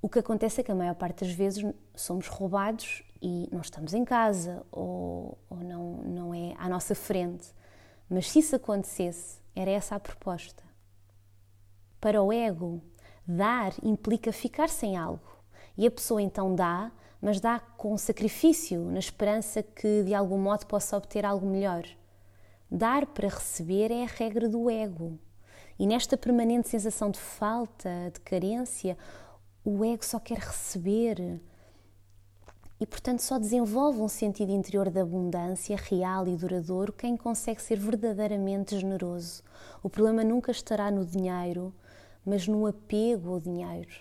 O 0.00 0.08
que 0.08 0.18
acontece 0.18 0.60
é 0.60 0.64
que 0.64 0.70
a 0.70 0.74
maior 0.74 0.94
parte 0.94 1.24
das 1.24 1.32
vezes 1.32 1.64
somos 1.94 2.28
roubados 2.28 3.02
e 3.20 3.48
não 3.50 3.60
estamos 3.60 3.94
em 3.94 4.04
casa 4.04 4.64
ou, 4.70 5.38
ou 5.48 5.58
não, 5.58 6.02
não 6.04 6.34
é 6.34 6.54
à 6.58 6.68
nossa 6.68 6.94
frente. 6.94 7.52
Mas 8.08 8.30
se 8.30 8.38
isso 8.38 8.54
acontecesse, 8.54 9.40
era 9.54 9.70
essa 9.70 9.96
a 9.96 10.00
proposta. 10.00 10.62
Para 12.00 12.22
o 12.22 12.32
ego, 12.32 12.80
dar 13.26 13.72
implica 13.82 14.32
ficar 14.32 14.68
sem 14.68 14.96
algo. 14.96 15.36
E 15.76 15.86
a 15.86 15.90
pessoa 15.90 16.22
então 16.22 16.54
dá, 16.54 16.92
mas 17.20 17.40
dá 17.40 17.58
com 17.58 17.96
sacrifício, 17.98 18.80
na 18.90 18.98
esperança 18.98 19.62
que 19.62 20.04
de 20.04 20.14
algum 20.14 20.38
modo 20.38 20.66
possa 20.66 20.96
obter 20.96 21.24
algo 21.24 21.46
melhor. 21.46 21.84
Dar 22.70 23.06
para 23.06 23.28
receber 23.28 23.90
é 23.90 24.04
a 24.04 24.06
regra 24.06 24.48
do 24.48 24.70
ego. 24.70 25.18
E 25.78 25.86
nesta 25.86 26.16
permanente 26.16 26.68
sensação 26.68 27.10
de 27.10 27.18
falta, 27.18 28.10
de 28.12 28.20
carência, 28.20 28.96
o 29.64 29.84
ego 29.84 30.04
só 30.04 30.18
quer 30.18 30.38
receber 30.38 31.40
e, 32.78 32.86
portanto, 32.86 33.20
só 33.20 33.38
desenvolve 33.38 34.00
um 34.00 34.08
sentido 34.08 34.52
interior 34.52 34.90
de 34.90 35.00
abundância 35.00 35.76
real 35.76 36.28
e 36.28 36.36
duradouro 36.36 36.92
quem 36.92 37.16
consegue 37.16 37.60
ser 37.60 37.78
verdadeiramente 37.78 38.78
generoso. 38.78 39.42
O 39.82 39.88
problema 39.88 40.22
nunca 40.22 40.50
estará 40.50 40.90
no 40.90 41.04
dinheiro, 41.04 41.74
mas 42.24 42.46
no 42.46 42.66
apego 42.66 43.32
ao 43.32 43.40
dinheiro. 43.40 43.94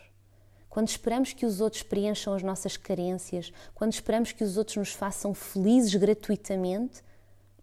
Quando 0.69 0.89
esperamos 0.89 1.31
que 1.31 1.45
os 1.45 1.61
outros 1.61 1.83
preencham 1.83 2.33
as 2.33 2.43
nossas 2.43 2.75
carências, 2.75 3.51
quando 3.73 3.93
esperamos 3.93 4.33
que 4.33 4.43
os 4.43 4.57
outros 4.57 4.75
nos 4.75 4.91
façam 4.91 5.33
felizes 5.33 5.95
gratuitamente, 5.95 7.01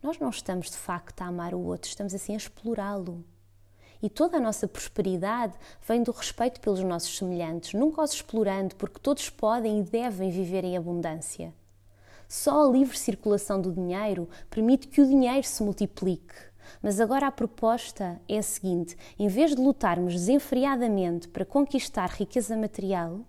nós 0.02 0.18
não 0.18 0.30
estamos 0.30 0.70
de 0.70 0.76
facto 0.76 1.20
a 1.20 1.26
amar 1.26 1.54
o 1.54 1.60
outro, 1.60 1.88
estamos 1.88 2.14
assim 2.14 2.32
a 2.32 2.38
explorá-lo. 2.38 3.22
E 4.02 4.10
toda 4.10 4.36
a 4.36 4.40
nossa 4.40 4.66
prosperidade 4.66 5.54
vem 5.86 6.02
do 6.02 6.10
respeito 6.10 6.60
pelos 6.60 6.80
nossos 6.80 7.16
semelhantes, 7.16 7.72
nunca 7.72 8.02
os 8.02 8.12
explorando, 8.12 8.74
porque 8.74 8.98
todos 8.98 9.30
podem 9.30 9.78
e 9.78 9.82
devem 9.84 10.28
viver 10.30 10.64
em 10.64 10.76
abundância. 10.76 11.54
Só 12.28 12.66
a 12.66 12.70
livre 12.72 12.98
circulação 12.98 13.60
do 13.60 13.70
dinheiro 13.70 14.28
permite 14.50 14.88
que 14.88 15.00
o 15.00 15.06
dinheiro 15.06 15.46
se 15.46 15.62
multiplique. 15.62 16.34
Mas 16.82 16.98
agora 16.98 17.26
a 17.26 17.32
proposta 17.32 18.20
é 18.28 18.38
a 18.38 18.42
seguinte: 18.42 18.96
em 19.18 19.28
vez 19.28 19.54
de 19.54 19.60
lutarmos 19.60 20.14
desenfreadamente 20.14 21.28
para 21.28 21.44
conquistar 21.44 22.10
riqueza 22.10 22.56
material, 22.56 23.20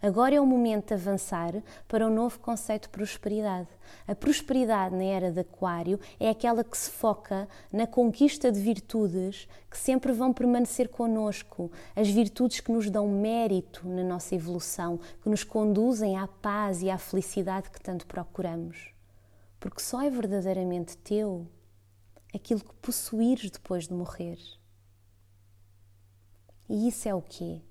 Agora 0.00 0.34
é 0.34 0.40
o 0.40 0.46
momento 0.46 0.88
de 0.88 0.94
avançar 0.94 1.54
para 1.88 2.06
um 2.06 2.14
novo 2.14 2.38
conceito 2.38 2.82
de 2.84 2.88
prosperidade. 2.90 3.68
A 4.06 4.14
prosperidade 4.14 4.94
na 4.94 5.04
era 5.04 5.32
de 5.32 5.40
Aquário 5.40 5.98
é 6.20 6.28
aquela 6.28 6.62
que 6.62 6.76
se 6.76 6.90
foca 6.90 7.48
na 7.72 7.86
conquista 7.86 8.52
de 8.52 8.60
virtudes 8.60 9.48
que 9.70 9.78
sempre 9.78 10.12
vão 10.12 10.32
permanecer 10.32 10.88
conosco, 10.88 11.70
as 11.94 12.08
virtudes 12.08 12.60
que 12.60 12.72
nos 12.72 12.90
dão 12.90 13.08
mérito 13.08 13.88
na 13.88 14.04
nossa 14.04 14.34
evolução, 14.34 14.98
que 15.22 15.28
nos 15.28 15.44
conduzem 15.44 16.16
à 16.16 16.26
paz 16.26 16.82
e 16.82 16.90
à 16.90 16.98
felicidade 16.98 17.70
que 17.70 17.80
tanto 17.80 18.06
procuramos. 18.06 18.92
Porque 19.58 19.80
só 19.80 20.02
é 20.02 20.10
verdadeiramente 20.10 20.96
teu 20.98 21.46
aquilo 22.34 22.60
que 22.60 22.74
possuires 22.74 23.50
depois 23.50 23.88
de 23.88 23.94
morrer. 23.94 24.38
E 26.68 26.88
isso 26.88 27.08
é 27.08 27.14
o 27.14 27.22
quê? 27.22 27.62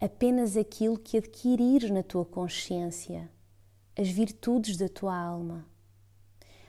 Apenas 0.00 0.56
aquilo 0.56 0.98
que 0.98 1.18
adquirires 1.18 1.90
na 1.90 2.02
tua 2.02 2.24
consciência, 2.24 3.28
as 3.96 4.08
virtudes 4.08 4.76
da 4.76 4.88
tua 4.88 5.16
alma. 5.16 5.66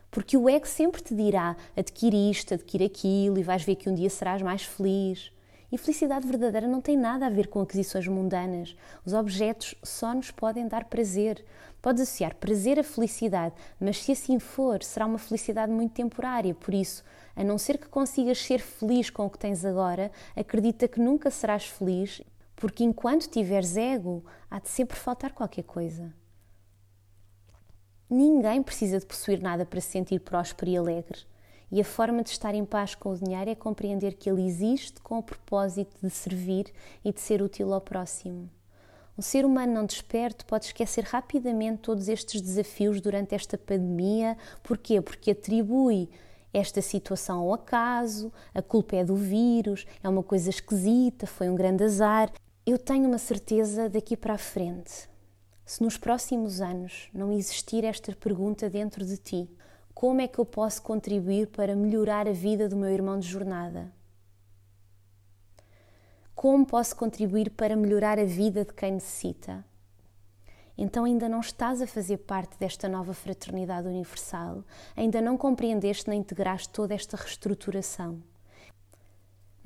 Porque 0.09 0.35
o 0.35 0.49
ego 0.49 0.67
sempre 0.67 1.01
te 1.01 1.15
dirá: 1.15 1.55
adquire 1.77 2.29
isto, 2.29 2.53
adquire 2.53 2.85
aquilo, 2.85 3.37
e 3.37 3.43
vais 3.43 3.63
ver 3.63 3.75
que 3.75 3.89
um 3.89 3.93
dia 3.93 4.09
serás 4.09 4.41
mais 4.41 4.63
feliz. 4.63 5.31
E 5.71 5.77
felicidade 5.77 6.25
verdadeira 6.25 6.67
não 6.67 6.81
tem 6.81 6.97
nada 6.97 7.27
a 7.27 7.29
ver 7.29 7.47
com 7.47 7.61
aquisições 7.61 8.07
mundanas. 8.07 8.75
Os 9.05 9.13
objetos 9.13 9.75
só 9.83 10.15
nos 10.15 10.31
podem 10.31 10.67
dar 10.67 10.85
prazer. 10.85 11.45
Podes 11.79 12.01
associar 12.01 12.35
prazer 12.35 12.79
à 12.79 12.83
felicidade, 12.83 13.53
mas 13.79 14.01
se 14.03 14.11
assim 14.11 14.39
for, 14.39 14.81
será 14.81 15.05
uma 15.05 15.19
felicidade 15.19 15.71
muito 15.71 15.93
temporária. 15.93 16.55
Por 16.55 16.73
isso, 16.73 17.03
a 17.35 17.43
não 17.43 17.59
ser 17.59 17.77
que 17.77 17.87
consigas 17.87 18.39
ser 18.39 18.59
feliz 18.59 19.11
com 19.11 19.27
o 19.27 19.29
que 19.29 19.37
tens 19.37 19.63
agora, 19.63 20.11
acredita 20.35 20.87
que 20.87 20.99
nunca 20.99 21.29
serás 21.29 21.67
feliz 21.67 22.19
porque 22.59 22.83
enquanto 22.83 23.29
tiveres 23.29 23.77
ego, 23.77 24.21
há 24.51 24.59
de 24.59 24.67
sempre 24.67 24.97
faltar 24.97 25.31
qualquer 25.31 25.63
coisa. 25.63 26.13
Ninguém 28.09 28.61
precisa 28.61 28.99
de 28.99 29.05
possuir 29.05 29.41
nada 29.41 29.65
para 29.65 29.79
se 29.79 29.87
sentir 29.87 30.19
próspero 30.19 30.69
e 30.69 30.75
alegre. 30.75 31.19
E 31.71 31.79
a 31.79 31.85
forma 31.85 32.21
de 32.21 32.31
estar 32.31 32.53
em 32.53 32.65
paz 32.65 32.95
com 32.95 33.11
o 33.11 33.17
dinheiro 33.17 33.49
é 33.49 33.55
compreender 33.55 34.15
que 34.15 34.29
ele 34.29 34.45
existe 34.45 34.99
com 34.99 35.19
o 35.19 35.23
propósito 35.23 35.95
de 36.03 36.09
servir 36.09 36.65
e 37.05 37.13
de 37.13 37.21
ser 37.21 37.41
útil 37.41 37.73
ao 37.73 37.79
próximo. 37.79 38.49
Um 39.17 39.21
ser 39.21 39.45
humano 39.45 39.73
não 39.73 39.85
desperto 39.85 40.45
pode 40.45 40.65
esquecer 40.65 41.05
rapidamente 41.05 41.83
todos 41.83 42.09
estes 42.09 42.41
desafios 42.41 42.99
durante 42.99 43.33
esta 43.35 43.57
pandemia. 43.57 44.37
Porquê? 44.61 44.99
Porque 44.99 45.31
atribui 45.31 46.09
esta 46.53 46.81
situação 46.81 47.39
ao 47.39 47.53
acaso, 47.53 48.33
a 48.53 48.61
culpa 48.61 48.97
é 48.97 49.05
do 49.05 49.15
vírus, 49.15 49.85
é 50.03 50.09
uma 50.09 50.23
coisa 50.23 50.49
esquisita, 50.49 51.25
foi 51.25 51.49
um 51.49 51.55
grande 51.55 51.85
azar. 51.85 52.29
Eu 52.65 52.77
tenho 52.77 53.07
uma 53.07 53.17
certeza 53.17 53.89
daqui 53.89 54.15
para 54.15 54.35
a 54.35 54.37
frente. 54.37 55.09
Se 55.65 55.81
nos 55.81 55.97
próximos 55.97 56.61
anos 56.61 57.09
não 57.13 57.31
existir 57.31 57.83
esta 57.83 58.15
pergunta 58.15 58.69
dentro 58.69 59.05
de 59.05 59.17
ti, 59.17 59.49
como 59.93 60.21
é 60.21 60.27
que 60.27 60.39
eu 60.39 60.45
posso 60.45 60.81
contribuir 60.81 61.47
para 61.47 61.75
melhorar 61.75 62.27
a 62.27 62.31
vida 62.31 62.69
do 62.69 62.75
meu 62.75 62.89
irmão 62.89 63.19
de 63.19 63.27
jornada? 63.27 63.91
Como 66.35 66.65
posso 66.65 66.95
contribuir 66.95 67.49
para 67.51 67.75
melhorar 67.75 68.17
a 68.17 68.23
vida 68.23 68.63
de 68.63 68.73
quem 68.73 68.93
necessita? 68.93 69.65
Então 70.77 71.03
ainda 71.03 71.27
não 71.27 71.41
estás 71.41 71.81
a 71.81 71.87
fazer 71.87 72.19
parte 72.19 72.57
desta 72.57 72.87
nova 72.87 73.13
fraternidade 73.13 73.87
universal, 73.87 74.63
ainda 74.95 75.19
não 75.21 75.37
compreendeste 75.37 76.09
nem 76.09 76.19
integraste 76.19 76.69
toda 76.69 76.93
esta 76.93 77.17
reestruturação. 77.17 78.23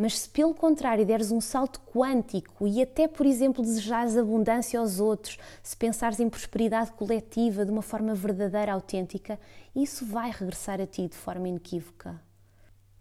Mas 0.03 0.19
se 0.19 0.29
pelo 0.29 0.53
contrário 0.53 1.05
deres 1.05 1.31
um 1.31 1.39
salto 1.39 1.79
quântico 1.79 2.67
e 2.67 2.81
até, 2.81 3.07
por 3.07 3.25
exemplo, 3.25 3.63
desejares 3.63 4.17
abundância 4.17 4.77
aos 4.77 4.99
outros, 4.99 5.37
se 5.63 5.77
pensares 5.77 6.19
em 6.19 6.29
prosperidade 6.29 6.91
coletiva 6.91 7.63
de 7.63 7.71
uma 7.71 7.81
forma 7.81 8.13
verdadeira, 8.13 8.73
autêntica, 8.73 9.39
isso 9.73 10.05
vai 10.05 10.29
regressar 10.29 10.81
a 10.81 10.85
ti 10.85 11.07
de 11.07 11.15
forma 11.15 11.47
inequívoca. 11.47 12.21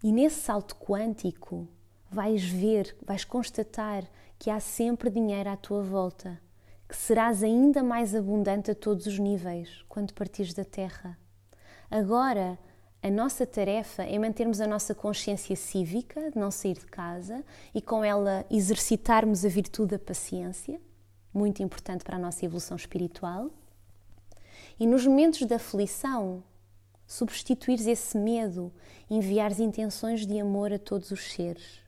E 0.00 0.12
nesse 0.12 0.42
salto 0.42 0.76
quântico 0.76 1.66
vais 2.08 2.44
ver, 2.44 2.96
vais 3.04 3.24
constatar 3.24 4.04
que 4.38 4.48
há 4.48 4.60
sempre 4.60 5.10
dinheiro 5.10 5.50
à 5.50 5.56
tua 5.56 5.82
volta, 5.82 6.40
que 6.88 6.94
serás 6.94 7.42
ainda 7.42 7.82
mais 7.82 8.14
abundante 8.14 8.70
a 8.70 8.76
todos 8.76 9.06
os 9.06 9.18
níveis 9.18 9.84
quando 9.88 10.14
partires 10.14 10.54
da 10.54 10.64
Terra. 10.64 11.18
Agora, 11.90 12.56
a 13.02 13.10
nossa 13.10 13.44
tarefa 13.44 14.04
é 14.04 14.16
mantermos 14.16 14.60
a 14.60 14.66
nossa 14.66 14.94
consciência 14.94 15.56
cívica, 15.56 16.30
de 16.30 16.38
não 16.38 16.52
sair 16.52 16.74
de 16.74 16.86
casa 16.86 17.44
e 17.74 17.82
com 17.82 18.04
ela 18.04 18.46
exercitarmos 18.48 19.44
a 19.44 19.48
virtude 19.48 19.90
da 19.90 19.98
paciência, 19.98 20.80
muito 21.34 21.64
importante 21.64 22.04
para 22.04 22.14
a 22.14 22.18
nossa 22.18 22.44
evolução 22.44 22.76
espiritual. 22.76 23.50
E 24.78 24.86
nos 24.86 25.04
momentos 25.04 25.44
da 25.46 25.56
aflição, 25.56 26.44
substituires 27.04 27.88
esse 27.88 28.16
medo, 28.16 28.72
enviares 29.10 29.58
intenções 29.58 30.24
de 30.24 30.38
amor 30.38 30.72
a 30.72 30.78
todos 30.78 31.10
os 31.10 31.32
seres. 31.32 31.80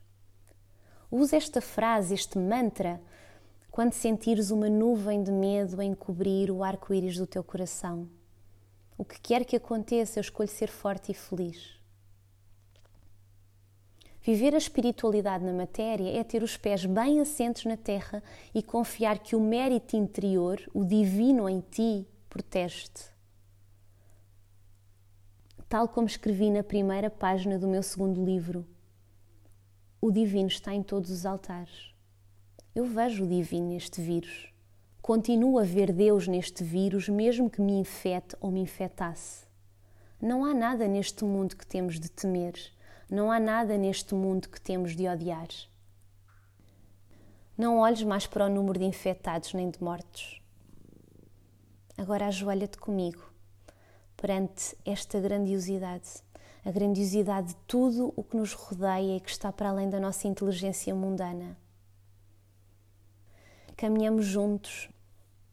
Usa 1.09 1.37
esta 1.37 1.61
frase, 1.61 2.13
este 2.13 2.37
mantra, 2.37 3.01
quando 3.71 3.93
sentires 3.93 4.51
uma 4.51 4.69
nuvem 4.69 5.23
de 5.23 5.31
medo 5.31 5.79
a 5.79 5.85
encobrir 5.85 6.51
o 6.51 6.61
arco-íris 6.61 7.17
do 7.17 7.25
teu 7.25 7.43
coração. 7.43 8.09
O 8.97 9.03
que 9.03 9.19
quer 9.19 9.43
que 9.43 9.55
aconteça, 9.55 10.19
eu 10.19 10.21
escolho 10.21 10.47
ser 10.47 10.67
forte 10.67 11.11
e 11.11 11.15
feliz. 11.15 11.75
Viver 14.21 14.55
a 14.55 14.57
espiritualidade 14.57 15.43
na 15.43 15.53
matéria 15.53 16.17
é 16.17 16.23
ter 16.23 16.41
os 16.41 16.57
pés 16.57 16.85
bem 16.85 17.19
assentos 17.19 17.65
na 17.65 17.77
terra 17.77 18.23
e 18.55 18.63
confiar 18.63 19.19
que 19.19 19.35
o 19.35 19.39
mérito 19.39 19.95
interior, 19.95 20.59
o 20.73 20.83
divino 20.83 21.47
em 21.47 21.59
ti, 21.59 22.07
protege-te. 22.27 23.03
Tal 25.69 25.87
como 25.87 26.07
escrevi 26.07 26.49
na 26.49 26.63
primeira 26.63 27.09
página 27.09 27.59
do 27.59 27.67
meu 27.67 27.83
segundo 27.83 28.23
livro, 28.23 28.65
o 30.01 30.09
divino 30.09 30.47
está 30.47 30.73
em 30.73 30.81
todos 30.81 31.11
os 31.11 31.25
altares. 31.25 31.93
Eu 32.73 32.85
vejo 32.85 33.25
o 33.25 33.27
divino 33.27 33.69
neste 33.69 34.01
vírus. 34.01 34.54
Continuo 35.05 35.59
a 35.59 35.63
ver 35.63 35.93
Deus 35.93 36.27
neste 36.27 36.63
vírus, 36.63 37.07
mesmo 37.07 37.47
que 37.47 37.61
me 37.61 37.73
infete 37.73 38.35
ou 38.41 38.49
me 38.49 38.59
infetasse. 38.59 39.45
Não 40.19 40.43
há 40.43 40.51
nada 40.51 40.87
neste 40.87 41.23
mundo 41.23 41.55
que 41.55 41.67
temos 41.67 41.99
de 41.99 42.09
temer, 42.09 42.55
não 43.07 43.31
há 43.31 43.39
nada 43.39 43.77
neste 43.77 44.15
mundo 44.15 44.49
que 44.49 44.59
temos 44.59 44.95
de 44.95 45.07
odiar. 45.07 45.47
Não 47.55 47.77
olhes 47.77 48.01
mais 48.01 48.25
para 48.25 48.47
o 48.47 48.49
número 48.49 48.79
de 48.79 48.85
infectados 48.85 49.53
nem 49.53 49.69
de 49.69 49.79
mortos. 49.79 50.41
Agora 51.95 52.25
ajoelha-te 52.25 52.79
comigo 52.79 53.31
perante 54.17 54.75
esta 54.83 55.19
grandiosidade, 55.19 56.09
a 56.65 56.71
grandiosidade 56.71 57.49
de 57.49 57.55
tudo 57.67 58.11
o 58.15 58.23
que 58.23 58.37
nos 58.37 58.53
rodeia 58.53 59.17
e 59.17 59.19
que 59.19 59.29
está 59.29 59.51
para 59.51 59.69
além 59.69 59.87
da 59.87 59.99
nossa 59.99 60.27
inteligência 60.27 60.95
mundana. 60.95 61.55
Caminhamos 63.77 64.25
juntos 64.25 64.89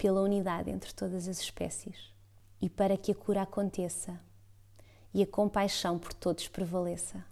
pela 0.03 0.21
unidade 0.21 0.69
entre 0.69 0.93
todas 0.93 1.29
as 1.29 1.39
espécies 1.39 2.13
e 2.61 2.69
para 2.69 2.97
que 2.97 3.13
a 3.13 3.15
cura 3.15 3.43
aconteça 3.43 4.21
e 5.15 5.23
a 5.23 5.27
compaixão 5.29 5.97
por 5.97 6.13
todos 6.13 6.49
prevaleça. 6.49 7.25